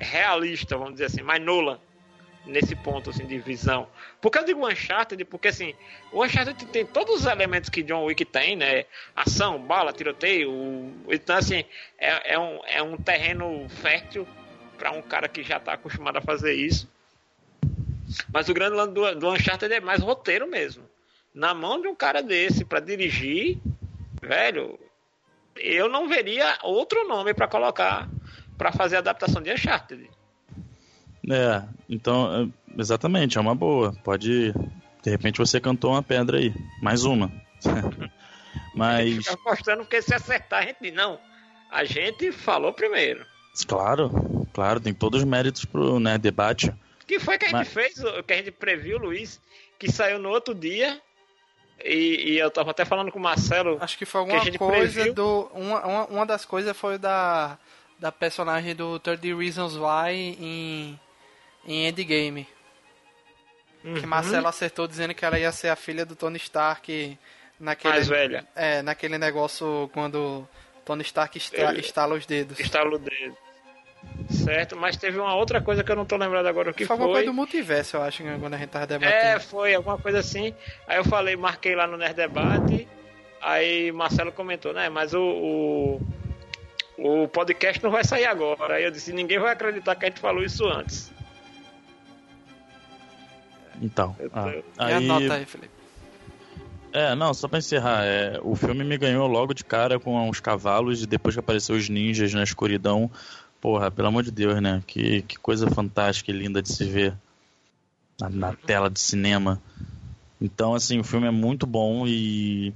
[0.00, 1.80] realista, vamos dizer assim, mais Nolan
[2.46, 3.88] nesse ponto assim de visão.
[4.20, 5.74] Porque eu digo Uncharted, porque assim,
[6.12, 8.84] o Uncharted tem todos os elementos que John Wick tem, né?
[9.14, 10.50] Ação, bala, tiroteio.
[11.08, 11.64] Então, assim,
[11.98, 14.26] é, é, um, é um terreno fértil
[14.76, 16.88] para um cara que já está acostumado a fazer isso.
[18.32, 20.84] Mas o grande lance do, do Uncharted é mais roteiro mesmo.
[21.34, 23.58] Na mão de um cara desse para dirigir,
[24.22, 24.78] velho,
[25.56, 28.08] eu não veria outro nome para colocar
[28.56, 30.08] para fazer a adaptação de Uncharted.
[31.30, 33.94] É, então, é, exatamente, é uma boa.
[34.04, 34.52] Pode.
[35.02, 36.54] De repente você cantou uma pedra aí.
[36.82, 37.30] Mais uma.
[38.74, 39.26] Mas.
[39.26, 41.18] Fica mostrando porque se acertar, a gente não.
[41.70, 43.24] A gente falou primeiro.
[43.66, 46.72] Claro, claro, tem todos os méritos pro né, debate.
[47.06, 47.68] que foi que a gente Mas...
[47.68, 47.94] fez,
[48.26, 49.40] que a gente previu, Luiz,
[49.78, 51.00] que saiu no outro dia.
[51.84, 53.78] E, e eu tava até falando com o Marcelo.
[53.80, 55.14] Acho que foi alguma que coisa previu.
[55.14, 55.50] do.
[55.54, 57.58] Uma, uma, uma das coisas foi da.
[57.96, 61.00] Da personagem do 30 Reasons Why em
[61.66, 62.46] em Endgame.
[63.84, 63.94] Uhum.
[63.94, 67.18] Que Marcelo acertou dizendo que ela ia ser a filha do Tony Stark
[67.60, 68.46] naquele, Mais velha.
[68.54, 70.48] É, naquele negócio quando
[70.84, 71.80] Tony Stark Ele...
[71.80, 72.58] estala os dedos.
[72.58, 73.36] Estala o dedo.
[74.30, 76.88] Certo, mas teve uma outra coisa que eu não tô lembrado agora o que foi.
[76.88, 79.16] Foi alguma coisa do multiverso, eu acho, quando a gente tava debatendo.
[79.16, 80.54] É, foi, alguma coisa assim.
[80.86, 82.88] Aí eu falei, marquei lá no Nerd Debate.
[83.40, 84.88] Aí Marcelo comentou, né?
[84.88, 85.20] Mas o,
[86.98, 88.76] o, o podcast não vai sair agora.
[88.76, 91.12] Aí eu disse, ninguém vai acreditar que a gente falou isso antes.
[93.80, 94.16] Então.
[94.32, 94.94] Ah, aí...
[94.94, 95.74] Anota aí, Felipe.
[96.94, 100.38] É, não, só pra encerrar, é, o filme me ganhou logo de cara com os
[100.38, 103.10] cavalos e depois que apareceu os ninjas na escuridão.
[103.60, 104.80] Porra, pelo amor de Deus, né?
[104.86, 107.12] Que, que coisa fantástica e linda de se ver
[108.20, 109.60] na, na tela de cinema.
[110.40, 112.72] Então, assim, o filme é muito bom e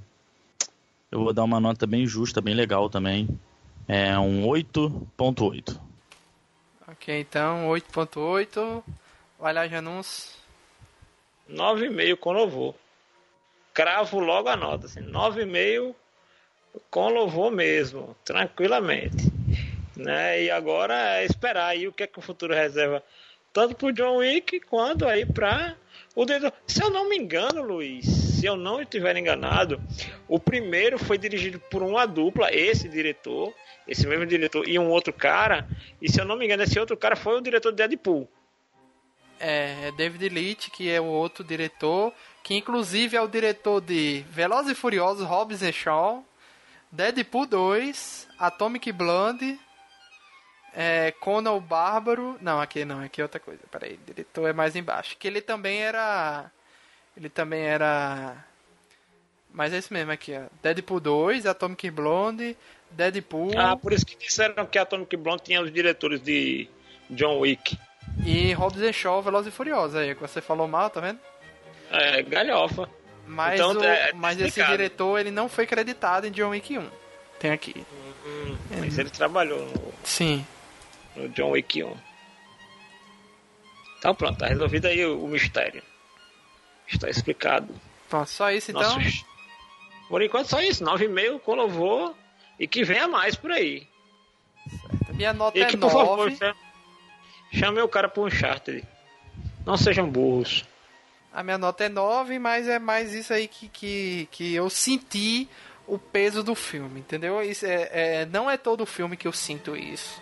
[1.13, 3.29] eu vou dar uma nota bem justa, bem legal também.
[3.87, 5.79] É um 8.8.
[6.89, 8.83] Ok, então 8.8.
[9.39, 10.38] Vai lá, Janus.
[11.49, 12.75] 9,5 com louvor.
[13.73, 15.95] Cravo logo a nota, assim, 9,5
[16.91, 19.33] com louvor mesmo, tranquilamente.
[19.97, 20.45] Né?
[20.45, 23.03] E agora é esperar aí o que é que o futuro reserva,
[23.53, 25.77] tanto pro John Wick quanto aí para
[26.15, 26.53] o dedo.
[26.67, 29.81] Se eu não me engano, Luiz, se eu não estiver enganado,
[30.29, 33.53] o primeiro foi dirigido por uma dupla, esse diretor,
[33.87, 35.67] esse mesmo diretor e um outro cara.
[36.01, 38.29] E se eu não me engano, esse outro cara foi o diretor de Deadpool
[39.39, 42.13] é David Leitch, que é o outro diretor,
[42.43, 46.25] que inclusive é o diretor de Velozes e Furiosos, Hobbs e Shaw,
[46.91, 49.59] Deadpool 2, Atomic Blonde,
[50.75, 52.39] é, Conan o Bárbaro...
[52.41, 53.61] Não, aqui não, aqui é outra coisa.
[53.71, 55.17] Peraí, diretor é mais embaixo.
[55.19, 56.51] Que ele também era...
[57.17, 58.45] Ele também era...
[59.53, 60.43] Mas é isso mesmo aqui, ó.
[60.63, 62.57] Deadpool 2, Atomic Blonde,
[62.91, 63.59] Deadpool...
[63.59, 66.69] Ah, por isso que disseram que Atomic Blonde tinha os diretores de
[67.11, 67.77] John Wick.
[68.25, 71.19] E Hobbs e Shaw, Veloz e Furioso aí, que você falou mal, tá vendo?
[71.91, 72.89] É, galhofa.
[73.27, 76.91] Mas, então, o, é, mas esse diretor, ele não foi creditado em John Wick 1.
[77.39, 77.87] Tem aqui.
[78.25, 79.95] Uhum, mas ele trabalhou no...
[80.03, 80.47] Sim.
[81.15, 81.97] No John Wick 1.
[83.99, 85.83] Então pronto, tá resolvido aí o, o mistério.
[86.87, 87.75] Está explicado.
[88.09, 88.99] Pronto, só isso então?
[90.09, 92.15] Por enquanto só isso, 9,5 com louvor
[92.59, 93.87] e que venha mais por aí.
[94.69, 95.15] Certo.
[95.15, 95.95] Minha nota e é que, 9.
[95.95, 96.33] Por favor,
[97.53, 98.85] Chame o cara pro Uncharted.
[99.65, 100.65] Não sejam burros.
[101.33, 105.49] A minha nota é 9, mas é mais isso aí que, que, que eu senti
[105.87, 107.41] o peso do filme, entendeu?
[107.43, 110.21] Isso é, é, não é todo filme que eu sinto isso.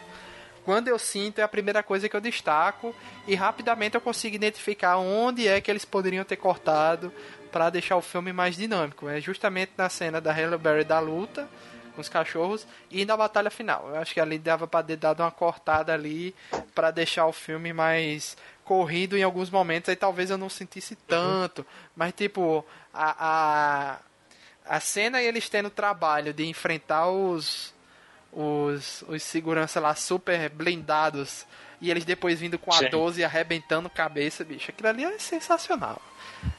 [0.65, 2.95] Quando eu sinto, é a primeira coisa que eu destaco
[3.27, 7.13] e rapidamente eu consigo identificar onde é que eles poderiam ter cortado
[7.53, 9.09] para deixar o filme mais dinâmico.
[9.09, 11.49] É justamente na cena da Halle Berry da luta,
[11.97, 13.89] com os cachorros e na batalha final.
[13.89, 16.33] Eu acho que ali dava para ter dado uma cortada ali
[16.75, 21.65] para deixar o filme mais corrido em alguns momentos, aí talvez eu não sentisse tanto,
[21.95, 23.99] mas tipo, a,
[24.67, 27.75] a, a cena e eles tendo trabalho de enfrentar os
[28.33, 31.47] os, os segurança lá super blindados
[31.81, 32.91] e eles depois vindo com a Sim.
[32.91, 34.71] 12 arrebentando cabeça, bicho.
[34.71, 36.01] Aquilo ali é sensacional.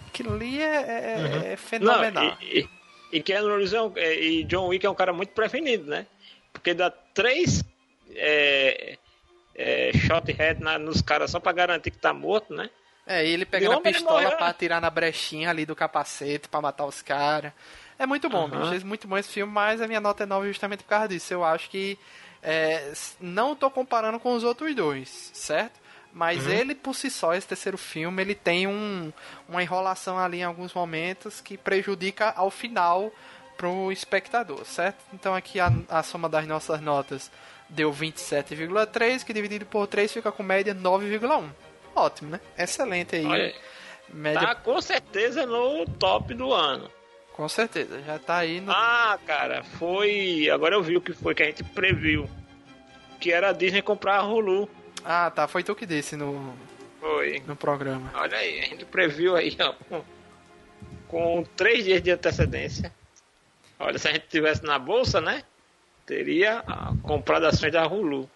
[0.07, 1.43] Aquilo ali é, é, é uhum.
[1.51, 2.23] é fenomenal.
[2.23, 2.69] Não, e, e,
[3.11, 6.05] e Keanu Reeves é um, é, e John Wick é um cara muito prevenido, né?
[6.51, 7.63] Porque dá três
[8.15, 8.97] é,
[9.55, 12.69] é, shot head na, nos caras só pra garantir que tá morto, né?
[13.05, 16.85] É, e ele pegando a pistola pra atirar na brechinha ali do capacete pra matar
[16.85, 17.53] os caras.
[17.97, 18.59] É muito bom, uhum.
[18.59, 18.73] bicho.
[18.73, 21.34] É muito bom esse filme, mas a minha nota é 9 justamente por causa disso.
[21.34, 21.97] Eu acho que.
[22.43, 25.79] É, não tô comparando com os outros dois, certo?
[26.18, 26.52] Mas uhum.
[26.52, 29.14] ele, por si só, esse terceiro filme, ele tem um,
[29.48, 33.14] uma enrolação ali em alguns momentos que prejudica ao final
[33.56, 34.98] pro espectador, certo?
[35.14, 37.30] Então aqui a, a soma das nossas notas
[37.69, 41.49] deu 27,3, que dividido por 3 fica com média 9,1.
[41.95, 42.41] Ótimo, né?
[42.57, 43.26] Excelente aí.
[43.26, 43.53] Olha,
[44.10, 44.41] média...
[44.41, 46.89] Tá com certeza no top do ano.
[47.34, 48.72] Com certeza, já tá aí no.
[48.72, 50.49] Ah, cara, foi.
[50.49, 52.27] Agora eu vi o que foi que a gente previu.
[53.19, 54.68] Que era a Disney comprar a Hulu.
[55.09, 55.47] Ah, tá.
[55.47, 56.53] Foi tu que disse no.
[56.99, 57.41] Foi.
[57.47, 58.11] No programa.
[58.13, 59.73] Olha aí, a gente previu aí, ó.
[59.88, 60.03] Com,
[61.07, 62.93] com três dias de antecedência.
[63.79, 65.43] Olha, se a gente tivesse na bolsa, né?
[66.05, 66.61] Teria
[67.03, 68.29] comprado ações da Hulu.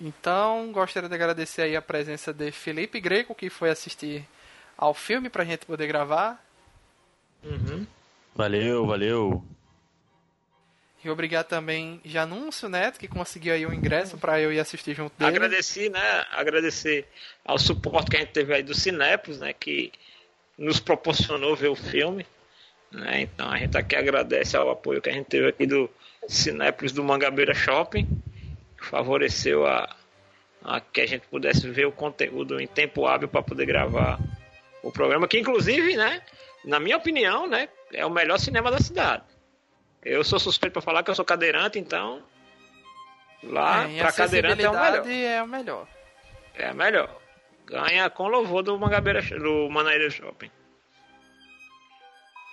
[0.00, 4.26] Então, gostaria de agradecer aí a presença de Felipe Greco, que foi assistir
[4.76, 6.44] ao filme pra gente poder gravar.
[7.44, 7.86] Uhum.
[8.34, 9.44] Valeu, valeu.
[11.04, 14.94] E obrigado também Janúncio Neto, que conseguiu aí o um ingresso para eu ir assistir
[14.94, 15.36] junto dele.
[15.36, 16.24] Agradeci, né?
[16.30, 17.06] Agradecer
[17.44, 19.52] ao suporte que a gente teve aí do Cinepos, né?
[19.52, 19.90] Que
[20.56, 22.24] nos proporcionou ver o filme.
[22.92, 23.22] Né?
[23.22, 25.90] Então a gente aqui agradece ao apoio que a gente teve aqui do
[26.28, 28.06] Cinepos do Mangabeira Shopping,
[28.78, 29.96] que favoreceu a,
[30.62, 34.20] a que a gente pudesse ver o conteúdo em tempo hábil para poder gravar
[34.82, 36.22] o programa, que inclusive, né?
[36.64, 37.68] Na minha opinião, né?
[37.92, 39.31] É o melhor cinema da cidade.
[40.02, 42.22] Eu sou suspeito para falar que eu sou cadeirante, então.
[43.42, 45.06] Lá, é, para cadeirante é o melhor.
[45.08, 45.88] É o melhor.
[46.54, 47.22] É o melhor.
[47.66, 50.50] Ganha com louvor do Mangabeira, do Manaíra Shopping.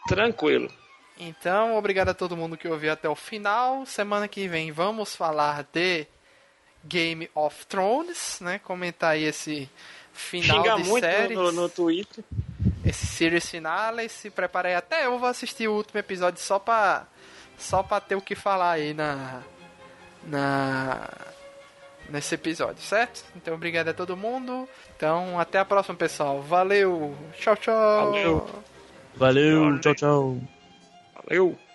[0.07, 0.71] Tranquilo.
[1.19, 3.85] Então, obrigado a todo mundo que ouviu até o final.
[3.85, 6.07] Semana que vem vamos falar de
[6.85, 8.59] Game of Thrones, né?
[8.59, 9.69] Comentar aí esse
[10.13, 11.37] final Xinga de muito séries.
[11.37, 12.23] No, no Twitter.
[12.85, 14.07] Esse series finale.
[14.07, 14.75] Se prepare aí.
[14.75, 17.05] Até eu vou assistir o último episódio só pra
[17.59, 19.41] só pra ter o que falar aí na.
[20.23, 21.09] na
[22.09, 23.23] nesse episódio, certo?
[23.35, 24.67] Então, obrigado a todo mundo.
[24.95, 26.41] Então, até a próxima, pessoal.
[26.41, 27.15] Valeu!
[27.37, 28.11] Tchau, tchau!
[28.11, 28.47] Valeu!
[29.15, 30.37] Valeu, tchau, tchau!
[31.23, 31.68] Valeu!